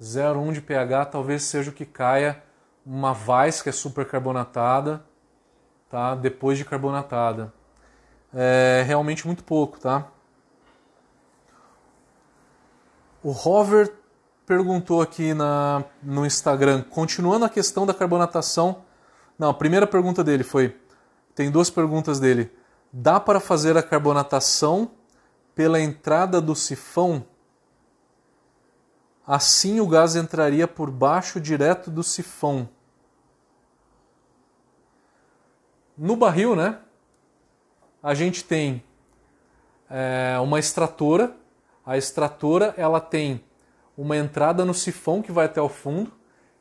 0,1 0.00 0.52
de 0.52 0.60
pH 0.60 1.06
talvez 1.06 1.42
seja 1.44 1.70
o 1.70 1.74
que 1.74 1.86
caia 1.86 2.42
uma 2.84 3.12
Weiss 3.12 3.62
que 3.62 3.68
é 3.68 3.72
supercarbonatada, 3.72 5.04
tá? 5.88 6.14
Depois 6.14 6.58
de 6.58 6.64
carbonatada. 6.64 7.52
É 8.34 8.84
realmente 8.86 9.26
muito 9.26 9.44
pouco, 9.44 9.78
tá? 9.78 10.08
O 13.24 13.30
Hover 13.30 13.90
perguntou 14.44 15.00
aqui 15.00 15.32
na, 15.32 15.82
no 16.02 16.26
Instagram, 16.26 16.82
continuando 16.82 17.46
a 17.46 17.48
questão 17.48 17.86
da 17.86 17.94
carbonatação. 17.94 18.84
Não, 19.38 19.48
a 19.48 19.54
primeira 19.54 19.86
pergunta 19.86 20.22
dele 20.22 20.44
foi: 20.44 20.78
tem 21.34 21.50
duas 21.50 21.70
perguntas 21.70 22.20
dele. 22.20 22.52
Dá 22.92 23.18
para 23.18 23.40
fazer 23.40 23.78
a 23.78 23.82
carbonatação 23.82 24.90
pela 25.54 25.80
entrada 25.80 26.38
do 26.38 26.54
sifão? 26.54 27.24
Assim 29.26 29.80
o 29.80 29.88
gás 29.88 30.16
entraria 30.16 30.68
por 30.68 30.90
baixo 30.90 31.40
direto 31.40 31.90
do 31.90 32.02
sifão. 32.02 32.68
No 35.96 36.14
barril, 36.14 36.54
né? 36.54 36.78
A 38.02 38.12
gente 38.12 38.44
tem 38.44 38.84
é, 39.88 40.38
uma 40.42 40.58
extratora. 40.58 41.34
A 41.84 41.96
extratora 41.96 42.74
ela 42.76 43.00
tem 43.00 43.44
uma 43.96 44.16
entrada 44.16 44.64
no 44.64 44.74
sifão 44.74 45.22
que 45.22 45.32
vai 45.32 45.46
até 45.46 45.60
o 45.60 45.68
fundo 45.68 46.12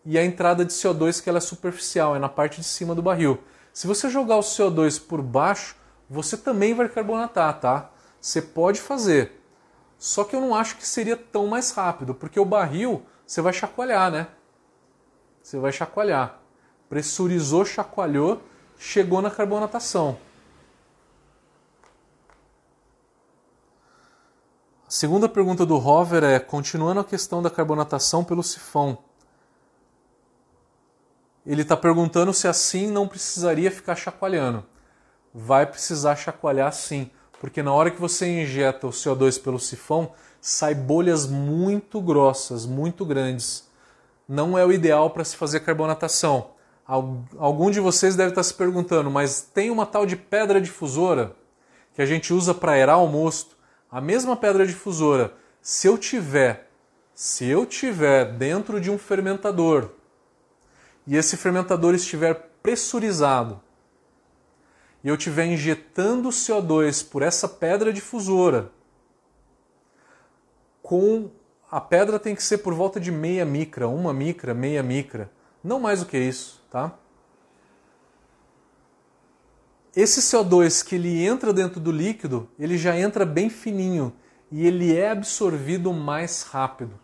e 0.06 0.18
a 0.18 0.24
entrada 0.24 0.66
de 0.66 0.74
CO2 0.74 1.24
que 1.24 1.30
ela 1.30 1.38
é 1.38 1.42
superficial, 1.42 2.16
é 2.16 2.20
na 2.20 2.30
parte 2.30 2.60
de 2.60 2.68
cima 2.68 2.94
do 2.94 3.02
barril. 3.02 3.42
Se 3.72 3.88
você 3.88 4.10
jogar 4.10 4.38
o 4.38 4.42
CO2 4.42 5.02
por 5.02 5.22
baixo, 5.22 5.76
você 6.10 6.38
também 6.38 6.74
vai 6.74 6.90
carbonatar, 6.90 7.60
tá? 7.60 7.90
Você 8.20 8.42
pode 8.42 8.82
fazer. 8.82 9.42
Só 9.98 10.24
que 10.24 10.36
eu 10.36 10.42
não 10.42 10.54
acho 10.54 10.78
que 10.78 10.86
seria 10.86 11.16
tão 11.16 11.48
mais 11.48 11.72
rápido, 11.72 12.14
porque 12.14 12.40
o 12.40 12.46
barril 12.46 13.04
você 13.26 13.42
vai 13.42 13.54
chacoalhar, 13.54 14.12
né? 14.12 14.28
Você 15.42 15.58
vai 15.58 15.72
chacoalhar. 15.72 16.40
pressurizou, 16.90 17.66
chacoalhou, 17.66 18.44
chegou 18.78 19.22
na 19.22 19.32
carbonatação. 19.32 20.18
Segunda 24.94 25.28
pergunta 25.28 25.66
do 25.66 25.76
Hover 25.76 26.24
é: 26.24 26.40
continuando 26.40 27.00
a 27.00 27.04
questão 27.04 27.42
da 27.42 27.50
carbonatação 27.50 28.24
pelo 28.24 28.44
sifão. 28.44 29.00
Ele 31.44 31.64
está 31.64 31.76
perguntando 31.76 32.32
se 32.32 32.48
assim 32.48 32.92
não 32.92 33.08
precisaria 33.08 33.72
ficar 33.72 33.96
chacoalhando. 33.96 34.64
Vai 35.34 35.66
precisar 35.66 36.16
chacoalhar 36.16 36.72
sim, 36.72 37.10
porque 37.40 37.64
na 37.64 37.74
hora 37.74 37.90
que 37.90 38.00
você 38.00 38.44
injeta 38.44 38.86
o 38.86 38.92
CO2 38.92 39.42
pelo 39.42 39.60
sifão, 39.60 40.12
sai 40.40 40.76
bolhas 40.76 41.26
muito 41.26 42.00
grossas, 42.00 42.68
muito 42.68 43.04
grandes. 43.04 43.68
Não 44.30 44.56
é 44.56 44.64
o 44.64 44.72
ideal 44.72 45.10
para 45.10 45.26
se 45.26 45.36
fazer 45.36 45.62
carbonatação. 45.62 46.52
Algum 46.86 47.72
de 47.72 47.80
vocês 47.80 48.16
deve 48.16 48.30
estar 48.30 48.44
se 48.44 48.54
perguntando, 48.54 49.10
mas 49.10 49.42
tem 49.42 49.72
uma 49.72 49.88
tal 49.88 50.06
de 50.06 50.16
pedra 50.16 50.62
difusora 50.62 51.36
que 51.96 52.02
a 52.02 52.06
gente 52.06 52.32
usa 52.32 52.54
para 52.54 52.74
aerar 52.74 53.04
o 53.04 53.08
mosto. 53.08 53.63
A 53.94 54.02
mesma 54.02 54.36
pedra 54.36 54.66
difusora, 54.66 55.36
se 55.62 55.86
eu 55.86 56.00
tiver, 56.00 56.68
se 57.14 57.46
eu 57.46 57.64
tiver 57.64 58.26
dentro 58.34 58.82
de 58.82 58.90
um 58.90 58.98
fermentador 58.98 59.92
e 61.06 61.16
esse 61.16 61.38
fermentador 61.38 61.94
estiver 61.94 62.34
pressurizado 62.64 63.62
e 65.04 65.10
eu 65.10 65.14
estiver 65.14 65.46
injetando 65.46 66.30
CO2 66.30 67.08
por 67.08 67.22
essa 67.22 67.48
pedra 67.48 67.94
difusora, 67.94 68.72
com 70.82 71.30
a 71.70 71.80
pedra 71.80 72.18
tem 72.18 72.34
que 72.34 72.42
ser 72.42 72.58
por 72.58 72.74
volta 72.74 73.00
de 73.00 73.12
meia 73.12 73.46
micra, 73.46 73.88
uma 73.88 74.12
micra, 74.12 74.56
meia 74.56 74.82
micra, 74.82 75.30
não 75.64 75.80
mais 75.80 76.00
do 76.00 76.08
que 76.08 76.18
isso 76.18 76.64
tá? 76.72 76.98
Esse 79.96 80.22
CO2 80.22 80.84
que 80.84 80.96
ele 80.96 81.24
entra 81.24 81.54
dentro 81.54 81.80
do 81.80 81.92
líquido, 81.92 82.50
ele 82.58 82.78
já 82.78 82.98
entra 82.98 83.26
bem 83.26 83.50
fininho 83.50 84.14
e 84.52 84.66
ele 84.66 84.96
é 84.96 85.12
absorvido 85.12 85.94
mais 85.94 86.44
rápido. 86.44 87.00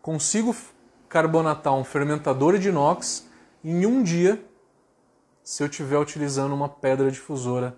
Consigo 0.00 0.56
carbonatar 1.08 1.74
um 1.74 1.84
fermentador 1.84 2.58
de 2.58 2.68
inox 2.68 3.28
em 3.62 3.84
um 3.84 4.02
dia 4.02 4.42
se 5.42 5.62
eu 5.62 5.66
estiver 5.66 5.98
utilizando 5.98 6.54
uma 6.54 6.68
pedra 6.68 7.10
difusora 7.10 7.76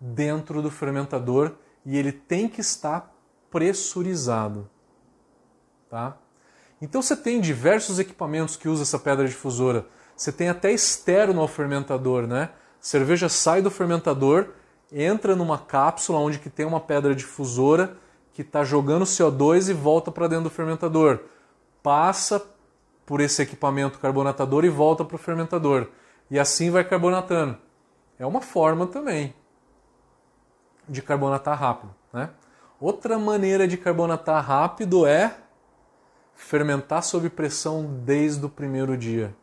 dentro 0.00 0.62
do 0.62 0.70
fermentador 0.70 1.56
e 1.84 1.96
ele 1.96 2.12
tem 2.12 2.48
que 2.48 2.60
estar 2.60 3.14
pressurizado, 3.50 4.70
tá? 5.90 6.16
Então 6.80 7.02
você 7.02 7.16
tem 7.16 7.40
diversos 7.40 7.98
equipamentos 7.98 8.56
que 8.56 8.68
usam 8.68 8.82
essa 8.82 8.98
pedra 8.98 9.26
difusora. 9.26 9.86
Você 10.16 10.30
tem 10.30 10.48
até 10.48 10.70
externo 10.70 11.40
ao 11.40 11.48
fermentador, 11.48 12.26
né? 12.26 12.50
Cerveja 12.80 13.28
sai 13.28 13.60
do 13.60 13.70
fermentador, 13.70 14.48
entra 14.92 15.34
numa 15.34 15.58
cápsula 15.58 16.18
onde 16.18 16.38
que 16.38 16.48
tem 16.48 16.64
uma 16.64 16.80
pedra 16.80 17.14
difusora 17.14 17.96
que 18.32 18.42
está 18.42 18.64
jogando 18.64 19.04
CO2 19.04 19.68
e 19.68 19.72
volta 19.72 20.10
para 20.10 20.28
dentro 20.28 20.44
do 20.44 20.50
fermentador. 20.50 21.20
Passa 21.82 22.40
por 23.04 23.20
esse 23.20 23.42
equipamento 23.42 23.98
carbonatador 23.98 24.64
e 24.64 24.68
volta 24.68 25.04
para 25.04 25.16
o 25.16 25.18
fermentador. 25.18 25.88
E 26.30 26.38
assim 26.38 26.70
vai 26.70 26.84
carbonatando. 26.84 27.58
É 28.18 28.26
uma 28.26 28.40
forma 28.40 28.86
também 28.86 29.34
de 30.88 31.02
carbonatar 31.02 31.58
rápido. 31.58 31.94
Né? 32.12 32.30
Outra 32.80 33.18
maneira 33.18 33.66
de 33.66 33.76
carbonatar 33.76 34.44
rápido 34.44 35.06
é 35.06 35.36
fermentar 36.34 37.02
sob 37.02 37.28
pressão 37.28 37.84
desde 38.04 38.44
o 38.46 38.48
primeiro 38.48 38.96
dia. 38.96 39.34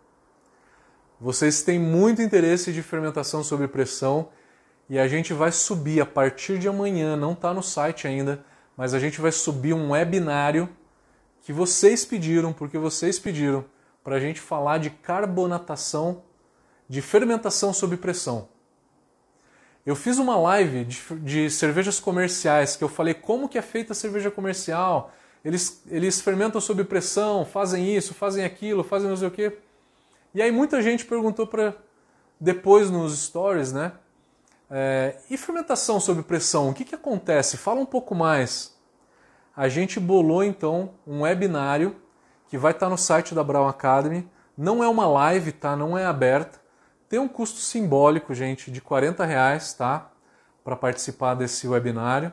Vocês 1.26 1.64
têm 1.64 1.80
muito 1.80 2.22
interesse 2.22 2.72
de 2.72 2.84
fermentação 2.84 3.44
sob 3.44 3.68
pressão 3.68 4.30
e 4.88 5.00
a 5.00 5.08
gente 5.08 5.34
vai 5.34 5.52
subir 5.52 6.00
a 6.00 6.06
partir 6.06 6.60
de 6.60 6.68
amanhã, 6.68 7.18
não 7.18 7.32
está 7.32 7.52
no 7.52 7.64
site 7.64 8.08
ainda, 8.08 8.46
mas 8.78 8.94
a 8.94 9.00
gente 9.00 9.20
vai 9.20 9.32
subir 9.32 9.74
um 9.74 9.90
webinário 9.90 10.70
que 11.42 11.52
vocês 11.52 12.06
pediram, 12.06 12.54
porque 12.54 12.78
vocês 12.78 13.18
pediram, 13.18 13.66
para 14.04 14.18
a 14.18 14.20
gente 14.20 14.40
falar 14.40 14.78
de 14.78 14.92
carbonatação, 14.92 16.22
de 16.88 17.02
fermentação 17.02 17.74
sob 17.74 17.98
pressão. 17.98 18.48
Eu 19.84 19.96
fiz 19.96 20.20
uma 20.20 20.38
live 20.38 20.86
de, 20.86 21.02
de 21.22 21.50
cervejas 21.50 22.00
comerciais 22.00 22.76
que 22.76 22.84
eu 22.84 22.88
falei 22.88 23.16
como 23.16 23.50
que 23.50 23.58
é 23.58 23.64
feita 23.64 23.94
a 23.94 23.96
cerveja 23.96 24.30
comercial, 24.30 25.12
eles, 25.44 25.82
eles 25.90 26.22
fermentam 26.22 26.62
sob 26.62 26.84
pressão, 26.84 27.44
fazem 27.44 27.96
isso, 27.96 28.14
fazem 28.14 28.46
aquilo, 28.46 28.84
fazem 28.84 29.10
não 29.10 29.18
sei 29.18 29.28
o 29.28 29.32
quê. 29.32 29.58
E 30.36 30.42
aí 30.42 30.52
muita 30.52 30.82
gente 30.82 31.06
perguntou 31.06 31.48
para 31.48 31.74
depois 32.38 32.92
nos 32.92 33.18
stories, 33.18 33.72
né? 33.72 33.94
É, 34.70 35.16
e 35.30 35.38
fermentação 35.38 35.98
sob 35.98 36.22
pressão, 36.24 36.70
o 36.70 36.74
que, 36.74 36.84
que 36.84 36.94
acontece? 36.94 37.56
Fala 37.56 37.80
um 37.80 37.86
pouco 37.86 38.14
mais. 38.14 38.76
A 39.56 39.70
gente 39.70 39.98
bolou 39.98 40.44
então 40.44 40.90
um 41.08 41.22
webinário 41.22 41.96
que 42.50 42.58
vai 42.58 42.74
estar 42.74 42.90
no 42.90 42.98
site 42.98 43.34
da 43.34 43.46
Brown 43.46 43.66
Academy. 43.66 44.30
Não 44.58 44.84
é 44.84 44.90
uma 44.90 45.08
live, 45.08 45.54
tá? 45.54 45.74
Não 45.74 45.98
é 45.98 46.06
aberta. 46.06 46.60
Tem 47.08 47.18
um 47.18 47.30
custo 47.30 47.62
simbólico, 47.62 48.34
gente, 48.34 48.70
de 48.70 48.82
40 48.82 49.24
reais, 49.24 49.74
tá? 49.74 50.12
Para 50.66 50.76
participar 50.76 51.36
desse 51.36 51.66
webinário. 51.66 52.30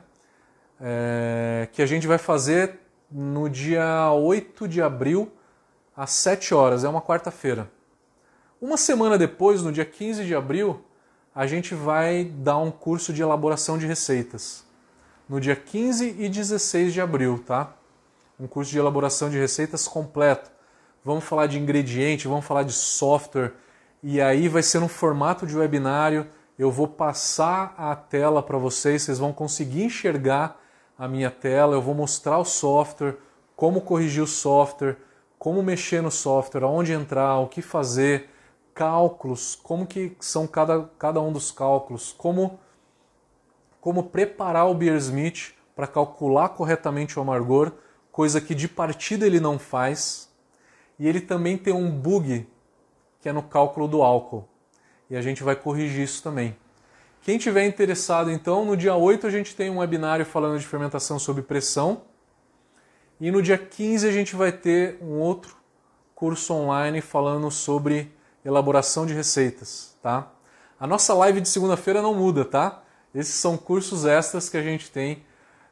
É, 0.81 1.69
que 1.71 1.81
a 1.81 1.87
gente 1.87 2.09
vai 2.09 2.19
fazer 2.19 2.81
no 3.09 3.49
dia 3.49 4.11
8 4.11 4.67
de 4.67 4.83
abril, 4.83 5.31
às 5.97 6.11
7 6.11 6.53
horas, 6.53 6.83
é 6.83 6.89
uma 6.89 7.01
quarta-feira. 7.01 7.71
Uma 8.63 8.77
semana 8.77 9.19
depois, 9.19 9.61
no 9.61 9.73
dia 9.73 9.85
15 9.85 10.25
de 10.25 10.37
abril, 10.37 10.85
a 11.35 11.49
gente 11.49 11.75
vai 11.75 12.23
dar 12.23 12.59
um 12.59 12.71
curso 12.71 13.13
de 13.13 13.21
elaboração 13.21 13.77
de 13.77 13.89
receitas. 13.89 14.65
No 15.29 15.41
dia 15.41 15.57
15 15.57 16.15
e 16.17 16.29
16 16.29 16.93
de 16.93 17.01
abril, 17.01 17.43
tá? 17.45 17.73
Um 18.39 18.47
curso 18.47 18.71
de 18.71 18.79
elaboração 18.79 19.29
de 19.29 19.37
receitas 19.37 19.89
completo. 19.89 20.49
Vamos 21.05 21.25
falar 21.25 21.49
de 21.49 21.59
ingrediente, 21.59 22.29
vamos 22.29 22.45
falar 22.45 22.63
de 22.63 22.73
software, 22.73 23.53
e 24.01 24.21
aí 24.21 24.47
vai 24.47 24.63
ser 24.63 24.79
no 24.79 24.87
formato 24.87 25.45
de 25.45 25.59
webinário. 25.59 26.29
Eu 26.57 26.71
vou 26.71 26.87
passar 26.87 27.75
a 27.77 27.97
tela 27.97 28.41
para 28.45 28.59
vocês, 28.59 29.03
vocês 29.03 29.19
vão 29.19 29.33
conseguir 29.33 29.83
enxergar 29.83 30.57
a 30.97 31.09
minha 31.09 31.33
tela, 31.33 31.75
eu 31.75 31.83
vou 31.83 31.97
mostrar 31.97 32.39
o 32.39 32.45
software, 32.45 33.17
como 33.57 33.81
corrigir 33.81 34.23
o 34.23 34.27
software, 34.29 34.99
como 35.37 35.65
mexer 35.65 36.01
no 36.01 36.13
software, 36.13 36.63
aonde 36.63 36.93
entrar, 36.93 37.41
o 37.41 37.49
que 37.49 37.61
fazer, 37.61 38.31
cálculos, 38.75 39.55
como 39.63 39.87
que 39.87 40.17
são 40.21 40.47
cada, 40.47 40.91
cada 40.99 41.21
um 41.21 41.33
dos 41.33 41.51
cálculos, 41.51 42.15
como, 42.17 42.59
como 43.81 44.05
preparar 44.05 44.69
o 44.69 44.75
Beersmith 44.75 45.55
para 45.75 45.87
calcular 45.87 46.51
corretamente 46.51 47.19
o 47.19 47.23
amargor, 47.23 47.73
coisa 48.11 48.41
que 48.41 48.55
de 48.55 48.69
partida 48.69 49.27
ele 49.27 49.41
não 49.41 49.59
faz. 49.59 50.31
E 50.99 51.09
ele 51.09 51.21
também 51.21 51.57
tem 51.57 51.73
um 51.73 51.91
bug 51.91 52.47
que 53.21 53.29
é 53.29 53.33
no 53.33 53.43
cálculo 53.43 53.87
do 53.89 54.03
álcool. 54.03 54.49
E 55.09 55.17
a 55.17 55.23
gente 55.23 55.43
vai 55.43 55.55
corrigir 55.55 56.03
isso 56.03 56.23
também. 56.23 56.57
Quem 57.23 57.39
tiver 57.39 57.65
interessado, 57.65 58.31
então, 58.31 58.65
no 58.65 58.77
dia 58.77 58.97
8 58.97 59.27
a 59.27 59.31
gente 59.31 59.55
tem 59.55 59.71
um 59.71 59.79
webinário 59.79 60.27
falando 60.27 60.59
de 60.59 60.67
fermentação 60.67 61.19
sob 61.19 61.41
pressão. 61.43 62.03
E 63.21 63.31
no 63.31 63.41
dia 63.41 63.57
15 63.57 64.09
a 64.09 64.11
gente 64.11 64.35
vai 64.35 64.51
ter 64.51 64.99
um 65.01 65.21
outro 65.21 65.57
curso 66.15 66.53
online 66.53 67.01
falando 67.01 67.49
sobre 67.51 68.13
elaboração 68.45 69.07
de 69.07 69.15
receitas, 69.15 69.97
tá? 70.03 70.31
A 70.79 70.87
nossa 70.87 71.15
live 71.15 71.41
de 71.41 71.49
segunda-feira 71.49 72.03
não 72.03 72.15
muda, 72.15 72.45
tá? 72.45 72.83
Esses 73.15 73.35
são 73.35 73.57
cursos 73.57 74.05
extras 74.05 74.49
que 74.49 74.57
a 74.57 74.63
gente 74.63 74.91
tem 74.91 75.25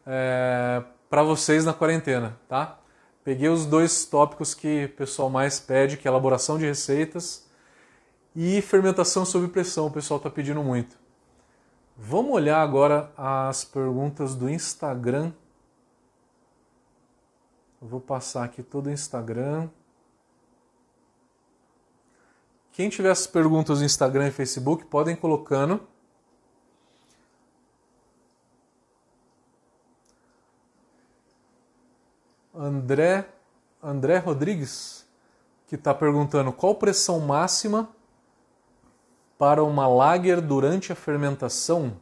é, 0.06 0.82
para 1.08 1.22
vocês 1.22 1.64
na 1.64 1.72
quarentena, 1.72 2.38
tá? 2.48 2.78
Peguei 3.24 3.48
os 3.48 3.66
dois 3.66 4.04
tópicos 4.04 4.54
que 4.54 4.84
o 4.84 4.96
pessoal 4.96 5.28
mais 5.28 5.58
pede, 5.60 5.96
que 5.96 6.06
é 6.06 6.10
elaboração 6.10 6.58
de 6.58 6.64
receitas 6.64 7.46
e 8.34 8.62
fermentação 8.62 9.24
sob 9.24 9.48
pressão. 9.48 9.86
O 9.86 9.90
pessoal 9.90 10.18
está 10.18 10.30
pedindo 10.30 10.62
muito. 10.62 10.96
Vamos 11.96 12.32
olhar 12.32 12.62
agora 12.62 13.12
as 13.16 13.64
perguntas 13.64 14.34
do 14.34 14.48
Instagram. 14.48 15.32
Eu 17.82 17.88
vou 17.88 18.00
passar 18.00 18.44
aqui 18.44 18.62
todo 18.62 18.86
o 18.86 18.90
Instagram. 18.90 19.68
Quem 22.80 22.88
tiver 22.88 23.10
as 23.10 23.26
perguntas 23.26 23.80
no 23.80 23.84
Instagram 23.84 24.28
e 24.28 24.30
Facebook, 24.30 24.86
podem 24.86 25.14
colocando. 25.14 25.86
André, 32.54 33.28
André 33.82 34.16
Rodrigues, 34.16 35.06
que 35.66 35.74
está 35.74 35.92
perguntando 35.92 36.54
qual 36.54 36.74
pressão 36.74 37.20
máxima 37.20 37.86
para 39.36 39.62
uma 39.62 39.86
lager 39.86 40.40
durante 40.40 40.90
a 40.90 40.96
fermentação? 40.96 42.00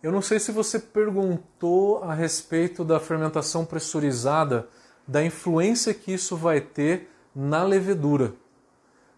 Eu 0.00 0.12
não 0.12 0.22
sei 0.22 0.38
se 0.38 0.52
você 0.52 0.78
perguntou 0.78 2.04
a 2.04 2.14
respeito 2.14 2.84
da 2.84 3.00
fermentação 3.00 3.64
pressurizada 3.64 4.68
da 5.08 5.24
influência 5.24 5.94
que 5.94 6.12
isso 6.12 6.36
vai 6.36 6.60
ter 6.60 7.10
na 7.34 7.62
levedura. 7.62 8.34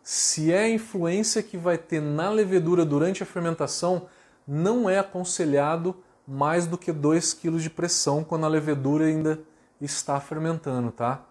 Se 0.01 0.53
é 0.53 0.61
a 0.61 0.69
influência 0.69 1.43
que 1.43 1.59
vai 1.59 1.77
ter 1.77 2.01
na 2.01 2.31
levedura 2.31 2.85
durante 2.85 3.25
a 3.25 3.27
fermentação, 3.27 4.09
não 4.47 4.89
é 4.89 5.01
aconselhado 5.01 5.97
mais 6.27 6.65
do 6.67 6.79
que 6.79 6.93
2 6.93 7.35
kg 7.35 7.59
de 7.59 7.69
pressão 7.69 8.23
quando 8.23 8.47
a 8.47 8.49
levedura 8.49 9.07
ainda 9.07 9.41
está 9.81 10.21
fermentando, 10.21 10.93
tá? 10.93 11.27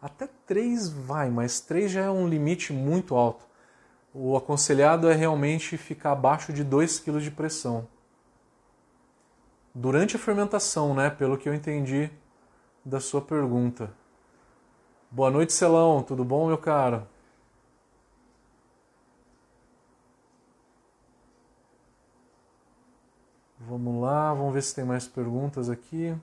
Até 0.00 0.26
3 0.46 0.88
vai, 0.88 1.30
mas 1.30 1.60
3 1.60 1.90
já 1.90 2.00
é 2.00 2.10
um 2.10 2.26
limite 2.26 2.72
muito 2.72 3.14
alto. 3.14 3.44
O 4.14 4.36
aconselhado 4.36 5.08
é 5.08 5.14
realmente 5.14 5.76
ficar 5.76 6.12
abaixo 6.12 6.52
de 6.52 6.64
2 6.64 6.98
kg 6.98 7.20
de 7.20 7.30
pressão. 7.30 7.86
Durante 9.74 10.16
a 10.16 10.18
fermentação, 10.18 10.94
né? 10.94 11.08
Pelo 11.10 11.38
que 11.38 11.48
eu 11.48 11.54
entendi 11.54 12.10
da 12.84 13.00
sua 13.00 13.20
pergunta. 13.20 13.92
Boa 15.10 15.30
noite, 15.30 15.52
Celão. 15.52 16.02
Tudo 16.02 16.24
bom, 16.24 16.46
meu 16.46 16.58
cara? 16.58 17.06
Vamos 23.58 24.02
lá, 24.02 24.34
vamos 24.34 24.52
ver 24.54 24.62
se 24.62 24.74
tem 24.74 24.84
mais 24.84 25.06
perguntas 25.06 25.70
aqui. 25.70 26.14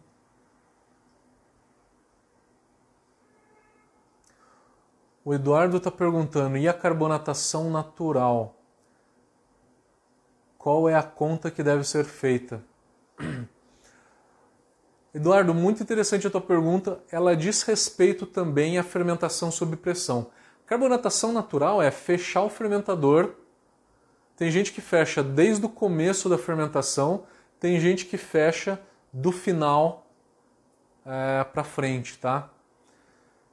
O 5.24 5.34
Eduardo 5.34 5.78
está 5.78 5.90
perguntando: 5.90 6.58
e 6.58 6.68
a 6.68 6.74
carbonatação 6.74 7.70
natural? 7.70 8.56
Qual 10.58 10.90
é 10.90 10.96
a 10.96 11.04
conta 11.04 11.50
que 11.50 11.64
deve 11.64 11.84
ser 11.86 12.04
feita? 12.04 12.64
Eduardo, 15.14 15.54
muito 15.54 15.82
interessante 15.82 16.28
a 16.28 16.30
tua 16.30 16.42
pergunta. 16.42 17.00
Ela 17.12 17.36
diz 17.36 17.64
respeito 17.64 18.26
também 18.26 18.78
à 18.78 18.84
fermentação 18.84 19.52
sob 19.52 19.76
pressão. 19.76 20.28
Carbonatação 20.66 21.34
natural 21.34 21.82
é 21.82 21.90
fechar 21.90 22.44
o 22.44 22.50
fermentador. 22.50 23.32
Tem 24.38 24.52
gente 24.52 24.72
que 24.72 24.82
fecha 24.82 25.24
desde 25.24 25.66
o 25.66 25.70
começo 25.70 26.30
da 26.30 26.38
fermentação, 26.38 27.24
tem 27.60 27.80
gente 27.80 28.06
que 28.06 28.18
fecha 28.18 28.80
do 29.12 29.32
final 29.32 30.08
é, 31.06 31.44
para 31.44 31.64
frente, 31.64 32.18
tá? 32.18 32.50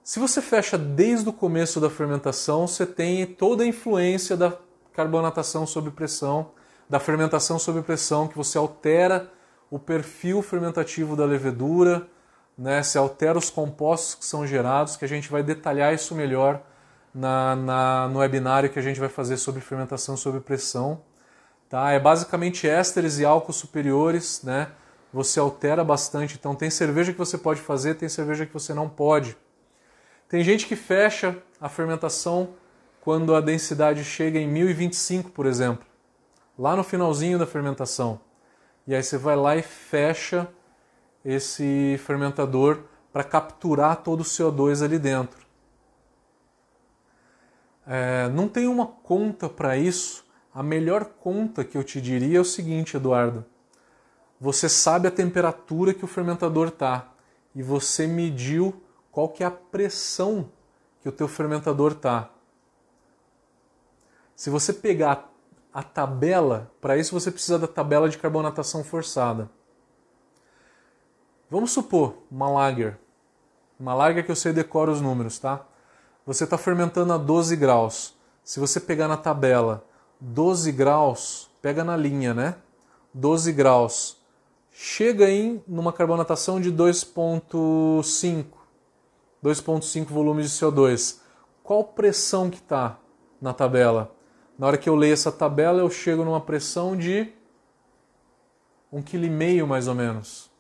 Se 0.05 0.21
você 0.21 0.41
fecha 0.41 0.79
desde 0.79 1.29
o 1.29 1.33
começo 1.33 1.81
da 1.81 1.91
fermentação, 1.91 2.69
você 2.69 2.87
tem 2.87 3.27
toda 3.27 3.65
a 3.65 3.67
influência 3.67 4.37
da 4.37 4.57
carbonatação 4.93 5.67
sob 5.67 5.91
pressão, 5.91 6.53
da 6.89 7.01
fermentação 7.01 7.59
sob 7.59 7.83
pressão, 7.83 8.29
que 8.29 8.37
você 8.37 8.57
altera 8.57 9.33
o 9.71 9.79
perfil 9.79 10.43
fermentativo 10.43 11.17
da 11.17 11.25
levedura, 11.25 12.09
né? 12.57 12.83
se 12.83 12.97
altera 12.97 13.39
os 13.39 13.51
compostos 13.51 14.15
que 14.15 14.25
são 14.25 14.47
gerados, 14.47 14.97
que 14.97 15.05
a 15.05 15.09
gente 15.09 15.31
vai 15.31 15.43
detalhar 15.43 15.95
isso 15.95 16.15
melhor 16.15 16.63
na, 17.15 17.57
na, 17.57 18.09
no 18.09 18.19
webinário 18.21 18.71
que 18.71 18.79
a 18.79 18.83
gente 18.83 19.01
vai 19.01 19.09
fazer 19.09 19.37
sobre 19.37 19.61
fermentação 19.61 20.17
sob 20.17 20.41
pressão. 20.41 21.03
Tá? 21.69 21.91
É 21.91 21.99
basicamente 21.99 22.69
ésteres 22.69 23.19
e 23.19 23.25
álcools 23.25 23.57
superiores, 23.57 24.43
né? 24.43 24.69
você 25.13 25.41
altera 25.41 25.83
bastante. 25.83 26.37
Então 26.39 26.55
tem 26.55 26.71
cerveja 26.71 27.13
que 27.13 27.19
você 27.19 27.39
pode 27.39 27.61
fazer, 27.61 27.95
tem 27.95 28.09
cerveja 28.09 28.47
que 28.47 28.53
você 28.53 28.73
não 28.75 28.89
pode. 28.89 29.37
Tem 30.29 30.43
gente 30.43 30.67
que 30.67 30.77
fecha 30.77 31.37
a 31.61 31.69
fermentação 31.69 32.51
quando 33.01 33.35
a 33.35 33.41
densidade 33.41 34.05
chega 34.05 34.39
em 34.39 34.49
1025, 34.49 35.31
por 35.31 35.47
exemplo, 35.47 35.87
lá 36.59 36.75
no 36.75 36.83
finalzinho 36.83 37.39
da 37.39 37.47
fermentação. 37.47 38.21
E 38.87 38.95
aí 38.95 39.03
você 39.03 39.19
vai 39.19 39.35
lá 39.35 39.57
e 39.57 39.63
fecha 39.63 40.49
esse 41.25 41.99
fermentador 42.05 42.85
para 43.13 43.25
capturar 43.25 43.97
todo 43.97 44.21
o 44.21 44.25
CO2 44.25 44.85
ali 44.85 44.99
dentro. 44.99 45.45
É, 47.87 48.29
não 48.29 48.49
tem 48.49 48.67
uma 48.67 48.87
conta 48.87 49.49
para 49.49 49.77
isso. 49.77 50.25
A 50.55 50.63
melhor 50.63 51.05
conta 51.05 51.65
que 51.65 51.77
eu 51.77 51.85
te 51.85 52.01
diria 52.01 52.39
é 52.39 52.41
o 52.41 52.45
seguinte, 52.45 52.97
Eduardo. 52.97 53.45
Você 54.41 54.69
sabe 54.69 55.09
a 55.09 55.11
temperatura 55.11 55.95
que 55.95 56.05
o 56.05 56.09
fermentador 56.09 56.69
está 56.69 57.13
e 57.55 57.63
você 57.63 58.07
mediu 58.07 58.83
qual 59.11 59.29
que 59.29 59.43
é 59.43 59.47
a 59.47 59.51
pressão 59.51 60.51
que 61.01 61.09
o 61.09 61.13
teu 61.13 61.27
fermentador 61.27 61.93
está. 61.93 62.31
Se 64.35 64.51
você 64.51 64.73
pegar 64.73 65.33
a 65.77 65.83
tabela, 65.83 66.73
para 66.81 66.97
isso 66.97 67.13
você 67.13 67.31
precisa 67.31 67.59
da 67.59 67.67
tabela 67.67 68.09
de 68.09 68.17
carbonatação 68.17 68.83
forçada. 68.83 69.51
Vamos 71.51 71.71
supor 71.71 72.15
uma 72.31 72.49
lager, 72.49 72.99
uma 73.79 73.93
lager 73.93 74.25
que 74.25 74.33
eu 74.33 74.37
sei 74.37 74.55
decora 74.55 74.91
os 74.91 75.03
números, 75.03 75.39
tá? 75.39 75.67
Você 76.25 76.45
está 76.45 76.57
fermentando 76.57 77.13
a 77.13 77.19
12 77.19 77.55
graus. 77.57 78.15
Se 78.43 78.59
você 78.59 78.81
pegar 78.81 79.07
na 79.07 79.19
tabela 79.19 79.85
12 80.19 80.73
graus, 80.73 81.51
pega 81.61 81.85
na 81.85 81.95
linha, 81.95 82.33
né? 82.33 82.55
12 83.13 83.53
graus. 83.53 84.17
Chega 84.73 85.29
em 85.29 85.63
numa 85.69 85.93
carbonatação 85.93 86.59
de 86.59 86.73
2.5, 86.73 88.47
2.5 89.45 90.07
volumes 90.07 90.51
de 90.51 90.57
CO2. 90.57 91.21
Qual 91.63 91.85
pressão 91.85 92.49
que 92.49 92.57
está 92.57 92.99
na 93.39 93.53
tabela? 93.53 94.16
Na 94.59 94.67
hora 94.67 94.79
que 94.79 94.89
eu 94.89 94.97
leio 94.97 95.13
essa 95.13 95.31
tabela, 95.31 95.81
eu 95.81 95.91
chego 95.91 96.25
numa 96.25 96.41
pressão 96.41 96.97
de 96.97 97.33
um 98.91 99.03
quilo 99.03 99.25
e 99.27 99.31
meio 99.31 99.67
mais 99.67 99.87
ou 99.87 99.95
menos. 99.95 100.51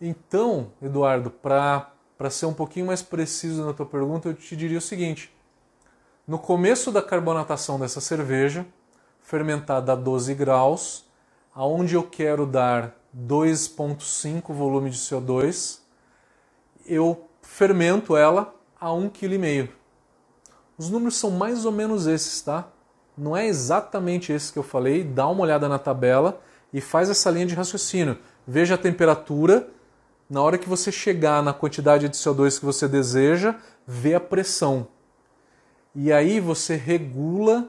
Então, 0.00 0.72
Eduardo, 0.82 1.30
para 1.30 1.92
ser 2.30 2.46
um 2.46 2.54
pouquinho 2.54 2.86
mais 2.86 3.02
preciso 3.02 3.64
na 3.64 3.72
tua 3.72 3.86
pergunta, 3.86 4.28
eu 4.28 4.34
te 4.34 4.56
diria 4.56 4.78
o 4.78 4.80
seguinte: 4.80 5.32
no 6.26 6.38
começo 6.38 6.90
da 6.90 7.02
carbonatação 7.02 7.78
dessa 7.78 8.00
cerveja, 8.00 8.66
fermentada 9.20 9.92
a 9.92 9.96
12 9.96 10.34
graus, 10.34 11.04
aonde 11.54 11.94
eu 11.94 12.02
quero 12.02 12.46
dar 12.46 12.96
2,5 13.16 14.52
volume 14.52 14.90
de 14.90 14.98
CO2, 14.98 15.80
eu 16.86 17.28
fermento 17.42 18.16
ela 18.16 18.54
a 18.80 18.88
1,5 18.88 19.10
kg. 19.10 19.79
Os 20.80 20.88
números 20.88 21.18
são 21.18 21.30
mais 21.30 21.66
ou 21.66 21.72
menos 21.72 22.06
esses, 22.06 22.40
tá? 22.40 22.66
Não 23.14 23.36
é 23.36 23.46
exatamente 23.46 24.32
esse 24.32 24.50
que 24.50 24.58
eu 24.58 24.62
falei, 24.62 25.04
dá 25.04 25.28
uma 25.28 25.42
olhada 25.42 25.68
na 25.68 25.78
tabela 25.78 26.40
e 26.72 26.80
faz 26.80 27.10
essa 27.10 27.30
linha 27.30 27.44
de 27.44 27.54
raciocínio. 27.54 28.16
Veja 28.46 28.76
a 28.76 28.78
temperatura, 28.78 29.68
na 30.28 30.40
hora 30.40 30.56
que 30.56 30.66
você 30.66 30.90
chegar 30.90 31.42
na 31.42 31.52
quantidade 31.52 32.08
de 32.08 32.16
CO2 32.16 32.58
que 32.58 32.64
você 32.64 32.88
deseja, 32.88 33.56
vê 33.86 34.14
a 34.14 34.20
pressão. 34.20 34.88
E 35.94 36.10
aí 36.10 36.40
você 36.40 36.76
regula 36.76 37.68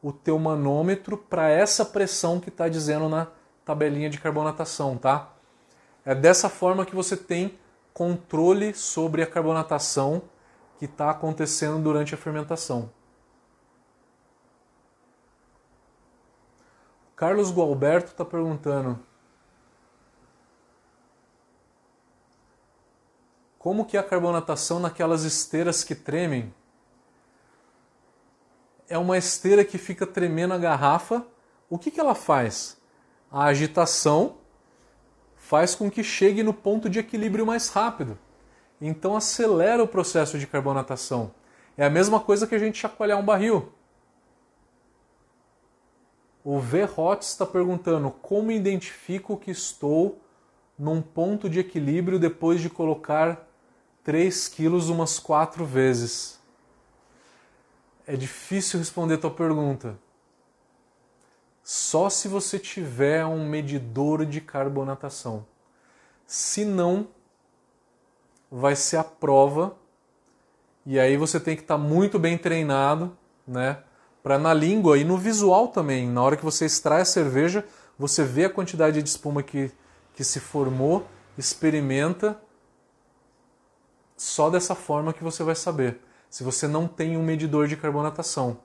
o 0.00 0.12
teu 0.12 0.38
manômetro 0.38 1.16
para 1.18 1.48
essa 1.50 1.84
pressão 1.84 2.38
que 2.38 2.48
está 2.48 2.68
dizendo 2.68 3.08
na 3.08 3.26
tabelinha 3.64 4.08
de 4.08 4.20
carbonatação, 4.20 4.96
tá? 4.96 5.32
É 6.04 6.14
dessa 6.14 6.48
forma 6.48 6.86
que 6.86 6.94
você 6.94 7.16
tem 7.16 7.58
controle 7.92 8.72
sobre 8.72 9.20
a 9.20 9.26
carbonatação 9.26 10.22
que 10.82 10.86
está 10.86 11.10
acontecendo 11.10 11.80
durante 11.80 12.12
a 12.12 12.18
fermentação. 12.18 12.90
Carlos 17.14 17.52
Gualberto 17.52 18.10
está 18.10 18.24
perguntando 18.24 18.98
como 23.60 23.84
que 23.84 23.96
é 23.96 24.00
a 24.00 24.02
carbonatação 24.02 24.80
naquelas 24.80 25.22
esteiras 25.22 25.84
que 25.84 25.94
tremem? 25.94 26.52
É 28.88 28.98
uma 28.98 29.16
esteira 29.16 29.64
que 29.64 29.78
fica 29.78 30.04
tremendo 30.04 30.52
a 30.52 30.58
garrafa. 30.58 31.24
O 31.70 31.78
que, 31.78 31.92
que 31.92 32.00
ela 32.00 32.16
faz? 32.16 32.76
A 33.30 33.44
agitação 33.44 34.38
faz 35.36 35.76
com 35.76 35.88
que 35.88 36.02
chegue 36.02 36.42
no 36.42 36.52
ponto 36.52 36.90
de 36.90 36.98
equilíbrio 36.98 37.46
mais 37.46 37.68
rápido. 37.68 38.18
Então 38.84 39.16
acelera 39.16 39.80
o 39.80 39.86
processo 39.86 40.36
de 40.36 40.46
carbonatação. 40.46 41.32
É 41.76 41.86
a 41.86 41.90
mesma 41.90 42.18
coisa 42.18 42.48
que 42.48 42.54
a 42.56 42.58
gente 42.58 42.78
chacoalhar 42.78 43.16
um 43.16 43.24
barril. 43.24 43.72
O 46.44 46.58
V. 46.58 46.88
Hot 46.96 47.24
está 47.24 47.46
perguntando 47.46 48.10
como 48.10 48.50
identifico 48.50 49.36
que 49.36 49.52
estou 49.52 50.20
num 50.76 51.00
ponto 51.00 51.48
de 51.48 51.60
equilíbrio 51.60 52.18
depois 52.18 52.60
de 52.60 52.68
colocar 52.68 53.48
3 54.02 54.48
quilos 54.48 54.88
umas 54.88 55.20
quatro 55.20 55.64
vezes. 55.64 56.40
É 58.04 58.16
difícil 58.16 58.80
responder 58.80 59.14
a 59.14 59.18
tua 59.18 59.30
pergunta. 59.30 59.96
Só 61.62 62.10
se 62.10 62.26
você 62.26 62.58
tiver 62.58 63.24
um 63.24 63.48
medidor 63.48 64.26
de 64.26 64.40
carbonatação. 64.40 65.46
Se 66.26 66.64
não, 66.64 67.06
vai 68.52 68.76
ser 68.76 68.98
a 68.98 69.04
prova. 69.04 69.74
E 70.84 71.00
aí 71.00 71.16
você 71.16 71.40
tem 71.40 71.56
que 71.56 71.62
estar 71.62 71.78
tá 71.78 71.82
muito 71.82 72.18
bem 72.18 72.36
treinado, 72.36 73.16
né? 73.48 73.78
Para 74.22 74.38
na 74.38 74.52
língua 74.52 74.98
e 74.98 75.04
no 75.04 75.16
visual 75.16 75.68
também. 75.68 76.06
Na 76.06 76.22
hora 76.22 76.36
que 76.36 76.44
você 76.44 76.66
extrai 76.66 77.00
a 77.00 77.06
cerveja, 77.06 77.64
você 77.98 78.22
vê 78.22 78.44
a 78.44 78.50
quantidade 78.50 79.02
de 79.02 79.08
espuma 79.08 79.42
que, 79.42 79.72
que 80.14 80.22
se 80.22 80.38
formou, 80.38 81.06
experimenta 81.38 82.38
só 84.16 84.50
dessa 84.50 84.74
forma 84.74 85.12
que 85.12 85.24
você 85.24 85.42
vai 85.42 85.54
saber, 85.54 86.00
se 86.30 86.44
você 86.44 86.68
não 86.68 86.86
tem 86.86 87.16
um 87.16 87.22
medidor 87.22 87.66
de 87.66 87.76
carbonatação. 87.76 88.58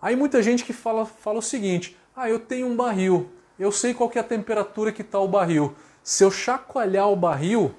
Aí 0.00 0.16
muita 0.16 0.42
gente 0.42 0.64
que 0.64 0.72
fala, 0.72 1.04
fala 1.04 1.38
o 1.38 1.42
seguinte: 1.42 1.96
ah, 2.16 2.30
eu 2.30 2.38
tenho 2.38 2.66
um 2.66 2.76
barril, 2.76 3.30
eu 3.58 3.70
sei 3.70 3.92
qual 3.92 4.10
é 4.14 4.18
a 4.18 4.24
temperatura 4.24 4.92
que 4.92 5.02
está 5.02 5.18
o 5.18 5.28
barril. 5.28 5.74
Se 6.02 6.24
eu 6.24 6.30
chacoalhar 6.30 7.08
o 7.08 7.16
barril 7.16 7.74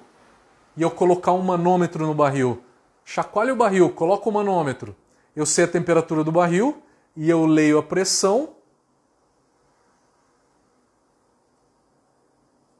e 0.76 0.82
eu 0.82 0.90
colocar 0.90 1.32
um 1.32 1.42
manômetro 1.42 2.06
no 2.06 2.14
barril, 2.14 2.62
chacoalha 3.04 3.52
o 3.52 3.56
barril, 3.56 3.90
coloca 3.90 4.28
o 4.28 4.32
manômetro, 4.32 4.96
eu 5.34 5.46
sei 5.46 5.64
a 5.64 5.68
temperatura 5.68 6.24
do 6.24 6.32
barril 6.32 6.82
e 7.16 7.28
eu 7.28 7.46
leio 7.46 7.78
a 7.78 7.82
pressão, 7.82 8.54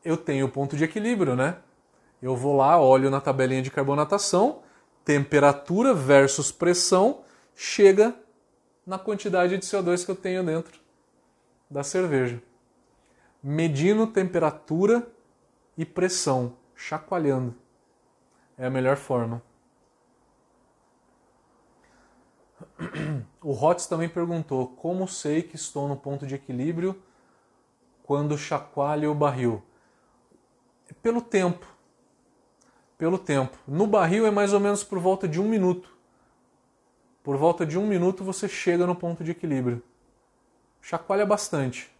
eu 0.04 0.16
tenho 0.16 0.46
o 0.46 0.50
ponto 0.50 0.76
de 0.76 0.84
equilíbrio, 0.84 1.34
né? 1.34 1.56
Eu 2.20 2.36
vou 2.36 2.56
lá, 2.56 2.80
olho 2.80 3.10
na 3.10 3.20
tabelinha 3.20 3.62
de 3.62 3.70
carbonatação, 3.70 4.62
temperatura 5.04 5.94
versus 5.94 6.50
pressão, 6.50 7.20
chega 7.54 8.14
na 8.86 8.98
quantidade 8.98 9.56
de 9.56 9.64
CO2 9.64 10.04
que 10.04 10.10
eu 10.10 10.16
tenho 10.16 10.42
dentro 10.44 10.78
da 11.70 11.82
cerveja. 11.82 12.42
Medindo 13.42 14.06
temperatura 14.06 15.06
e 15.76 15.84
pressão, 15.84 16.56
chacoalhando. 16.74 17.54
É 18.56 18.66
a 18.66 18.70
melhor 18.70 18.96
forma. 18.96 19.42
O 23.42 23.52
Hotz 23.52 23.86
também 23.86 24.08
perguntou: 24.08 24.68
como 24.68 25.06
sei 25.06 25.42
que 25.42 25.56
estou 25.56 25.88
no 25.88 25.96
ponto 25.96 26.26
de 26.26 26.34
equilíbrio 26.34 27.00
quando 28.02 28.38
chacoalho 28.38 29.10
o 29.10 29.14
barril? 29.14 29.62
Pelo 31.02 31.20
tempo. 31.20 31.66
Pelo 32.96 33.18
tempo. 33.18 33.58
No 33.66 33.86
barril 33.86 34.26
é 34.26 34.30
mais 34.30 34.52
ou 34.52 34.60
menos 34.60 34.84
por 34.84 34.98
volta 34.98 35.28
de 35.28 35.40
um 35.40 35.48
minuto. 35.48 35.94
Por 37.22 37.36
volta 37.36 37.66
de 37.66 37.78
um 37.78 37.86
minuto 37.86 38.22
você 38.22 38.48
chega 38.48 38.86
no 38.86 38.94
ponto 38.94 39.24
de 39.24 39.30
equilíbrio. 39.30 39.82
Chacoalha 40.80 41.26
bastante. 41.26 41.93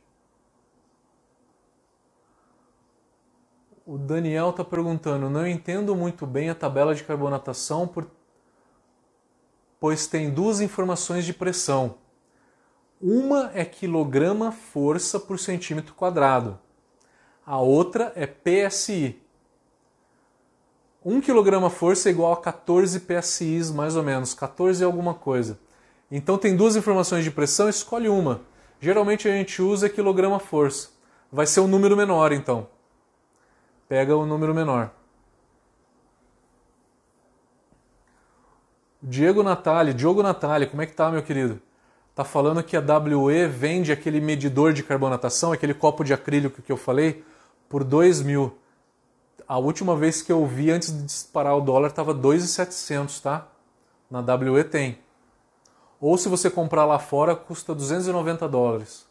O 3.86 3.98
Daniel 3.98 4.50
está 4.50 4.64
perguntando: 4.64 5.28
não 5.28 5.46
entendo 5.46 5.94
muito 5.94 6.26
bem 6.26 6.48
a 6.48 6.54
tabela 6.54 6.94
de 6.94 7.04
carbonatação, 7.04 7.86
por... 7.86 8.06
pois 9.78 10.06
tem 10.06 10.30
duas 10.30 10.60
informações 10.60 11.24
de 11.24 11.34
pressão. 11.34 11.96
Uma 13.00 13.50
é 13.52 13.64
quilograma 13.64 14.50
força 14.50 15.20
por 15.20 15.38
centímetro 15.38 15.94
quadrado. 15.94 16.58
A 17.44 17.58
outra 17.58 18.10
é 18.16 18.26
PSI. 18.26 19.20
1 21.04 21.20
kg 21.20 21.68
força 21.68 22.08
é 22.08 22.12
igual 22.12 22.32
a 22.32 22.40
14 22.40 23.00
PSI, 23.00 23.70
mais 23.74 23.94
ou 23.94 24.02
menos, 24.02 24.32
14 24.32 24.82
é 24.82 24.86
alguma 24.86 25.12
coisa. 25.12 25.58
Então 26.10 26.38
tem 26.38 26.56
duas 26.56 26.76
informações 26.76 27.22
de 27.22 27.30
pressão, 27.30 27.68
escolhe 27.68 28.08
uma. 28.08 28.40
Geralmente 28.80 29.28
a 29.28 29.32
gente 29.32 29.60
usa 29.60 29.90
quilograma 29.90 30.38
força. 30.38 30.88
Vai 31.30 31.46
ser 31.46 31.60
um 31.60 31.66
número 31.66 31.94
menor 31.94 32.32
então. 32.32 32.73
Pega 33.88 34.16
o 34.16 34.26
número 34.26 34.54
menor. 34.54 34.90
Diego 39.02 39.42
Natali, 39.42 39.92
Diogo 39.92 40.22
Natali, 40.22 40.66
como 40.66 40.80
é 40.80 40.86
que 40.86 40.94
tá, 40.94 41.10
meu 41.10 41.22
querido? 41.22 41.60
Tá 42.14 42.24
falando 42.24 42.62
que 42.62 42.76
a 42.76 42.80
WE 42.80 43.46
vende 43.46 43.92
aquele 43.92 44.20
medidor 44.20 44.72
de 44.72 44.82
carbonatação, 44.82 45.52
aquele 45.52 45.74
copo 45.74 46.02
de 46.04 46.14
acrílico 46.14 46.62
que 46.62 46.72
eu 46.72 46.76
falei, 46.76 47.22
por 47.68 47.84
2 47.84 48.22
mil 48.22 48.56
a 49.46 49.58
última 49.58 49.94
vez 49.94 50.22
que 50.22 50.32
eu 50.32 50.46
vi 50.46 50.70
antes 50.70 50.90
de 50.90 51.04
disparar 51.04 51.56
o 51.56 51.60
dólar 51.60 51.88
estava 51.88 52.14
2,700, 52.14 53.20
tá? 53.20 53.46
Na 54.10 54.20
WE 54.20 54.64
tem. 54.64 54.98
Ou 56.00 56.16
se 56.16 56.28
você 56.28 56.50
comprar 56.50 56.84
lá 56.84 56.98
fora, 56.98 57.36
custa 57.36 57.74
290 57.74 58.48
dólares. 58.48 59.03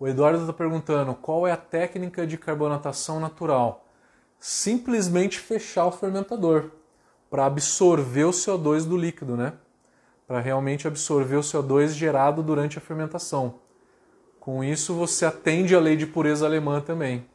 O 0.00 0.06
Eduardo 0.06 0.40
está 0.40 0.52
perguntando 0.52 1.14
qual 1.14 1.46
é 1.46 1.52
a 1.52 1.56
técnica 1.56 2.26
de 2.26 2.38
carbonatação 2.38 3.18
natural. 3.18 3.84
Simplesmente 4.38 5.40
fechar 5.40 5.86
o 5.86 5.92
fermentador 5.92 6.70
para 7.28 7.46
absorver 7.46 8.24
o 8.24 8.30
CO2 8.30 8.84
do 8.84 8.96
líquido, 8.96 9.36
né? 9.36 9.54
Para 10.26 10.40
realmente 10.40 10.86
absorver 10.86 11.36
o 11.36 11.40
CO2 11.40 11.88
gerado 11.88 12.42
durante 12.42 12.78
a 12.78 12.80
fermentação. 12.80 13.56
Com 14.38 14.62
isso, 14.62 14.94
você 14.94 15.26
atende 15.26 15.74
a 15.74 15.80
lei 15.80 15.96
de 15.96 16.06
pureza 16.06 16.46
alemã 16.46 16.80
também. 16.80 17.26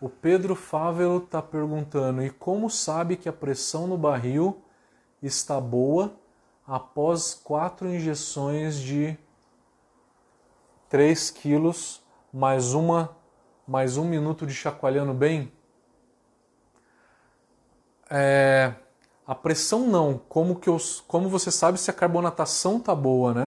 O 0.00 0.08
Pedro 0.08 0.54
Fávelo 0.54 1.18
está 1.18 1.40
perguntando: 1.40 2.22
e 2.22 2.28
como 2.28 2.68
sabe 2.68 3.16
que 3.16 3.28
a 3.28 3.32
pressão 3.32 3.86
no 3.86 3.96
barril 3.96 4.60
está 5.22 5.60
boa 5.60 6.12
após 6.66 7.34
quatro 7.34 7.88
injeções 7.88 8.78
de 8.78 9.16
3 10.92 11.30
quilos 11.30 12.02
mais 12.30 12.74
uma 12.74 13.16
mais 13.66 13.96
um 13.96 14.04
minuto 14.04 14.46
de 14.46 14.52
chacoalhando 14.52 15.14
bem? 15.14 15.50
É, 18.10 18.74
a 19.26 19.34
pressão 19.34 19.86
não. 19.86 20.18
Como 20.28 20.56
que 20.56 20.68
eu, 20.68 20.76
como 21.08 21.30
você 21.30 21.50
sabe 21.50 21.80
se 21.80 21.90
a 21.90 21.94
carbonatação 21.94 22.78
tá 22.78 22.94
boa, 22.94 23.32
né? 23.32 23.44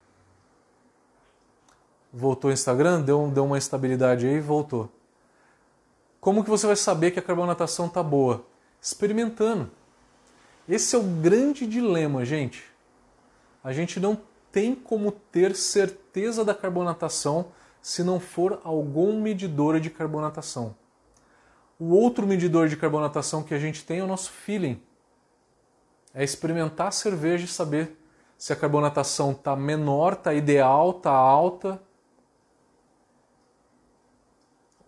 Voltou 2.11 2.49
o 2.49 2.53
Instagram, 2.53 3.03
deu, 3.03 3.27
deu 3.27 3.45
uma 3.45 3.59
estabilidade 3.59 4.25
aí, 4.25 4.39
voltou. 4.39 4.89
Como 6.19 6.43
que 6.43 6.49
você 6.49 6.65
vai 6.65 6.75
saber 6.75 7.11
que 7.11 7.19
a 7.19 7.21
carbonatação 7.21 7.85
está 7.85 8.01
boa? 8.01 8.43
Experimentando. 8.81 9.69
Esse 10.67 10.95
é 10.95 10.97
o 10.97 11.03
grande 11.03 11.67
dilema, 11.67 12.25
gente. 12.25 12.65
A 13.63 13.71
gente 13.71 13.99
não 13.99 14.19
tem 14.55 14.73
como 14.73 15.11
ter 15.11 15.53
certeza 15.53 16.45
da 16.45 16.55
carbonatação 16.55 17.47
se 17.81 18.05
não 18.05 18.21
for 18.21 18.61
algum 18.63 19.19
medidor 19.19 19.81
de 19.81 19.89
carbonatação. 19.89 20.73
O 21.77 21.93
outro 21.93 22.25
medidor 22.25 22.69
de 22.69 22.77
carbonatação 22.77 23.43
que 23.43 23.53
a 23.53 23.59
gente 23.59 23.83
tem 23.83 23.99
é 23.99 24.03
o 24.03 24.07
nosso 24.07 24.31
feeling. 24.31 24.81
É 26.13 26.23
experimentar 26.23 26.87
a 26.87 26.91
cerveja 26.91 27.43
e 27.43 27.49
saber 27.49 27.99
se 28.37 28.53
a 28.53 28.55
carbonatação 28.55 29.33
está 29.33 29.57
menor, 29.57 30.13
está 30.13 30.33
ideal, 30.33 30.91
está 30.91 31.11
alta 31.11 31.81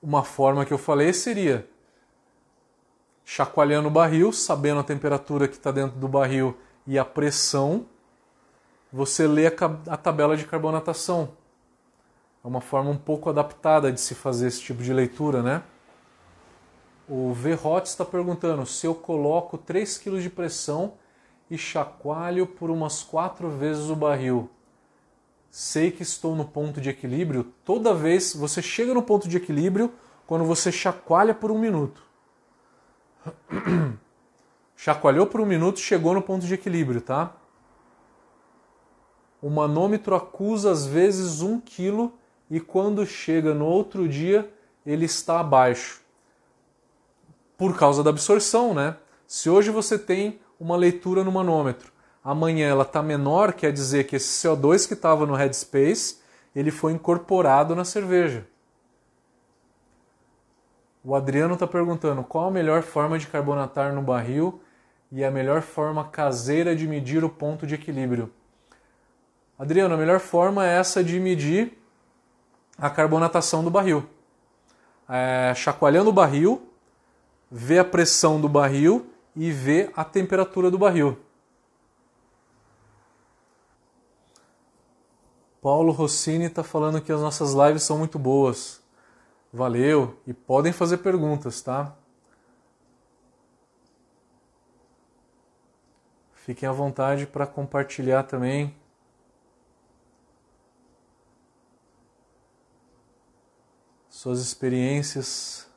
uma 0.02 0.24
forma 0.24 0.66
que 0.66 0.72
eu 0.72 0.78
falei 0.78 1.12
seria 1.12 1.68
chacoalhando 3.26 3.90
o 3.90 3.92
barril, 3.92 4.32
sabendo 4.32 4.80
a 4.80 4.84
temperatura 4.84 5.46
que 5.46 5.56
está 5.56 5.72
dentro 5.74 5.98
do 5.98 6.08
barril 6.08 6.58
e 6.86 6.98
a 6.98 7.04
pressão, 7.04 7.86
você 8.92 9.28
lê 9.28 9.48
a, 9.48 9.98
tabela 9.98 10.38
de 10.38 10.46
carbonatação. 10.46 11.30
É 12.44 12.48
uma 12.48 12.62
forma 12.62 12.90
um 12.90 12.98
pouco 12.98 13.30
adaptada 13.30 13.92
de 13.92 14.00
se 14.00 14.16
fazer 14.16 14.48
esse 14.48 14.62
tipo 14.62 14.82
de 14.82 14.94
leitura, 14.94 15.42
né? 15.42 15.64
O 17.10 17.34
V-Hot 17.34 17.88
está 17.88 18.04
perguntando 18.04 18.66
se 18.66 18.86
eu 18.86 18.94
coloco 18.94 19.58
3 19.58 19.98
kg 19.98 20.20
de 20.20 20.30
pressão 20.30 20.94
e 21.50 21.58
chacoalho 21.58 22.46
por 22.46 22.70
umas 22.70 23.04
4 23.04 23.50
vezes 23.50 23.90
o 23.90 23.96
barril 23.96 24.50
sei 25.58 25.92
que 25.92 26.04
estou 26.04 26.36
no 26.36 26.46
ponto 26.46 26.80
de 26.80 26.90
equilíbrio, 26.90 27.44
toda 27.66 27.94
vez 27.94 28.36
você 28.36 28.62
chega 28.62 28.94
no 28.94 29.02
ponto 29.02 29.28
de 29.28 29.38
equilíbrio 29.38 29.92
quando 30.26 30.46
você 30.46 30.72
chacoalha 30.72 31.34
por 31.34 31.52
um 31.52 31.58
minuto. 31.58 32.04
Chacoalhou 34.76 35.26
por 35.26 35.42
um 35.42 35.46
minuto, 35.46 35.80
chegou 35.80 36.14
no 36.14 36.22
ponto 36.22 36.46
de 36.46 36.54
equilíbrio, 36.54 37.02
tá? 37.02 37.36
O 39.42 39.50
manômetro 39.50 40.16
acusa 40.16 40.72
às 40.72 40.86
vezes 40.86 41.42
um 41.42 41.60
quilo 41.60 42.14
e 42.50 42.60
quando 42.60 43.06
chega 43.06 43.54
no 43.54 43.66
outro 43.66 44.08
dia 44.08 44.50
ele 44.86 45.06
está 45.06 45.40
abaixo. 45.40 46.02
Por 47.58 47.78
causa 47.78 48.04
da 48.04 48.10
absorção, 48.10 48.74
né? 48.74 48.96
Se 49.28 49.50
hoje 49.50 49.70
você 49.72 49.98
tem 49.98 50.40
uma 50.60 50.76
leitura 50.76 51.24
no 51.24 51.32
manômetro 51.32 51.92
amanhã 52.28 52.68
ela 52.68 52.84
está 52.84 53.02
menor, 53.02 53.54
quer 53.54 53.72
dizer 53.72 54.04
que 54.04 54.18
esse 54.18 54.46
CO2 54.46 54.86
que 54.86 54.94
estava 54.94 55.26
no 55.26 55.34
headspace, 55.34 56.18
ele 56.54 56.72
foi 56.72 56.92
incorporado 56.92 57.74
na 57.74 57.86
cerveja. 57.86 58.46
O 61.02 61.16
Adriano 61.16 61.54
está 61.54 61.66
perguntando 61.66 62.22
qual 62.26 62.50
a 62.50 62.52
melhor 62.52 62.84
forma 62.84 63.18
de 63.18 63.28
carbonatar 63.28 63.94
no 63.94 64.02
barril 64.02 64.62
e 65.10 65.24
a 65.24 65.32
melhor 65.32 65.62
forma 65.62 66.04
caseira 66.04 66.76
de 66.76 66.86
medir 66.86 67.24
o 67.24 67.30
ponto 67.30 67.66
de 67.66 67.76
equilíbrio. 67.76 68.30
Adriano, 69.58 69.96
a 69.96 69.98
melhor 69.98 70.20
forma 70.20 70.68
é 70.68 70.78
essa 70.78 71.04
de 71.04 71.20
medir 71.20 71.76
a 72.78 72.90
carbonatação 72.90 73.64
do 73.64 73.72
barril. 73.72 74.08
É, 75.10 75.54
chacoalhando 75.56 76.12
o 76.12 76.14
barril, 76.14 76.72
ver 77.50 77.80
a 77.80 77.86
pressão 77.86 78.40
do 78.40 78.48
barril 78.48 79.10
e 79.36 79.52
ver 79.52 79.92
a 79.96 80.04
temperatura 80.04 80.70
do 80.70 80.78
barril. 80.78 81.18
Paulo 85.60 85.92
Rossini 85.92 86.46
está 86.46 86.64
falando 86.64 87.02
que 87.02 87.12
as 87.12 87.20
nossas 87.20 87.54
lives 87.54 87.82
são 87.82 87.98
muito 87.98 88.20
boas. 88.20 88.80
Valeu 89.52 90.20
e 90.28 90.34
podem 90.34 90.72
fazer 90.72 90.98
perguntas, 90.98 91.62
tá? 91.62 91.96
Fiquem 96.34 96.70
à 96.70 96.72
vontade 96.72 97.26
para 97.26 97.48
compartilhar 97.48 98.24
também 98.24 98.77
Suas 104.18 104.40
experiências. 104.40 105.70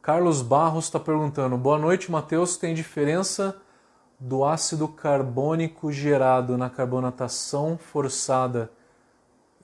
Carlos 0.00 0.42
Barros 0.42 0.84
está 0.84 1.00
perguntando: 1.00 1.58
Boa 1.58 1.76
noite, 1.76 2.08
Matheus. 2.08 2.56
Tem 2.56 2.72
diferença 2.72 3.60
do 4.16 4.44
ácido 4.44 4.86
carbônico 4.86 5.90
gerado 5.90 6.56
na 6.56 6.70
carbonatação 6.70 7.76
forçada 7.76 8.70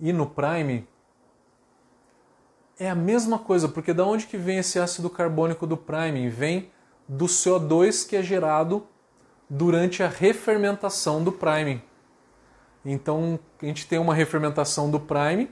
e 0.01 0.13
no 0.13 0.27
prime? 0.27 0.85
É 2.81 2.91
a 2.91 2.97
mesma 2.97 3.39
coisa, 3.39 3.69
porque 3.69 3.95
da 3.95 4.05
onde 4.05 4.27
que 4.27 4.37
vem 4.37 4.59
esse 4.59 4.81
ácido 4.81 5.09
carbônico 5.09 5.69
do 5.69 5.77
prime? 5.77 6.29
Vem 6.29 6.69
do 7.07 7.27
CO2 7.27 8.09
que 8.09 8.17
é 8.17 8.25
gerado 8.25 8.85
durante 9.49 10.03
a 10.03 10.09
refermentação 10.09 11.23
do 11.23 11.31
prime. 11.31 11.88
Então 12.85 13.39
a 13.61 13.67
gente 13.67 13.87
tem 13.87 13.99
uma 13.99 14.15
refermentação 14.15 14.91
do 14.91 14.99
prime 15.01 15.51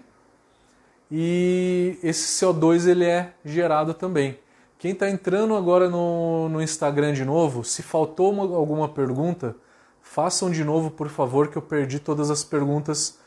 e 1.10 1.98
esse 2.02 2.44
CO2 2.44 2.86
ele 2.86 3.04
é 3.04 3.32
gerado 3.44 3.94
também. 3.94 4.38
Quem 4.78 4.92
está 4.92 5.08
entrando 5.08 5.54
agora 5.54 5.88
no, 5.88 6.48
no 6.48 6.60
Instagram 6.60 7.12
de 7.12 7.24
novo, 7.24 7.64
se 7.64 7.82
faltou 7.82 8.30
uma, 8.30 8.42
alguma 8.42 8.88
pergunta, 8.88 9.56
façam 10.02 10.50
de 10.50 10.62
novo, 10.64 10.90
por 10.90 11.08
favor, 11.08 11.48
que 11.48 11.56
eu 11.56 11.62
perdi 11.62 11.98
todas 11.98 12.30
as 12.30 12.44
perguntas. 12.44 13.18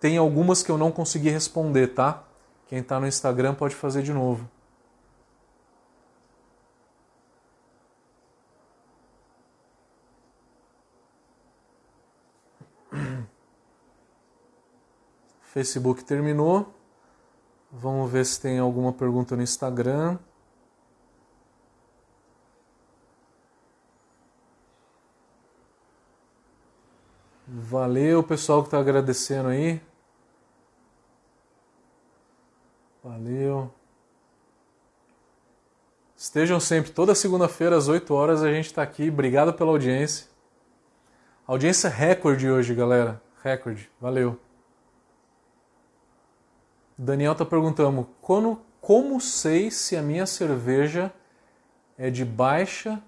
Tem 0.00 0.16
algumas 0.16 0.62
que 0.62 0.70
eu 0.70 0.78
não 0.78 0.90
consegui 0.90 1.28
responder, 1.28 1.88
tá? 1.88 2.24
Quem 2.66 2.78
está 2.78 2.98
no 2.98 3.06
Instagram 3.06 3.54
pode 3.54 3.74
fazer 3.74 4.02
de 4.02 4.12
novo. 4.12 4.48
Facebook 15.54 16.02
terminou. 16.02 16.74
Vamos 17.70 18.10
ver 18.10 18.26
se 18.26 18.40
tem 18.40 18.58
alguma 18.58 18.92
pergunta 18.92 19.36
no 19.36 19.42
Instagram. 19.42 20.18
Valeu, 27.46 28.20
pessoal 28.24 28.62
que 28.62 28.66
está 28.66 28.80
agradecendo 28.80 29.48
aí. 29.48 29.80
Valeu. 33.00 33.72
Estejam 36.16 36.58
sempre, 36.58 36.90
toda 36.90 37.14
segunda-feira 37.14 37.76
às 37.76 37.86
8 37.86 38.12
horas 38.12 38.42
a 38.42 38.50
gente 38.52 38.66
está 38.66 38.82
aqui. 38.82 39.08
Obrigado 39.08 39.54
pela 39.54 39.70
audiência. 39.70 40.26
Audiência 41.46 41.88
recorde 41.88 42.50
hoje, 42.50 42.74
galera. 42.74 43.22
Recorde. 43.40 43.88
Valeu. 44.00 44.43
Daniel 46.96 47.32
está 47.32 47.44
perguntando: 47.44 48.08
como, 48.20 48.60
como 48.80 49.20
sei 49.20 49.70
se 49.70 49.96
a 49.96 50.02
minha 50.02 50.26
cerveja 50.26 51.12
é 51.98 52.10
de 52.10 52.24
baixa, 52.24 53.02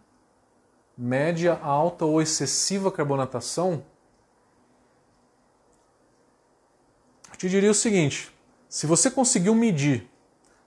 média, 0.96 1.58
alta 1.62 2.04
ou 2.04 2.20
excessiva 2.20 2.90
carbonatação? 2.90 3.84
Eu 7.30 7.36
te 7.36 7.48
diria 7.48 7.70
o 7.70 7.74
seguinte: 7.74 8.32
se 8.68 8.86
você 8.86 9.10
conseguiu 9.10 9.54
medir, 9.54 10.10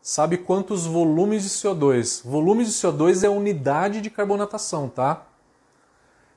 sabe 0.01 0.37
quantos 0.37 0.85
volumes 0.85 1.43
de 1.43 1.49
CO2? 1.49 2.23
Volumes 2.23 2.67
de 2.67 2.73
CO2 2.73 3.23
é 3.23 3.29
unidade 3.29 4.01
de 4.01 4.09
carbonatação, 4.09 4.87
tá? 4.87 5.25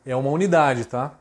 É 0.04 0.16
uma 0.16 0.30
unidade, 0.30 0.86
tá? 0.86 1.14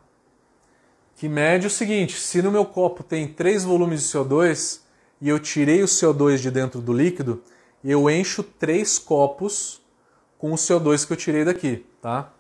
Que 1.16 1.30
mede 1.30 1.68
o 1.68 1.70
seguinte: 1.70 2.20
se 2.20 2.41
no 2.41 2.51
meu 2.51 2.66
copo 2.66 3.03
tem 3.03 3.28
3 3.28 3.64
volumes 3.64 4.01
de 4.01 4.07
CO2 4.07 4.82
e 5.22 5.30
eu 5.30 5.39
tirei 5.39 5.84
o 5.84 5.86
CO2 5.86 6.38
de 6.38 6.49
dentro 6.49 6.82
do 6.82 6.91
líquido, 6.91 7.41
eu 7.84 8.09
encho 8.09 8.41
3 8.41 8.97
copos 8.99 9.82
com 10.38 10.51
o 10.51 10.55
CO2 10.55 11.05
que 11.05 11.13
eu 11.13 11.17
tirei 11.17 11.45
daqui, 11.45 11.86
tá? 12.01 12.34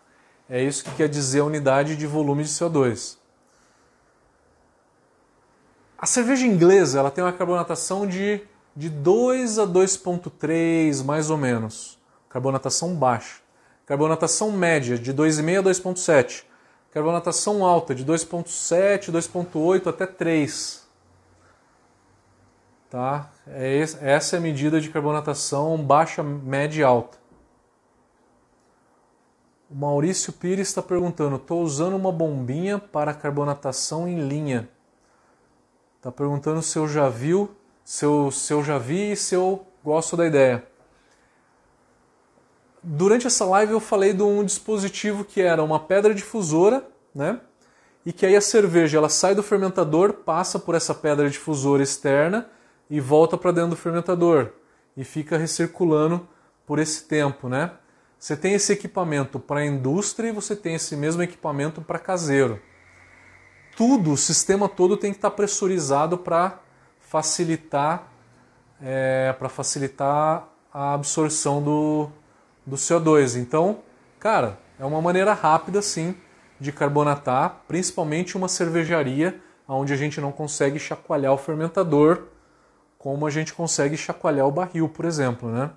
É 0.49 0.61
isso 0.61 0.83
que 0.83 0.91
quer 0.95 1.07
dizer 1.07 1.41
a 1.41 1.45
unidade 1.45 1.95
de 1.95 2.07
volume 2.07 2.43
de 2.43 2.49
CO2. 2.49 3.17
A 5.97 6.07
cerveja 6.07 6.47
inglesa 6.47 6.97
ela 6.97 7.11
tem 7.11 7.23
uma 7.23 7.31
carbonatação 7.31 8.07
de, 8.07 8.41
de 8.75 8.89
2 8.89 9.59
a 9.59 9.67
2,3 9.67 11.03
mais 11.05 11.29
ou 11.29 11.37
menos. 11.37 11.99
Carbonatação 12.27 12.95
baixa. 12.95 13.39
Carbonatação 13.85 14.51
média 14.51 14.97
de 14.97 15.13
2,5 15.13 15.59
a 15.59 15.63
2,7. 15.63 16.43
Carbonatação 16.91 17.63
alta 17.63 17.93
de 17.93 18.03
2,7, 18.03 19.11
2,8 19.11 19.87
até 19.87 20.07
3. 20.07 20.80
Tá? 22.91 23.31
É 23.47 23.77
essa 24.01 24.35
é 24.35 24.37
a 24.37 24.41
medida 24.41 24.81
de 24.81 24.89
carbonatação 24.89 25.77
baixa, 25.77 26.21
média 26.21 26.81
e 26.81 26.83
alta. 26.83 27.17
O 29.69 29.75
Maurício 29.75 30.33
Pires 30.33 30.67
está 30.67 30.81
perguntando: 30.81 31.37
estou 31.37 31.63
usando 31.63 31.95
uma 31.95 32.11
bombinha 32.11 32.77
para 32.77 33.13
carbonatação 33.13 34.09
em 34.09 34.27
linha. 34.27 34.67
Está 35.95 36.11
perguntando 36.11 36.61
se 36.61 36.77
eu 36.77 36.85
já 36.85 37.07
viu, 37.07 37.55
se 37.81 38.03
eu, 38.03 38.29
se 38.29 38.51
eu 38.51 38.61
já 38.61 38.77
vi 38.77 39.13
e 39.13 39.15
se 39.15 39.35
eu 39.35 39.65
gosto 39.81 40.17
da 40.17 40.27
ideia. 40.27 40.67
Durante 42.83 43.25
essa 43.25 43.45
live 43.45 43.71
eu 43.71 43.79
falei 43.79 44.11
de 44.11 44.21
um 44.21 44.43
dispositivo 44.43 45.23
que 45.23 45.39
era 45.39 45.63
uma 45.63 45.79
pedra 45.79 46.13
difusora, 46.13 46.85
né? 47.15 47.39
E 48.05 48.11
que 48.11 48.25
aí 48.25 48.35
a 48.35 48.41
cerveja 48.41 48.97
ela 48.97 49.07
sai 49.07 49.33
do 49.33 49.41
fermentador, 49.41 50.11
passa 50.11 50.59
por 50.59 50.75
essa 50.75 50.93
pedra 50.93 51.29
difusora 51.29 51.81
externa 51.81 52.49
e 52.91 52.99
volta 52.99 53.35
para 53.35 53.51
dentro 53.51 53.71
do 53.71 53.75
fermentador 53.75 54.51
e 54.95 55.03
fica 55.03 55.35
recirculando 55.35 56.27
por 56.67 56.77
esse 56.77 57.05
tempo, 57.05 57.49
né? 57.49 57.71
Você 58.19 58.37
tem 58.37 58.53
esse 58.53 58.71
equipamento 58.71 59.39
para 59.39 59.65
indústria 59.65 60.29
e 60.29 60.31
você 60.31 60.55
tem 60.55 60.75
esse 60.75 60.95
mesmo 60.95 61.23
equipamento 61.23 61.81
para 61.81 61.97
caseiro 61.97 62.61
tudo, 63.75 64.11
o 64.11 64.17
sistema 64.17 64.67
todo 64.67 64.97
tem 64.97 65.11
que 65.11 65.17
estar 65.17 65.31
pressurizado 65.31 66.17
para 66.17 66.59
facilitar 66.99 68.07
é, 68.83 69.33
para 69.37 69.47
facilitar 69.47 70.47
a 70.73 70.93
absorção 70.93 71.61
do, 71.61 72.09
do 72.65 72.75
CO2. 72.75 73.39
Então, 73.39 73.79
cara, 74.19 74.57
é 74.79 74.85
uma 74.85 75.01
maneira 75.01 75.33
rápida 75.33 75.81
sim 75.81 76.15
de 76.59 76.71
carbonatar, 76.71 77.61
principalmente 77.67 78.35
uma 78.35 78.47
cervejaria 78.47 79.39
onde 79.67 79.93
a 79.93 79.95
gente 79.95 80.19
não 80.19 80.31
consegue 80.31 80.79
chacoalhar 80.79 81.33
o 81.33 81.37
fermentador 81.37 82.23
como 83.01 83.25
a 83.25 83.31
gente 83.31 83.51
consegue 83.51 83.97
chacoalhar 83.97 84.45
o 84.45 84.51
barril, 84.51 84.87
por 84.87 85.05
exemplo, 85.05 85.49
né? 85.49 85.71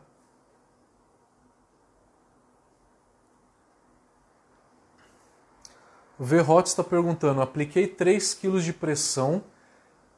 O 6.18 6.25
Verhot 6.25 6.68
está 6.68 6.85
perguntando: 6.85 7.41
apliquei 7.41 7.87
3 7.87 8.35
kg 8.35 8.61
de 8.61 8.75
pressão, 8.75 9.43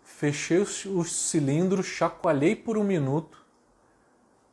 fechei 0.03 0.59
o 0.59 1.05
cilindro, 1.05 1.81
chacoalhei 1.81 2.57
por 2.57 2.77
um 2.77 2.83
minuto, 2.83 3.39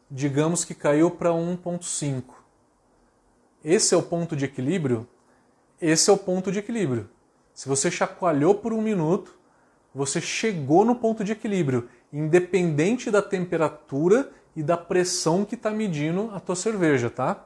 digamos 0.09 0.63
que 0.63 0.75
caiu 0.75 1.09
para 1.09 1.31
1,5. 1.31 2.35
Esse 3.65 3.95
é 3.95 3.97
o 3.97 4.03
ponto 4.03 4.35
de 4.35 4.45
equilíbrio? 4.45 5.09
Esse 5.81 6.11
é 6.11 6.13
o 6.13 6.17
ponto 6.19 6.51
de 6.51 6.59
equilíbrio. 6.59 7.09
Se 7.51 7.67
você 7.67 7.89
chacoalhou 7.89 8.53
por 8.53 8.73
um 8.73 8.81
minuto, 8.81 9.35
você 9.93 10.21
chegou 10.21 10.85
no 10.85 10.95
ponto 10.95 11.23
de 11.23 11.31
equilíbrio, 11.31 11.89
independente 12.13 13.09
da 13.09 13.23
temperatura 13.23 14.31
e 14.55 14.61
da 14.61 14.77
pressão 14.77 15.43
que 15.43 15.55
está 15.55 15.71
medindo 15.71 16.29
a 16.31 16.39
tua 16.39 16.55
cerveja, 16.55 17.09
tá? 17.09 17.43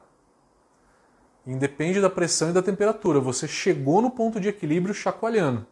Independe 1.46 2.02
da 2.02 2.10
pressão 2.10 2.50
e 2.50 2.52
da 2.52 2.60
temperatura. 2.60 3.18
Você 3.18 3.48
chegou 3.48 4.02
no 4.02 4.10
ponto 4.10 4.38
de 4.38 4.50
equilíbrio 4.50 4.94
chacoalhando. 4.94 5.66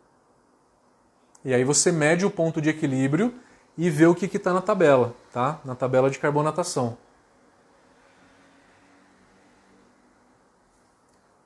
E 1.44 1.52
aí 1.52 1.62
você 1.62 1.92
mede 1.92 2.24
o 2.24 2.30
ponto 2.30 2.62
de 2.62 2.70
equilíbrio 2.70 3.34
e 3.76 3.90
vê 3.90 4.06
o 4.06 4.14
que 4.14 4.24
está 4.24 4.54
na 4.54 4.62
tabela, 4.62 5.14
tá? 5.30 5.60
Na 5.62 5.74
tabela 5.74 6.08
de 6.08 6.18
carbonatação. 6.18 6.96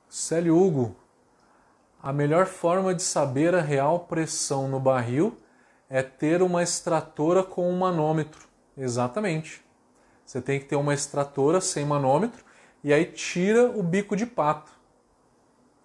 Célio 0.07 0.57
Hugo, 0.57 0.95
a 2.01 2.13
melhor 2.13 2.45
forma 2.45 2.95
de 2.95 3.03
saber 3.03 3.53
a 3.53 3.61
real 3.61 3.99
pressão 3.99 4.69
no 4.69 4.79
barril 4.79 5.37
é 5.91 6.01
ter 6.01 6.41
uma 6.41 6.63
extratora 6.63 7.43
com 7.43 7.69
um 7.69 7.77
manômetro. 7.77 8.47
Exatamente. 8.77 9.61
Você 10.25 10.41
tem 10.41 10.57
que 10.57 10.65
ter 10.65 10.77
uma 10.77 10.93
extratora 10.93 11.59
sem 11.59 11.85
manômetro 11.85 12.43
e 12.81 12.93
aí 12.93 13.05
tira 13.05 13.69
o 13.69 13.83
bico 13.83 14.15
de 14.15 14.25
pato. 14.25 14.71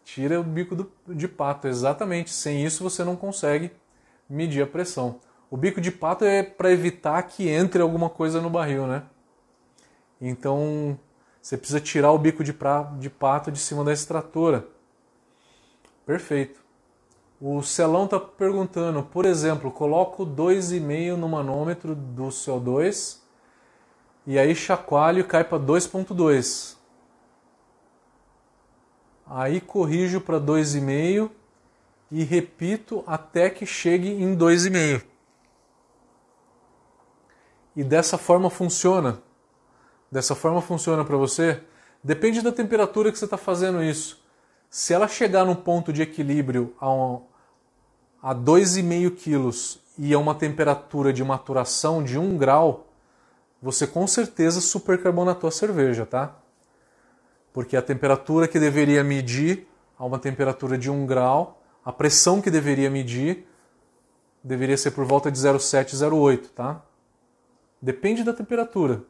Tira 0.04 0.40
o 0.40 0.44
bico 0.44 0.76
do, 0.76 0.92
de 1.08 1.26
pato, 1.26 1.66
exatamente. 1.66 2.30
Sem 2.30 2.64
isso 2.64 2.84
você 2.84 3.02
não 3.02 3.16
consegue 3.16 3.72
medir 4.30 4.62
a 4.62 4.66
pressão. 4.66 5.18
O 5.50 5.56
bico 5.56 5.80
de 5.80 5.90
pato 5.90 6.24
é 6.24 6.42
para 6.44 6.70
evitar 6.70 7.20
que 7.24 7.48
entre 7.48 7.82
alguma 7.82 8.08
coisa 8.08 8.40
no 8.40 8.48
barril, 8.48 8.86
né? 8.86 9.02
Então, 10.20 10.98
Você 11.42 11.56
precisa 11.56 11.80
tirar 11.80 12.12
o 12.12 12.18
bico 12.18 12.42
de, 12.44 12.52
pra, 12.52 12.82
de 12.98 13.08
pato 13.10 13.52
de 13.52 13.58
cima 13.60 13.84
da 13.84 13.92
extratora. 13.92 14.66
Perfeito. 16.04 16.65
O 17.40 17.62
Celão 17.62 18.06
está 18.06 18.18
perguntando, 18.18 19.02
por 19.02 19.26
exemplo, 19.26 19.70
coloco 19.70 20.24
2,5 20.24 21.16
no 21.16 21.28
manômetro 21.28 21.94
do 21.94 22.28
CO2 22.28 23.18
e 24.26 24.38
aí 24.38 24.54
chacoalho 24.54 25.20
e 25.20 25.24
cai 25.24 25.44
para 25.44 25.58
2,2. 25.58 26.76
Aí 29.26 29.60
corrijo 29.60 30.20
para 30.20 30.40
2,5 30.40 31.30
e 32.10 32.24
repito 32.24 33.04
até 33.06 33.50
que 33.50 33.66
chegue 33.66 34.08
em 34.08 34.34
2,5. 34.34 35.02
E 37.74 37.84
dessa 37.84 38.16
forma 38.16 38.48
funciona. 38.48 39.20
Dessa 40.10 40.34
forma 40.34 40.62
funciona 40.62 41.04
para 41.04 41.16
você? 41.18 41.62
Depende 42.02 42.40
da 42.40 42.50
temperatura 42.50 43.12
que 43.12 43.18
você 43.18 43.26
está 43.26 43.36
fazendo 43.36 43.82
isso. 43.82 44.25
Se 44.76 44.92
ela 44.92 45.08
chegar 45.08 45.46
no 45.46 45.56
ponto 45.56 45.90
de 45.90 46.02
equilíbrio 46.02 46.76
a, 46.78 46.92
um, 46.92 47.22
a 48.22 48.34
2,5 48.34 49.10
quilos 49.16 49.80
e 49.96 50.12
a 50.12 50.18
uma 50.18 50.34
temperatura 50.34 51.14
de 51.14 51.24
maturação 51.24 52.04
de 52.04 52.18
1 52.18 52.36
grau, 52.36 52.86
você 53.62 53.86
com 53.86 54.06
certeza 54.06 54.60
supercarbonatou 54.60 55.48
a 55.48 55.50
cerveja, 55.50 56.04
tá? 56.04 56.36
Porque 57.54 57.74
a 57.74 57.80
temperatura 57.80 58.46
que 58.46 58.60
deveria 58.60 59.02
medir 59.02 59.66
a 59.98 60.04
uma 60.04 60.18
temperatura 60.18 60.76
de 60.76 60.90
1 60.90 61.06
grau, 61.06 61.58
a 61.82 61.90
pressão 61.90 62.42
que 62.42 62.50
deveria 62.50 62.90
medir 62.90 63.48
deveria 64.44 64.76
ser 64.76 64.90
por 64.90 65.06
volta 65.06 65.32
de 65.32 65.38
0,7, 65.38 65.94
0,8, 65.94 66.50
tá? 66.54 66.82
Depende 67.80 68.22
da 68.22 68.34
temperatura. 68.34 69.02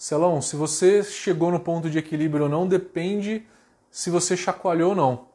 Celão, 0.00 0.40
se 0.40 0.56
você 0.56 1.04
chegou 1.04 1.50
no 1.50 1.60
ponto 1.60 1.90
de 1.90 1.98
equilíbrio 1.98 2.44
ou 2.44 2.48
não, 2.48 2.66
depende 2.66 3.46
se 3.90 4.08
você 4.08 4.34
chacoalhou 4.34 4.90
ou 4.90 4.96
não. 4.96 5.26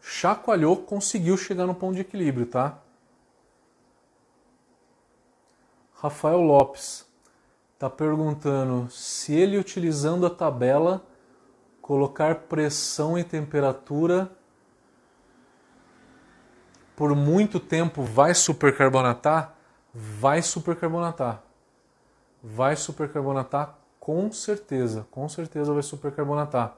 Chacoalhou, 0.00 0.76
conseguiu 0.76 1.36
chegar 1.36 1.66
no 1.66 1.74
ponto 1.74 1.96
de 1.96 2.02
equilíbrio, 2.02 2.46
tá? 2.46 2.78
Rafael 5.94 6.40
Lopes 6.40 7.04
está 7.74 7.90
perguntando 7.90 8.88
se 8.92 9.34
ele 9.34 9.58
utilizando 9.58 10.24
a 10.24 10.30
tabela 10.30 11.04
colocar 11.80 12.42
pressão 12.42 13.18
e 13.18 13.24
temperatura 13.24 14.30
por 16.94 17.16
muito 17.16 17.58
tempo 17.58 18.04
vai 18.04 18.36
supercarbonatar? 18.36 19.56
Vai 19.92 20.42
supercarbonatar. 20.42 21.42
Vai 22.40 22.76
supercarbonatar 22.76 23.81
com 24.02 24.32
certeza, 24.32 25.06
com 25.12 25.28
certeza 25.28 25.72
vai 25.72 25.80
supercarbonatar. 25.80 26.76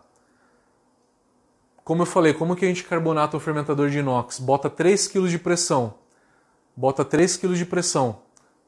Como 1.82 2.02
eu 2.02 2.06
falei, 2.06 2.34
como 2.34 2.54
que 2.54 2.66
a 2.66 2.68
gente 2.68 2.84
carbonata 2.84 3.34
o 3.34 3.40
fermentador 3.40 3.88
de 3.88 4.00
inox? 4.00 4.38
Bota 4.38 4.68
3 4.68 5.08
kg 5.08 5.26
de 5.26 5.38
pressão. 5.38 5.94
Bota 6.76 7.02
3 7.02 7.38
kg 7.38 7.54
de 7.54 7.64
pressão 7.64 8.20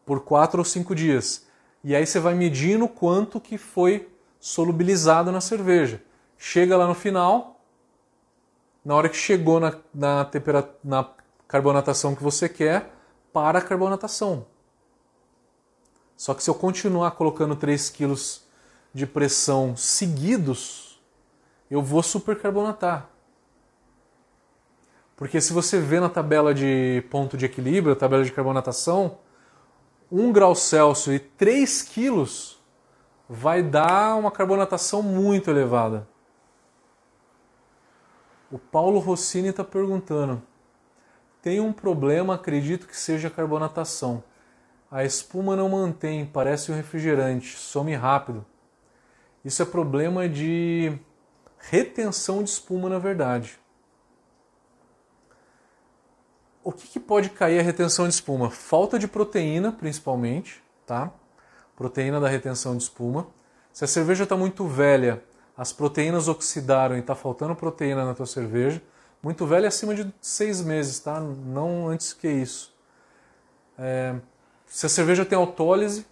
por 0.06 0.20
4 0.20 0.58
ou 0.58 0.64
5 0.64 0.94
dias. 0.94 1.46
E 1.84 1.94
aí 1.94 2.06
você 2.06 2.18
vai 2.18 2.32
medindo 2.32 2.88
quanto 2.88 3.38
que 3.38 3.58
foi 3.58 4.08
solubilizado 4.40 5.30
na 5.30 5.42
cerveja. 5.42 6.02
Chega 6.38 6.78
lá 6.78 6.86
no 6.86 6.94
final, 6.94 7.60
na 8.82 8.94
hora 8.94 9.10
que 9.10 9.18
chegou 9.18 9.60
na, 9.60 9.76
na, 9.92 10.30
na 10.82 11.10
carbonatação 11.46 12.14
que 12.14 12.22
você 12.22 12.48
quer, 12.48 12.90
para 13.34 13.58
a 13.58 13.62
carbonatação. 13.62 14.46
Só 16.16 16.32
que 16.32 16.42
se 16.42 16.48
eu 16.48 16.54
continuar 16.54 17.10
colocando 17.10 17.54
3 17.54 17.90
quilos 17.90 18.45
de 18.96 19.06
pressão 19.06 19.76
seguidos, 19.76 20.98
eu 21.70 21.82
vou 21.82 22.02
supercarbonatar. 22.02 23.10
Porque 25.14 25.38
se 25.38 25.52
você 25.52 25.78
vê 25.78 26.00
na 26.00 26.08
tabela 26.08 26.54
de 26.54 27.04
ponto 27.10 27.36
de 27.36 27.44
equilíbrio, 27.44 27.92
a 27.92 27.96
tabela 27.96 28.24
de 28.24 28.32
carbonatação, 28.32 29.18
1 30.10 30.32
grau 30.32 30.54
Celsius 30.54 31.14
e 31.14 31.18
3 31.18 31.82
quilos 31.82 32.58
vai 33.28 33.62
dar 33.62 34.16
uma 34.16 34.30
carbonatação 34.30 35.02
muito 35.02 35.50
elevada. 35.50 36.08
O 38.50 38.58
Paulo 38.58 38.98
Rossini 38.98 39.48
está 39.48 39.62
perguntando: 39.62 40.42
tem 41.42 41.60
um 41.60 41.70
problema, 41.70 42.36
acredito 42.36 42.86
que 42.86 42.96
seja 42.96 43.28
a 43.28 43.30
carbonatação. 43.30 44.24
A 44.90 45.04
espuma 45.04 45.54
não 45.54 45.68
mantém, 45.68 46.24
parece 46.24 46.72
um 46.72 46.74
refrigerante, 46.74 47.58
some 47.58 47.94
rápido. 47.94 48.46
Isso 49.46 49.62
é 49.62 49.64
problema 49.64 50.28
de 50.28 50.92
retenção 51.56 52.42
de 52.42 52.50
espuma, 52.50 52.88
na 52.88 52.98
verdade. 52.98 53.56
O 56.64 56.72
que, 56.72 56.88
que, 56.88 56.98
pode 56.98 57.30
cair 57.30 57.60
a 57.60 57.62
retenção 57.62 58.08
de 58.08 58.14
espuma? 58.14 58.50
Falta 58.50 58.98
de 58.98 59.06
proteína, 59.06 59.70
principalmente, 59.70 60.60
tá? 60.84 61.12
Proteína 61.76 62.18
da 62.18 62.26
retenção 62.26 62.76
de 62.76 62.82
espuma. 62.82 63.28
Se 63.72 63.84
a 63.84 63.86
cerveja 63.86 64.24
está 64.24 64.36
muito 64.36 64.66
velha, 64.66 65.22
as 65.56 65.72
proteínas 65.72 66.26
oxidaram 66.26 66.96
e 66.96 66.98
está 66.98 67.14
faltando 67.14 67.54
proteína 67.54 68.04
na 68.04 68.14
tua 68.14 68.26
cerveja. 68.26 68.82
Muito 69.22 69.46
velha 69.46 69.68
acima 69.68 69.94
de 69.94 70.12
seis 70.20 70.60
meses, 70.60 70.98
tá? 70.98 71.20
Não 71.20 71.86
antes 71.86 72.12
que 72.12 72.26
isso. 72.26 72.74
É... 73.78 74.16
se 74.66 74.86
a 74.86 74.88
cerveja 74.88 75.24
tem 75.24 75.38
autólise, 75.38 76.04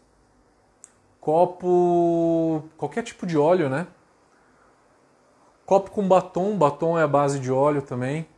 copo, 1.25 2.63
qualquer 2.77 3.03
tipo 3.03 3.27
de 3.27 3.39
óleo, 3.39 3.71
né? 3.71 3.87
Copo 5.65 5.91
com 5.91 6.07
batom, 6.07 6.57
batom 6.59 6.99
é 6.99 7.03
a 7.03 7.09
base 7.09 7.41
de 7.41 7.51
óleo 7.51 7.81
também. 7.81 8.29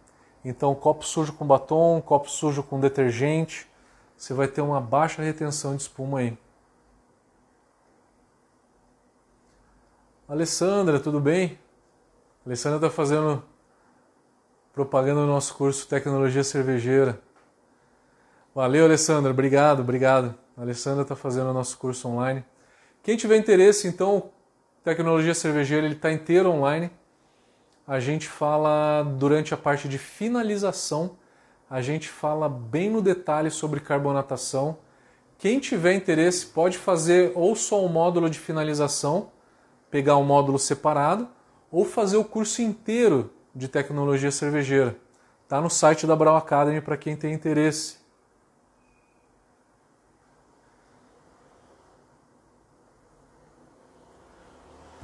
Então, 0.45 0.73
copo 0.77 1.05
sujo 1.05 1.33
com 1.33 1.45
batom, 1.45 2.01
copo 2.01 2.31
sujo 2.31 2.63
com 2.63 2.79
detergente, 2.79 3.69
você 4.17 4.33
vai 4.33 4.47
ter 4.47 4.61
uma 4.61 4.81
baixa 4.81 5.21
retenção 5.21 5.75
de 5.75 5.83
espuma 5.83 6.21
aí. 6.21 6.39
Alessandra, 10.29 11.01
tudo 11.01 11.19
bem? 11.19 11.59
Alessandra 12.47 12.79
está 12.79 12.91
fazendo 12.91 13.43
propaganda 14.73 15.23
no 15.23 15.27
nosso 15.27 15.57
curso 15.57 15.89
Tecnologia 15.89 16.45
Cervejeira. 16.45 17.21
Valeu, 18.55 18.85
Alessandra, 18.85 19.33
obrigado, 19.33 19.81
obrigado. 19.81 20.37
A 20.57 20.63
Alessandra 20.63 21.03
está 21.03 21.17
fazendo 21.17 21.51
o 21.51 21.53
nosso 21.53 21.77
curso 21.79 22.09
online. 22.09 22.45
Quem 23.07 23.17
tiver 23.17 23.37
interesse, 23.37 23.87
então, 23.87 24.31
tecnologia 24.83 25.33
cervejeira, 25.33 25.87
ele 25.87 25.95
está 25.95 26.11
inteiro 26.11 26.51
online. 26.51 26.91
A 27.87 28.01
gente 28.01 28.27
fala 28.27 29.05
durante 29.05 29.55
a 29.55 29.57
parte 29.57 29.89
de 29.89 29.97
finalização, 29.97 31.17
a 31.71 31.81
gente 31.81 32.09
fala 32.09 32.49
bem 32.49 32.91
no 32.91 33.01
detalhe 33.01 33.49
sobre 33.49 33.79
carbonatação. 33.79 34.79
Quem 35.39 35.61
tiver 35.61 35.95
interesse 35.95 36.47
pode 36.47 36.79
fazer 36.79 37.31
ou 37.37 37.55
só 37.55 37.81
o 37.81 37.89
módulo 37.89 38.29
de 38.29 38.41
finalização, 38.41 39.31
pegar 39.89 40.17
um 40.17 40.25
módulo 40.25 40.59
separado, 40.59 41.29
ou 41.71 41.85
fazer 41.85 42.17
o 42.17 42.25
curso 42.25 42.61
inteiro 42.61 43.33
de 43.55 43.69
tecnologia 43.69 44.33
cervejeira. 44.33 44.97
Está 45.45 45.61
no 45.61 45.71
site 45.71 46.09
da 46.09 46.17
Brau 46.17 46.35
Academy 46.35 46.81
para 46.81 46.97
quem 46.97 47.15
tem 47.15 47.33
interesse. 47.33 47.99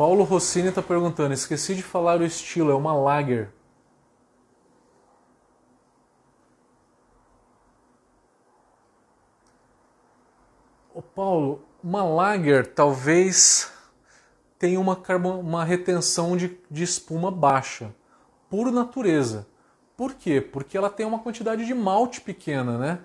Paulo 0.02 0.24
Rossini 0.24 0.66
está 0.66 0.82
perguntando: 0.82 1.32
esqueci 1.32 1.76
de 1.76 1.82
falar 1.84 2.18
o 2.18 2.24
estilo, 2.24 2.72
é 2.72 2.74
uma 2.74 2.92
lager. 2.92 3.52
Ô 10.92 11.00
Paulo, 11.00 11.64
uma 11.80 12.02
lager 12.02 12.74
talvez 12.74 13.72
tenha 14.58 14.80
uma, 14.80 15.00
uma 15.40 15.64
retenção 15.64 16.36
de, 16.36 16.58
de 16.68 16.82
espuma 16.82 17.30
baixa, 17.30 17.94
por 18.50 18.72
natureza. 18.72 19.46
Por 19.96 20.14
quê? 20.14 20.40
Porque 20.40 20.76
ela 20.76 20.90
tem 20.90 21.06
uma 21.06 21.20
quantidade 21.20 21.64
de 21.64 21.74
malte 21.74 22.20
pequena, 22.20 22.76
né? 22.76 22.98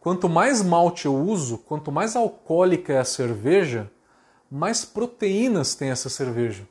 Quanto 0.00 0.28
mais 0.28 0.60
malte 0.60 1.06
eu 1.06 1.14
uso, 1.14 1.58
quanto 1.58 1.92
mais 1.92 2.16
alcoólica 2.16 2.92
é 2.92 2.98
a 2.98 3.04
cerveja, 3.04 3.88
mais 4.54 4.84
proteínas 4.84 5.74
tem 5.74 5.90
essa 5.90 6.08
cerveja. 6.08 6.64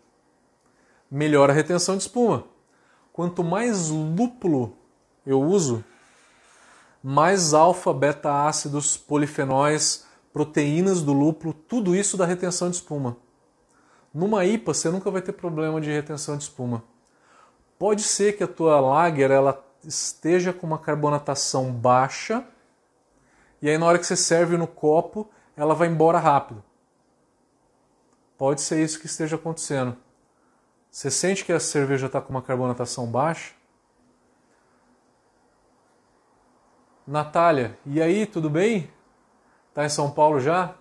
Melhora 1.11 1.51
a 1.51 1.55
retenção 1.55 1.97
de 1.97 2.03
espuma. 2.03 2.45
Quanto 3.11 3.43
mais 3.43 3.89
lúpulo 3.89 4.77
eu 5.26 5.41
uso, 5.41 5.84
mais 7.03 7.53
alfa, 7.53 7.93
beta 7.93 8.47
ácidos, 8.47 8.95
polifenóis, 8.95 10.05
proteínas 10.31 11.01
do 11.01 11.11
lúpulo, 11.11 11.53
tudo 11.53 11.93
isso 11.93 12.15
dá 12.15 12.26
retenção 12.26 12.69
de 12.69 12.77
espuma. 12.77 13.18
Numa 14.14 14.45
IPA 14.45 14.73
você 14.73 14.89
nunca 14.89 15.11
vai 15.11 15.22
ter 15.22 15.34
problema 15.34 15.81
de 15.81 15.91
retenção 15.91 16.38
de 16.38 16.43
espuma. 16.43 16.85
Pode 17.77 18.03
ser 18.03 18.38
que 18.38 18.45
a 18.45 18.47
tua 18.47 18.80
lager 18.80 19.30
ela 19.30 19.61
esteja 19.84 20.53
com 20.53 20.65
uma 20.65 20.77
carbonatação 20.77 21.69
baixa 21.69 22.45
e 23.61 23.69
aí 23.69 23.77
na 23.77 23.85
hora 23.85 23.99
que 23.99 24.05
você 24.05 24.15
serve 24.15 24.55
no 24.55 24.68
copo 24.68 25.30
ela 25.57 25.76
vai 25.76 25.89
embora 25.89 26.18
rápido. 26.18 26.64
Pode 28.38 28.61
ser 28.61 28.84
isso 28.84 28.99
que 28.99 29.05
esteja 29.05 29.35
acontecendo. 29.35 29.95
Você 30.89 31.10
sente 31.10 31.43
que 31.43 31.51
a 31.51 31.60
cerveja 31.60 32.07
está 32.07 32.22
com 32.22 32.30
uma 32.30 32.41
carbonatação 32.41 33.07
baixa? 33.07 33.53
Natália, 37.05 37.77
e 37.85 38.01
aí, 38.01 38.26
tudo 38.26 38.49
bem? 38.49 38.89
Tá 39.73 39.84
em 39.84 39.89
São 39.89 40.11
Paulo 40.11 40.39
já? 40.39 40.76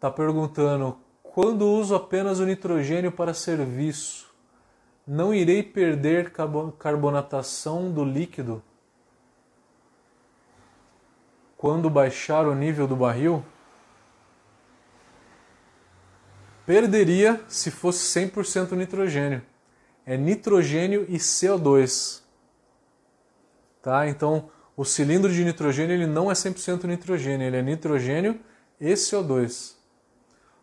Tá 0.00 0.10
perguntando: 0.10 0.98
quando 1.22 1.66
uso 1.66 1.94
apenas 1.94 2.40
o 2.40 2.44
nitrogênio 2.44 3.12
para 3.12 3.32
serviço, 3.32 4.28
não 5.06 5.32
irei 5.32 5.62
perder 5.62 6.32
carbonatação 6.78 7.90
do 7.90 8.04
líquido? 8.04 8.62
Quando 11.56 11.88
baixar 11.88 12.46
o 12.46 12.54
nível 12.54 12.86
do 12.86 12.94
barril? 12.94 13.44
Perderia 16.68 17.42
se 17.48 17.70
fosse 17.70 18.20
100% 18.20 18.72
nitrogênio. 18.72 19.40
É 20.04 20.18
nitrogênio 20.18 21.06
e 21.08 21.16
CO2. 21.16 22.20
Tá? 23.80 24.06
Então, 24.06 24.50
o 24.76 24.84
cilindro 24.84 25.32
de 25.32 25.42
nitrogênio 25.42 25.94
ele 25.94 26.06
não 26.06 26.30
é 26.30 26.34
100% 26.34 26.84
nitrogênio, 26.84 27.46
ele 27.46 27.56
é 27.56 27.62
nitrogênio 27.62 28.38
e 28.78 28.92
CO2. 28.92 29.76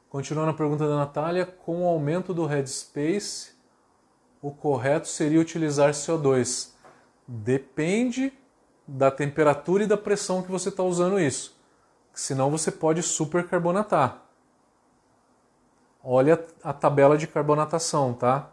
Continuando 0.08 0.52
a 0.52 0.54
pergunta 0.54 0.88
da 0.88 0.96
Natália, 0.96 1.44
com 1.44 1.82
o 1.82 1.88
aumento 1.88 2.36
do 2.36 2.46
headspace, 2.46 3.54
o 4.44 4.52
correto 4.52 5.08
seria 5.08 5.42
utilizar 5.42 5.90
CO2. 5.90 6.74
Depende 7.28 8.32
da 8.88 9.10
temperatura 9.10 9.86
e 9.86 9.88
da 9.88 9.98
pressão 9.98 10.44
que 10.44 10.52
você 10.52 10.70
está 10.70 10.84
usando 10.84 11.20
isso. 11.20 11.60
Senão 12.14 12.52
você 12.52 12.72
pode 12.72 13.02
supercarbonatar. 13.02 14.25
Olha 16.08 16.46
a 16.64 16.72
tabela 16.72 17.18
de 17.18 17.26
carbonatação, 17.26 18.14
tá? 18.14 18.52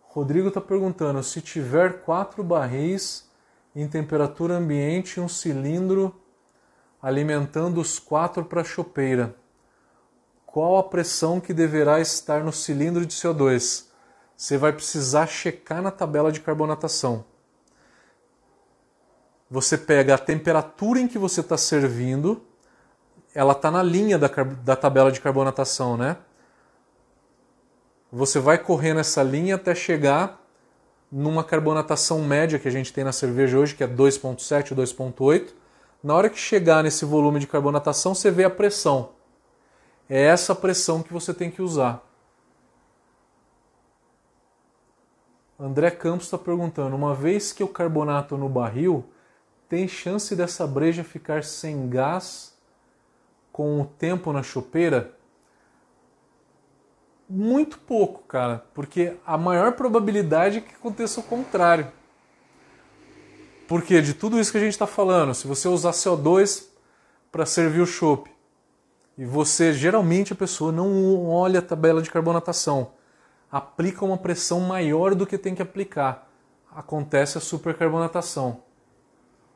Rodrigo 0.00 0.48
está 0.48 0.62
perguntando 0.62 1.22
se 1.22 1.42
tiver 1.42 2.00
quatro 2.00 2.42
barris 2.42 3.30
em 3.74 3.86
temperatura 3.86 4.54
ambiente 4.54 5.20
um 5.20 5.28
cilindro 5.28 6.18
alimentando 7.02 7.82
os 7.82 7.98
quatro 7.98 8.46
para 8.46 8.62
a 8.62 8.64
chopeira. 8.64 9.36
Qual 10.46 10.78
a 10.78 10.82
pressão 10.82 11.38
que 11.38 11.52
deverá 11.52 12.00
estar 12.00 12.42
no 12.42 12.50
cilindro 12.50 13.04
de 13.04 13.14
CO2? 13.14 13.88
Você 14.34 14.56
vai 14.56 14.72
precisar 14.72 15.26
checar 15.26 15.82
na 15.82 15.90
tabela 15.90 16.32
de 16.32 16.40
carbonatação. 16.40 17.26
Você 19.50 19.76
pega 19.76 20.14
a 20.14 20.18
temperatura 20.18 20.98
em 20.98 21.06
que 21.06 21.18
você 21.18 21.42
está 21.42 21.58
servindo, 21.58 22.42
ela 23.36 23.52
está 23.52 23.70
na 23.70 23.82
linha 23.82 24.18
da, 24.18 24.28
da 24.64 24.74
tabela 24.74 25.12
de 25.12 25.20
carbonatação, 25.20 25.94
né? 25.94 26.16
Você 28.10 28.40
vai 28.40 28.56
correr 28.56 28.94
nessa 28.94 29.22
linha 29.22 29.56
até 29.56 29.74
chegar 29.74 30.42
numa 31.12 31.44
carbonatação 31.44 32.22
média 32.22 32.58
que 32.58 32.66
a 32.66 32.70
gente 32.70 32.94
tem 32.94 33.04
na 33.04 33.12
cerveja 33.12 33.58
hoje, 33.58 33.74
que 33.74 33.84
é 33.84 33.86
2.7 33.86 34.70
ou 34.70 34.78
2.8. 34.78 35.52
Na 36.02 36.14
hora 36.14 36.30
que 36.30 36.38
chegar 36.38 36.82
nesse 36.82 37.04
volume 37.04 37.38
de 37.38 37.46
carbonatação, 37.46 38.14
você 38.14 38.30
vê 38.30 38.42
a 38.42 38.48
pressão. 38.48 39.10
É 40.08 40.22
essa 40.22 40.54
pressão 40.54 41.02
que 41.02 41.12
você 41.12 41.34
tem 41.34 41.50
que 41.50 41.60
usar. 41.60 42.02
André 45.60 45.90
Campos 45.90 46.24
está 46.24 46.38
perguntando: 46.38 46.96
uma 46.96 47.14
vez 47.14 47.52
que 47.52 47.62
eu 47.62 47.68
carbonato 47.68 48.38
no 48.38 48.48
barril, 48.48 49.04
tem 49.68 49.86
chance 49.86 50.34
dessa 50.34 50.66
breja 50.66 51.04
ficar 51.04 51.44
sem 51.44 51.86
gás 51.86 52.55
com 53.56 53.80
o 53.80 53.86
tempo 53.86 54.34
na 54.34 54.42
chopeira? 54.42 55.16
Muito 57.26 57.78
pouco, 57.78 58.22
cara, 58.28 58.66
porque 58.74 59.16
a 59.24 59.38
maior 59.38 59.72
probabilidade 59.72 60.58
é 60.58 60.60
que 60.60 60.74
aconteça 60.74 61.20
o 61.20 61.22
contrário. 61.22 61.90
Porque 63.66 64.02
de 64.02 64.12
tudo 64.12 64.38
isso 64.38 64.52
que 64.52 64.58
a 64.58 64.60
gente 64.60 64.72
está 64.72 64.86
falando, 64.86 65.34
se 65.34 65.46
você 65.46 65.68
usar 65.68 65.92
CO2 65.92 66.66
para 67.32 67.46
servir 67.46 67.80
o 67.80 67.86
chopp 67.86 68.30
e 69.16 69.24
você 69.24 69.72
geralmente 69.72 70.34
a 70.34 70.36
pessoa 70.36 70.70
não 70.70 71.26
olha 71.26 71.60
a 71.60 71.62
tabela 71.62 72.02
de 72.02 72.10
carbonatação, 72.10 72.92
aplica 73.50 74.04
uma 74.04 74.18
pressão 74.18 74.60
maior 74.60 75.14
do 75.14 75.26
que 75.26 75.38
tem 75.38 75.54
que 75.54 75.62
aplicar, 75.62 76.30
acontece 76.70 77.38
a 77.38 77.40
supercarbonatação. 77.40 78.60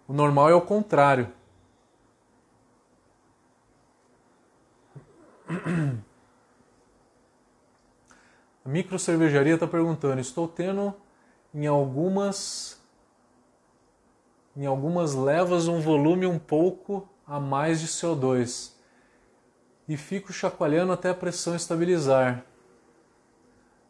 O 0.09 0.15
normal 0.15 0.49
é 0.49 0.55
o 0.55 0.63
contrário. 0.63 1.29
A 8.65 8.69
micro 8.69 8.99
cervejaria 8.99 9.55
está 9.55 9.67
perguntando: 9.67 10.21
estou 10.21 10.47
tendo 10.47 10.95
em 11.53 11.67
algumas 11.67 12.81
em 14.57 14.67
algumas 14.67 15.15
levas 15.15 15.69
um 15.69 15.81
volume 15.81 16.27
um 16.27 16.39
pouco 16.39 17.09
a 17.27 17.41
mais 17.41 17.81
de 17.81 17.87
CO2 17.87 18.73
e 19.89 19.97
fico 19.97 20.33
chacoalhando 20.33 20.93
até 20.93 21.11
a 21.11 21.15
pressão 21.15 21.55
estabilizar. 21.55 22.45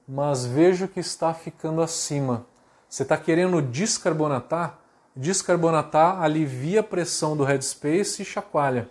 Mas 0.06 0.46
vejo 0.46 0.88
que 0.88 1.00
está 1.00 1.32
ficando 1.34 1.82
acima. 1.82 2.46
Você 2.88 3.02
está 3.02 3.16
querendo 3.16 3.60
descarbonatar? 3.62 4.78
Descarbonatar 5.14 6.22
alivia 6.22 6.80
a 6.80 6.84
pressão 6.84 7.36
do 7.36 7.44
headspace 7.44 8.22
e 8.22 8.24
chacoalha. 8.24 8.88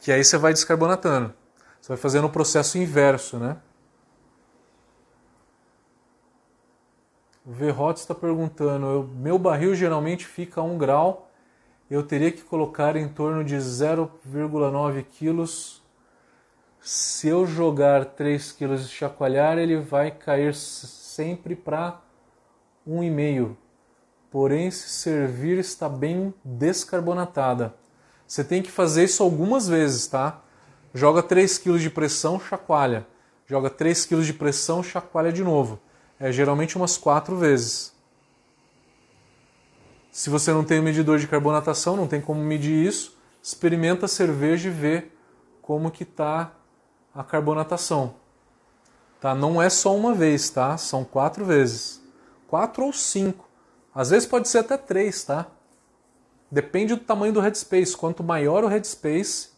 Que 0.00 0.12
aí 0.12 0.24
você 0.24 0.38
vai 0.38 0.52
descarbonatando. 0.52 1.34
Você 1.80 1.88
vai 1.88 1.96
fazendo 1.96 2.26
o 2.26 2.30
processo 2.30 2.78
inverso, 2.78 3.38
né? 3.38 3.56
O 7.44 7.52
Verrot 7.52 7.98
está 7.98 8.14
perguntando: 8.14 8.86
eu, 8.86 9.04
meu 9.04 9.38
barril 9.38 9.74
geralmente 9.74 10.26
fica 10.26 10.60
a 10.60 10.64
1 10.64 10.76
grau, 10.76 11.30
eu 11.90 12.02
teria 12.02 12.30
que 12.30 12.42
colocar 12.42 12.94
em 12.94 13.08
torno 13.08 13.42
de 13.42 13.56
0,9 13.56 15.04
quilos. 15.04 15.82
Se 16.80 17.28
eu 17.28 17.46
jogar 17.46 18.04
3 18.04 18.52
quilos 18.52 18.84
e 18.84 18.88
chacoalhar, 18.88 19.58
ele 19.58 19.80
vai 19.80 20.10
cair 20.10 20.54
sempre 20.54 21.56
para 21.56 22.00
1,5. 22.86 23.56
Porém, 24.30 24.70
se 24.70 24.88
servir, 24.90 25.58
está 25.58 25.88
bem 25.88 26.34
descarbonatada. 26.44 27.74
Você 28.28 28.44
tem 28.44 28.62
que 28.62 28.70
fazer 28.70 29.04
isso 29.04 29.24
algumas 29.24 29.66
vezes, 29.66 30.06
tá? 30.06 30.40
Joga 30.94 31.22
3 31.22 31.58
kg 31.58 31.78
de 31.78 31.90
pressão, 31.90 32.38
chacoalha. 32.38 33.04
Joga 33.46 33.68
3 33.68 34.06
kg 34.06 34.22
de 34.22 34.32
pressão, 34.32 34.84
chacoalha 34.84 35.32
de 35.32 35.42
novo 35.42 35.80
é 36.20 36.32
geralmente 36.32 36.76
umas 36.76 36.96
quatro 36.96 37.36
vezes. 37.36 37.92
Se 40.10 40.28
você 40.28 40.52
não 40.52 40.64
tem 40.64 40.80
um 40.80 40.82
medidor 40.82 41.18
de 41.18 41.28
carbonatação, 41.28 41.96
não 41.96 42.08
tem 42.08 42.20
como 42.20 42.42
medir 42.42 42.86
isso, 42.86 43.16
experimenta 43.42 44.06
a 44.06 44.08
cerveja 44.08 44.68
e 44.68 44.72
vê 44.72 45.08
como 45.62 45.90
que 45.90 46.02
está 46.02 46.52
a 47.14 47.22
carbonatação. 47.22 48.14
Tá? 49.20 49.34
Não 49.34 49.62
é 49.62 49.70
só 49.70 49.94
uma 49.94 50.12
vez, 50.12 50.50
tá? 50.50 50.76
São 50.76 51.04
quatro 51.04 51.44
vezes. 51.44 52.02
Quatro 52.48 52.84
ou 52.84 52.92
cinco. 52.92 53.48
Às 53.94 54.10
vezes 54.10 54.28
pode 54.28 54.48
ser 54.48 54.58
até 54.58 54.76
três, 54.76 55.22
tá? 55.24 55.46
Depende 56.50 56.94
do 56.94 57.00
tamanho 57.00 57.32
do 57.32 57.40
headspace. 57.40 57.96
Quanto 57.96 58.22
maior 58.22 58.64
o 58.64 58.68
headspace, 58.68 59.50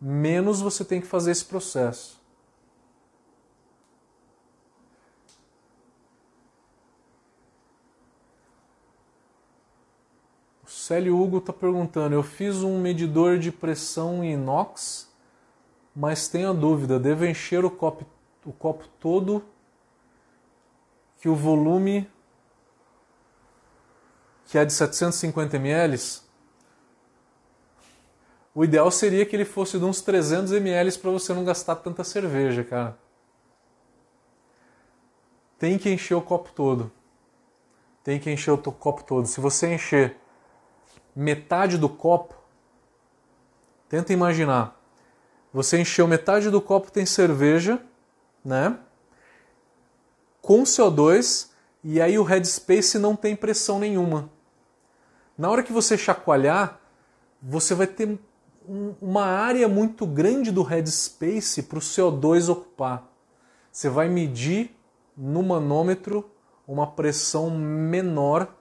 menos 0.00 0.60
você 0.60 0.84
tem 0.84 1.00
que 1.00 1.06
fazer 1.06 1.32
esse 1.32 1.44
processo. 1.44 2.18
Célio 10.88 11.20
Hugo 11.20 11.38
está 11.38 11.52
perguntando: 11.52 12.14
eu 12.14 12.22
fiz 12.22 12.62
um 12.62 12.80
medidor 12.80 13.38
de 13.38 13.52
pressão 13.52 14.24
inox, 14.24 15.06
mas 15.94 16.28
tenho 16.28 16.50
a 16.50 16.52
dúvida: 16.54 16.98
devo 16.98 17.26
encher 17.26 17.64
o 17.64 17.70
copo, 17.70 18.06
o 18.44 18.52
copo 18.52 18.86
todo 19.00 19.44
que 21.20 21.28
o 21.28 21.34
volume 21.34 22.08
que 24.46 24.56
é 24.56 24.64
de 24.64 24.72
750 24.72 25.56
ml? 25.56 25.98
O 28.58 28.64
ideal 28.64 28.90
seria 28.90 29.24
que 29.24 29.36
ele 29.36 29.44
fosse 29.44 29.78
de 29.78 29.84
uns 29.84 30.00
300 30.00 30.50
ml 30.50 30.98
para 30.98 31.12
você 31.12 31.32
não 31.32 31.44
gastar 31.44 31.76
tanta 31.76 32.02
cerveja, 32.02 32.64
cara. 32.64 32.98
Tem 35.56 35.78
que 35.78 35.88
encher 35.88 36.16
o 36.16 36.20
copo 36.20 36.50
todo. 36.52 36.90
Tem 38.02 38.18
que 38.18 38.28
encher 38.28 38.50
o 38.50 38.58
copo 38.58 39.04
todo. 39.04 39.28
Se 39.28 39.40
você 39.40 39.72
encher 39.72 40.16
metade 41.14 41.78
do 41.78 41.88
copo, 41.88 42.34
tenta 43.88 44.12
imaginar. 44.12 44.76
Você 45.52 45.80
encheu 45.80 46.08
metade 46.08 46.50
do 46.50 46.60
copo, 46.60 46.90
tem 46.90 47.06
cerveja, 47.06 47.80
né? 48.44 48.76
Com 50.42 50.64
CO2, 50.64 51.50
e 51.84 52.00
aí 52.00 52.18
o 52.18 52.24
headspace 52.24 52.98
não 52.98 53.14
tem 53.14 53.36
pressão 53.36 53.78
nenhuma. 53.78 54.28
Na 55.38 55.48
hora 55.48 55.62
que 55.62 55.72
você 55.72 55.96
chacoalhar, 55.96 56.80
você 57.40 57.72
vai 57.72 57.86
ter 57.86 58.18
uma 59.00 59.24
área 59.24 59.66
muito 59.66 60.06
grande 60.06 60.50
do 60.50 60.62
headspace 60.62 61.62
para 61.62 61.78
o 61.78 61.80
CO2 61.80 62.50
ocupar. 62.50 63.10
Você 63.72 63.88
vai 63.88 64.08
medir 64.08 64.76
no 65.16 65.42
manômetro 65.42 66.30
uma 66.66 66.86
pressão 66.86 67.50
menor 67.50 68.54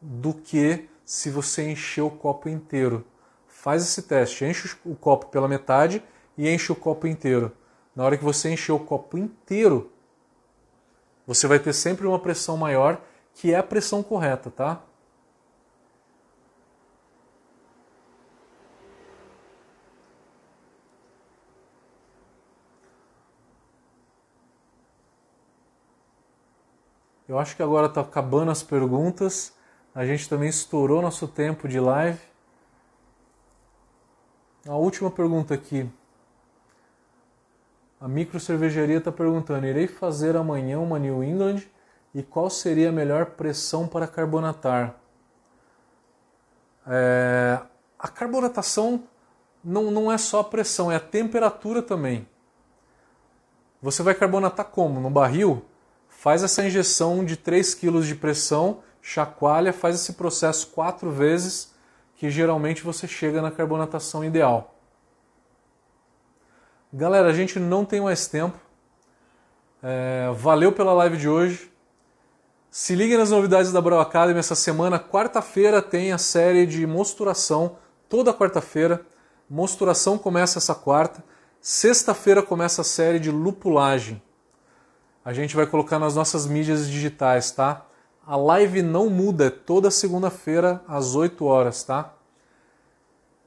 do 0.00 0.34
que 0.34 0.88
se 1.04 1.30
você 1.30 1.70
encher 1.70 2.02
o 2.02 2.10
copo 2.10 2.48
inteiro. 2.48 3.04
Faz 3.46 3.84
esse 3.84 4.02
teste, 4.02 4.44
enche 4.44 4.76
o 4.84 4.96
copo 4.96 5.26
pela 5.26 5.46
metade 5.46 6.02
e 6.36 6.48
enche 6.48 6.72
o 6.72 6.76
copo 6.76 7.06
inteiro. 7.06 7.52
Na 7.94 8.04
hora 8.04 8.18
que 8.18 8.24
você 8.24 8.52
encher 8.52 8.72
o 8.72 8.80
copo 8.80 9.16
inteiro, 9.16 9.92
você 11.26 11.46
vai 11.46 11.58
ter 11.58 11.72
sempre 11.72 12.06
uma 12.06 12.18
pressão 12.18 12.56
maior, 12.56 13.00
que 13.32 13.52
é 13.52 13.56
a 13.56 13.62
pressão 13.62 14.02
correta, 14.02 14.50
tá? 14.50 14.82
Eu 27.34 27.40
acho 27.40 27.56
que 27.56 27.64
agora 27.64 27.88
está 27.88 28.00
acabando 28.00 28.52
as 28.52 28.62
perguntas. 28.62 29.52
A 29.92 30.06
gente 30.06 30.28
também 30.28 30.48
estourou 30.48 31.02
nosso 31.02 31.26
tempo 31.26 31.66
de 31.66 31.80
live. 31.80 32.20
A 34.68 34.76
última 34.76 35.10
pergunta 35.10 35.52
aqui. 35.52 35.90
A 38.00 38.06
micro 38.06 38.38
cervejaria 38.38 38.98
está 38.98 39.10
perguntando: 39.10 39.66
irei 39.66 39.88
fazer 39.88 40.36
amanhã 40.36 40.78
uma 40.78 40.96
New 40.96 41.24
England 41.24 41.64
e 42.14 42.22
qual 42.22 42.48
seria 42.48 42.90
a 42.90 42.92
melhor 42.92 43.26
pressão 43.26 43.88
para 43.88 44.06
carbonatar? 44.06 44.94
É, 46.86 47.58
a 47.98 48.06
carbonatação 48.06 49.02
não, 49.64 49.90
não 49.90 50.12
é 50.12 50.18
só 50.18 50.38
a 50.38 50.44
pressão, 50.44 50.92
é 50.92 50.94
a 50.94 51.00
temperatura 51.00 51.82
também. 51.82 52.28
Você 53.82 54.04
vai 54.04 54.14
carbonatar 54.14 54.66
como? 54.66 55.00
No 55.00 55.10
barril? 55.10 55.64
Faz 56.24 56.42
essa 56.42 56.64
injeção 56.64 57.22
de 57.22 57.36
3 57.36 57.74
kg 57.74 58.00
de 58.00 58.14
pressão, 58.14 58.78
chacoalha, 59.02 59.74
faz 59.74 59.96
esse 59.96 60.14
processo 60.14 60.68
quatro 60.68 61.10
vezes, 61.10 61.74
que 62.16 62.30
geralmente 62.30 62.82
você 62.82 63.06
chega 63.06 63.42
na 63.42 63.50
carbonatação 63.50 64.24
ideal. 64.24 64.74
Galera, 66.90 67.28
a 67.28 67.32
gente 67.34 67.60
não 67.60 67.84
tem 67.84 68.00
mais 68.00 68.26
tempo. 68.26 68.58
É, 69.82 70.32
valeu 70.34 70.72
pela 70.72 70.94
live 70.94 71.18
de 71.18 71.28
hoje. 71.28 71.70
Se 72.70 72.94
liguem 72.94 73.18
nas 73.18 73.30
novidades 73.30 73.70
da 73.70 73.82
Brau 73.82 74.00
Academy 74.00 74.38
essa 74.38 74.54
semana. 74.54 74.98
Quarta-feira 74.98 75.82
tem 75.82 76.10
a 76.10 76.16
série 76.16 76.64
de 76.64 76.86
mosturação, 76.86 77.76
toda 78.08 78.32
quarta-feira. 78.32 79.04
Mosturação 79.46 80.16
começa 80.16 80.58
essa 80.58 80.74
quarta. 80.74 81.22
Sexta-feira 81.60 82.42
começa 82.42 82.80
a 82.80 82.84
série 82.84 83.18
de 83.18 83.30
lupulagem. 83.30 84.22
A 85.24 85.32
gente 85.32 85.56
vai 85.56 85.66
colocar 85.66 85.98
nas 85.98 86.14
nossas 86.14 86.46
mídias 86.46 86.88
digitais, 86.88 87.50
tá? 87.50 87.86
A 88.26 88.36
live 88.36 88.82
não 88.82 89.08
muda, 89.08 89.46
é 89.46 89.50
toda 89.50 89.90
segunda-feira 89.90 90.82
às 90.86 91.14
8 91.14 91.44
horas, 91.44 91.82
tá? 91.82 92.12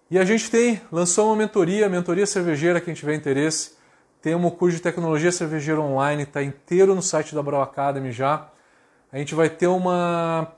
E 0.10 0.18
a 0.18 0.26
gente 0.26 0.50
tem, 0.50 0.82
lançou 0.92 1.28
uma 1.28 1.36
mentoria, 1.36 1.88
mentoria 1.88 2.26
cervejeira, 2.26 2.82
quem 2.82 2.94
tiver 2.94 3.14
interesse. 3.14 3.78
Tem 4.22 4.34
um 4.34 4.50
curso 4.50 4.78
de 4.78 4.82
tecnologia 4.82 5.32
cervejeira 5.32 5.80
online, 5.80 6.24
está 6.24 6.42
inteiro 6.42 6.96
no 6.96 7.02
site 7.02 7.36
da 7.36 7.44
Brau 7.44 7.62
Academy 7.62 8.12
já. 8.12 8.50
A 9.12 9.18
gente 9.18 9.36
vai 9.36 9.50
ter 9.50 9.68
uma, 9.68 10.52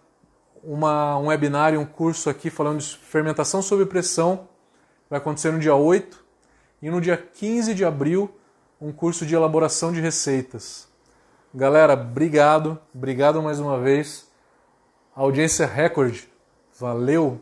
uma, 0.64 1.18
um 1.18 1.28
webinário, 1.28 1.80
um 1.80 1.86
curso 1.86 2.30
aqui 2.30 2.50
falando 2.50 2.80
de 2.80 2.98
fermentação 2.98 3.62
sob 3.62 3.86
pressão. 3.86 4.48
Vai 5.10 5.20
acontecer 5.20 5.52
no 5.52 5.60
dia 5.60 5.76
8. 5.76 6.24
E 6.82 6.90
no 6.90 7.02
dia 7.02 7.18
15 7.18 7.74
de 7.74 7.84
abril, 7.84 8.34
um 8.80 8.92
curso 8.92 9.26
de 9.26 9.36
elaboração 9.36 9.92
de 9.92 10.00
receitas. 10.00 10.89
Galera, 11.54 11.94
obrigado. 11.94 12.80
Obrigado 12.94 13.42
mais 13.42 13.60
uma 13.60 13.80
vez. 13.80 14.30
Audiência 15.16 15.66
recorde. 15.66 16.30
Valeu! 16.80 17.42